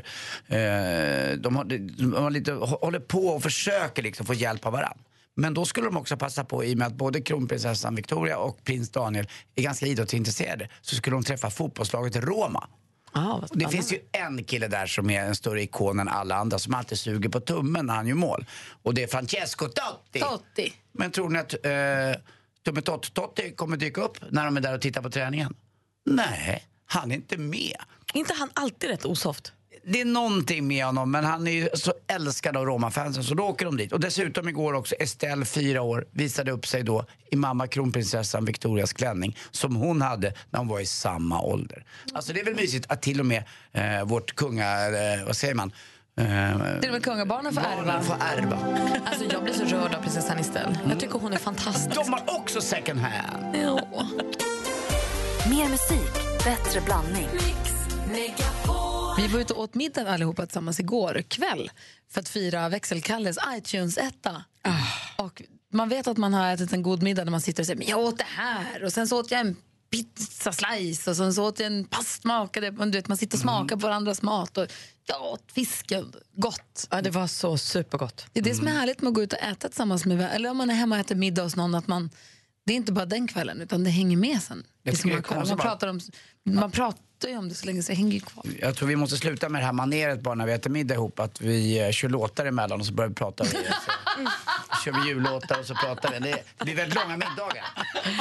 Eh, 0.48 1.38
de, 1.38 1.56
har, 1.56 1.64
de 1.98 2.14
har 2.14 2.30
lite, 2.32 2.52
håller 2.52 3.00
på 3.00 3.28
och 3.28 3.44
försöker 3.44 4.04
liksom 4.04 4.26
få 4.26 4.34
hjälp 4.34 4.66
av 4.66 4.72
varandra. 4.72 4.98
Men 5.40 5.54
då 5.54 5.66
skulle 5.66 5.86
de 5.88 5.98
också 5.98 6.18
passa 6.18 6.44
på, 6.44 6.64
i 6.66 6.74
och 6.74 6.78
med 6.78 6.88
att 6.88 6.94
både 6.94 7.22
kronprinsessan 7.22 7.96
Victoria 7.96 8.38
och 8.38 8.64
prins 8.64 8.90
Daniel 8.90 9.28
är 9.56 9.64
ganska 9.64 9.86
idrottsintresserade, 9.86 10.70
så 10.82 10.96
skulle 10.96 11.16
de 11.16 11.24
träffa 11.24 11.50
fotbollslaget 11.50 12.16
Roma. 12.16 12.68
Och 13.26 13.58
det 13.58 13.68
finns 13.70 13.94
ju 13.94 14.00
en 14.12 14.44
kille 14.44 14.68
där 14.68 14.86
som 14.86 15.10
är 15.10 15.22
en 15.22 15.36
större 15.36 15.62
ikon 15.62 16.00
än 16.00 16.08
alla 16.08 16.36
andra 16.36 16.60
som 16.60 16.74
alltid 16.74 17.00
suger 17.00 17.30
på 17.30 17.40
tummen 17.40 17.86
när 17.86 17.94
han 17.94 18.08
gör 18.08 18.16
mål. 18.16 18.46
Och 18.84 18.94
det 18.94 19.04
är 19.04 19.08
Francesco 19.08 19.68
Totti. 19.68 20.20
Totti. 20.20 20.74
Men 20.92 21.12
tror 21.12 21.30
ni 21.30 21.40
att 21.40 21.54
eh, 21.54 22.22
Tumme 22.66 22.82
Tott 22.82 23.14
Totti 23.14 23.52
kommer 23.52 23.78
dyka 23.78 24.02
upp 24.02 24.18
när 24.32 24.46
de 24.46 24.58
är 24.58 24.62
där 24.62 24.74
och 24.74 24.82
tittar 24.82 25.02
på 25.02 25.10
träningen? 25.10 25.56
Nej, 26.06 26.68
han 26.86 27.12
är 27.12 27.16
inte 27.16 27.38
med. 27.38 27.78
inte 28.14 28.34
han 28.34 28.50
alltid 28.54 28.90
rätt 28.90 29.06
osoft? 29.06 29.54
Det 29.90 30.02
är 30.02 30.06
någonting 30.06 30.68
med 30.68 30.86
honom, 30.86 31.12
men 31.12 31.24
han 31.26 31.48
är 31.48 31.52
ju 31.52 31.70
så 31.74 31.94
älskad 32.08 32.58
av 32.58 32.66
Roma-fansen 32.66 33.24
så 33.24 33.34
då 33.34 33.44
åker 33.44 33.66
de 33.66 33.78
dit. 33.78 33.92
Och 33.92 34.00
dessutom 34.00 34.50
igår 34.50 34.74
också, 34.74 34.96
Estelle, 34.96 35.46
fyra 35.46 35.82
år, 35.82 36.06
visade 36.12 36.52
upp 36.52 36.68
sig 36.68 36.84
då 36.84 37.06
i 37.32 37.36
mamma 37.36 37.68
kronprinsessan 37.68 38.46
Victorias 38.46 38.94
klänning 38.94 39.38
som 39.52 39.76
hon 39.76 40.02
hade 40.02 40.34
när 40.50 40.60
hon 40.60 40.68
var 40.68 40.80
i 40.80 40.86
samma 40.86 41.42
ålder. 41.42 41.86
Alltså 42.14 42.34
det 42.34 42.40
är 42.40 42.46
väl 42.46 42.56
mysigt 42.56 42.86
att 42.92 43.02
till 43.02 43.20
och 43.20 43.26
med 43.26 43.44
eh, 43.74 44.04
vårt 44.06 44.36
kunga, 44.36 44.88
eh, 44.88 45.26
vad 45.26 45.36
säger 45.38 45.54
man? 45.56 45.72
Eh, 46.20 46.26
Till 46.80 46.90
och 46.90 46.94
med 46.94 47.04
kungabarnen 47.04 47.54
får 47.54 47.62
ärva. 47.62 48.02
får 48.02 48.16
ärva. 48.20 48.58
Alltså, 49.06 49.26
jag 49.32 49.44
blir 49.44 49.54
så 49.54 49.64
rörd 49.64 49.96
av 49.96 50.02
prinsessan 50.02 50.38
Estelle. 50.38 50.80
Jag 50.90 51.00
tycker 51.00 51.20
hon 51.20 51.34
är 51.34 51.38
fantastisk. 51.38 51.96
De 51.96 52.14
har 52.14 52.22
också 52.40 52.62
second 52.62 53.00
hand. 53.00 53.56
Ja. 53.56 53.80
Mer 55.50 55.70
musik, 55.70 56.14
bättre 56.44 56.82
blandning. 56.82 57.28
Vi 59.18 59.28
var 59.28 59.40
ute 59.40 59.54
och 59.54 59.60
åt 59.60 59.76
middag 59.76 60.10
allihopa 60.10 60.46
tillsammans 60.46 60.80
igår 60.80 61.24
kväll 61.28 61.72
för 62.10 62.22
att 62.22 62.30
fira 62.30 62.70
växelkalles 62.70 63.38
iTunes-etta. 63.58 64.44
Och 65.18 65.42
man 65.74 65.90
vet 65.90 66.08
att 66.08 66.18
man 66.18 66.34
har 66.34 66.54
ätit 66.54 66.74
en 66.74 66.84
god 66.84 67.04
middag 67.04 67.24
när 67.24 67.32
man 67.32 67.42
sitter 67.42 67.64
och 67.64 67.68
säger 67.68 67.78
men 67.78 67.88
jag 67.88 68.00
åt 68.00 68.18
det 68.18 68.28
här 68.28 68.84
och 68.84 68.94
sen 68.94 69.08
så 69.08 69.20
åt 69.20 69.32
jag 69.32 69.40
en 69.40 69.56
pizza 69.92 70.52
slice 70.52 71.10
och 71.10 71.18
sen 71.18 71.34
så 71.34 71.48
åt 71.48 71.60
jag 71.60 71.68
en. 71.68 71.88
Du 72.54 72.92
vet, 72.92 73.08
man 73.08 73.18
sitter 73.18 73.38
och 73.38 73.42
smakar 73.42 73.76
på 73.76 73.88
varandras 73.88 74.22
mat 74.22 74.58
och 74.58 74.68
jag 75.06 75.22
åt 75.22 75.52
fisken. 75.52 76.14
Gott. 76.34 76.88
Ja, 76.92 77.02
det 77.02 77.10
var 77.10 77.28
så 77.28 77.58
supergott. 77.58 78.26
Det 78.34 78.40
är 78.40 78.44
det 78.44 78.56
som 78.56 78.68
är 78.68 78.72
härligt 78.72 79.02
med 79.02 79.08
att 79.08 79.16
gå 79.16 79.24
ut 79.24 79.34
och 79.34 79.40
äta 79.40 79.68
tillsammans 79.68 80.06
med. 80.06 80.22
Eller 80.22 80.50
om 80.50 80.58
man 80.58 80.70
är 80.70 80.74
hemma 80.74 80.96
och 80.96 81.02
äter 81.02 81.16
middag 81.16 81.44
hos 81.44 81.56
någon. 81.56 81.76
Att 81.76 81.88
man, 81.88 82.10
det 82.66 82.74
är 82.74 82.78
inte 82.78 82.92
bara 82.92 83.06
den 83.06 83.28
kvällen, 83.28 83.62
utan 83.62 83.84
det 83.84 83.90
hänger 83.90 84.18
med 84.18 84.42
sen. 84.42 84.64
Det 84.84 84.90
är 84.90 84.96
tycker 84.96 85.10
som 85.10 85.22
det 85.22 85.36
man, 85.36 85.48
man, 85.48 85.58
pratar 85.58 85.88
om, 85.88 86.00
man 86.44 86.72
pratar 86.72 87.07
ju 87.24 87.38
om 87.38 87.50
det 87.50 87.56
så 87.56 87.66
länge 87.66 87.84
så 87.84 87.94
hänger 87.94 88.20
kvar. 88.20 88.46
Jag 88.60 88.76
tror 88.76 88.88
vi 88.88 88.96
måste 88.96 89.18
sluta 89.18 89.50
med 89.50 89.62
det 89.62 89.66
här 89.66 89.74
maneret 89.74 90.22
bara 90.22 90.36
när 90.36 90.46
vi 90.46 90.54
äter 90.54 90.70
middag 90.70 90.96
ihop. 90.96 91.20
Att 91.20 91.42
vi 91.42 91.80
eh, 91.80 91.92
kör 91.92 92.10
låtar 92.10 92.46
emellan 92.46 92.80
och 92.80 92.86
så 92.86 92.94
börjar 92.94 93.10
vi 93.10 93.16
prata. 93.16 93.46
Så 94.78 94.84
kör 94.84 95.02
vi 95.02 95.08
jullåtar 95.10 95.60
och 95.60 95.66
så 95.66 95.76
pratar 95.76 96.12
vi. 96.12 96.20
Det, 96.20 96.44
det 96.58 96.64
blir 96.66 96.76
väldigt 96.76 96.96
långa 97.00 97.18
middagar. 97.18 97.66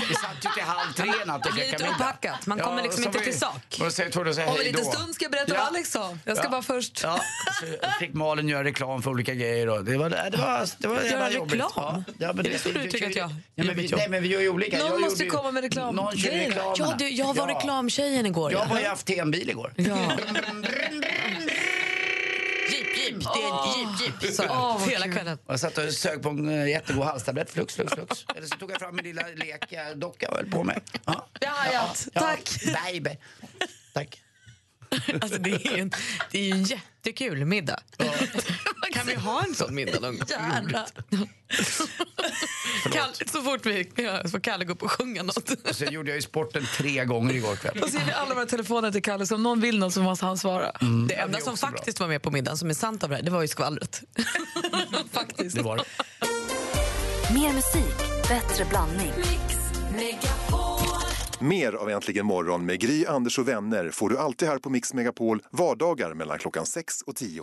Vi 0.09 0.15
satt 0.15 0.37
ju 0.45 0.49
till 0.55 0.63
halv 0.63 0.93
tre 0.93 1.13
natt 1.27 1.47
och 1.47 1.53
käkade 1.57 1.85
middag. 1.85 1.95
upphackat. 1.95 2.47
Man 2.47 2.59
kommer 2.59 2.83
liksom 2.83 3.03
så 3.03 3.09
inte 3.09 3.19
vi- 3.19 3.25
till 3.25 3.39
sak. 3.41 3.79
Och 3.81 3.93
säger 3.93 4.11
tvungen 4.11 4.29
att 4.31 4.35
säga 4.37 4.49
Om 4.51 4.57
en 4.59 4.65
liten 4.65 4.85
stund 4.85 5.15
ska 5.15 5.25
jag 5.25 5.33
berätta 5.33 5.53
Ja. 5.55 5.59
vad 5.61 5.69
Alex 5.69 5.91
sa. 5.91 6.19
Jag 6.25 6.37
ska 6.37 6.47
Ja. 6.47 6.51
bara 6.51 6.63
först... 6.63 7.01
Ja, 7.03 7.21
så 7.61 7.89
fick 7.99 8.13
Malin 8.15 8.49
göra 8.49 8.65
reklam 8.65 9.03
för 9.03 9.11
olika 9.11 9.35
grejer. 9.35 9.69
Och 9.69 9.85
det 9.85 9.97
var, 9.99 10.11
det 10.11 10.37
var, 10.37 10.67
det 10.79 10.89
var 10.89 10.95
Göra 10.97 11.05
jävla 11.07 11.31
jobbigt. 11.31 11.53
reklam? 11.53 11.71
Ja, 11.77 12.05
ja, 12.19 12.33
men 12.33 12.47
Är 12.47 12.51
det 12.51 12.59
så 12.59 12.69
du 12.69 12.91
tycker 12.91 13.07
att 13.07 13.17
jag 13.17 13.31
ja, 13.55 13.65
men 13.65 13.77
vi? 13.77 13.89
Nej, 13.97 14.09
men 14.09 14.23
vi 14.23 14.29
gör 14.29 14.41
ju 14.41 14.49
olika. 14.49 14.79
Någon 14.79 14.89
Jag 14.91 15.01
måste 15.01 15.25
gjorde 15.25 15.37
komma 15.37 15.51
med 15.51 15.63
reklam. 15.63 15.95
Någon 15.95 16.17
kör 16.17 16.31
reklamerna. 16.31 16.75
Ja, 16.79 16.95
du, 16.99 17.09
jag 17.09 17.35
var 17.35 17.47
reklamtjejen 17.47 18.27
igår. 18.27 18.53
Jag 18.53 18.61
ja. 18.61 18.67
var 18.71 18.81
ju 18.81 18.87
haft 18.87 19.11
en-bil 19.11 19.51
igår. 19.51 19.73
Ja. 19.77 19.97
Jeep, 23.21 23.33
det 23.35 23.43
är 23.43 23.83
en 23.83 23.97
jeep, 23.99 24.23
jeep. 24.23 24.35
Så, 24.35 24.47
vad 24.47 24.83
hela 24.83 25.09
kvällen. 25.09 25.39
Och 25.47 25.53
jag 25.53 25.61
satt 25.61 25.79
och 25.79 25.93
sög 25.93 26.23
på 26.23 26.29
en 26.29 26.49
eh, 26.49 26.69
jättegod 26.69 27.05
halstablett, 27.05 27.51
flux, 27.51 27.75
flux, 27.75 27.93
flux. 27.93 28.27
Eller 28.37 28.47
så 28.47 28.57
tog 28.57 28.71
jag 28.71 28.79
fram 28.81 28.97
min 28.97 29.05
lilla 29.05 29.23
lekdocka 29.35 30.29
och 30.29 30.37
höll 30.37 30.51
på 30.51 30.65
med. 30.65 30.81
Ja. 31.05 31.29
Har 31.41 31.49
hajat. 31.49 32.09
Tack. 32.15 32.51
Baby. 32.85 33.11
Tack. 33.93 34.23
Alltså, 35.21 35.39
det, 35.39 35.51
är 35.51 35.79
en, 35.79 35.91
det 36.31 36.39
är 36.39 36.45
ju 36.45 36.53
en 36.53 36.65
jättekul 36.65 37.45
middag. 37.45 37.81
Kan 38.97 39.07
vi 39.07 39.15
ha 39.15 39.43
en 39.43 39.55
sån 39.55 39.75
middag 39.75 40.01
någon 40.01 40.19
gång? 40.19 40.27
Gärna. 40.29 40.87
Kalle, 42.93 43.13
så 43.33 43.43
fort 43.43 43.67
vi 43.67 43.91
ja, 43.97 44.29
får 44.29 44.41
Kalle 44.41 44.65
gå 44.65 44.73
upp 44.73 44.83
och 44.83 44.91
sjunga 44.91 45.23
något. 45.23 45.51
Och 45.69 45.77
sen 45.77 45.93
gjorde 45.93 46.11
jag 46.11 46.17
ju 46.17 46.23
sporten 46.23 46.67
tre 46.77 47.05
gånger 47.05 47.35
igår 47.35 47.57
kväll. 47.57 47.83
Och 47.83 47.89
så 47.89 47.99
ger 47.99 48.05
vi 48.05 48.13
alla 48.13 48.35
våra 48.35 48.47
telefoner 48.47 48.91
till 48.91 49.03
Kalle, 49.03 49.27
så 49.27 49.35
om 49.35 49.43
någon 49.43 49.61
vill 49.61 49.79
något 49.79 49.93
så 49.93 50.03
måste 50.03 50.27
han 50.27 50.39
svara. 50.39 50.71
Mm. 50.71 51.07
Det 51.07 51.15
enda 51.15 51.41
som 51.41 51.57
faktiskt 51.57 52.01
var 52.01 52.09
med 52.09 52.23
på 52.23 52.31
middagen 52.31 52.59
som 52.59 52.71
är 52.71 52.75
sant 52.75 53.05
av 53.05 53.11
det 53.11 53.17
här, 53.17 53.23
det 53.23 53.31
var 53.31 53.43
ju 53.43 53.49
skvallret. 53.49 54.03
faktiskt. 55.13 55.57
Det 55.57 55.63
var 55.63 55.77
det. 55.77 55.85
Mer 57.35 57.53
musik, 57.53 58.29
bättre 58.29 58.65
blandning. 58.65 59.13
Mer 61.41 61.73
av 61.73 61.91
Äntligen 61.91 62.27
morgon 62.27 62.67
med 62.67 62.81
Gry, 62.81 63.07
Anders 63.07 63.39
och 63.39 63.49
vänner 63.49 63.91
får 63.91 64.09
du 64.09 64.19
alltid 64.19 64.49
här 64.49 64.59
på 64.59 64.71
Mix 64.71 64.95
Megapol 64.95 65.43
vardagar 65.51 66.15
mellan 66.15 66.39
klockan 66.39 66.67
6 66.67 67.03
och 67.03 67.17
10. 67.17 67.43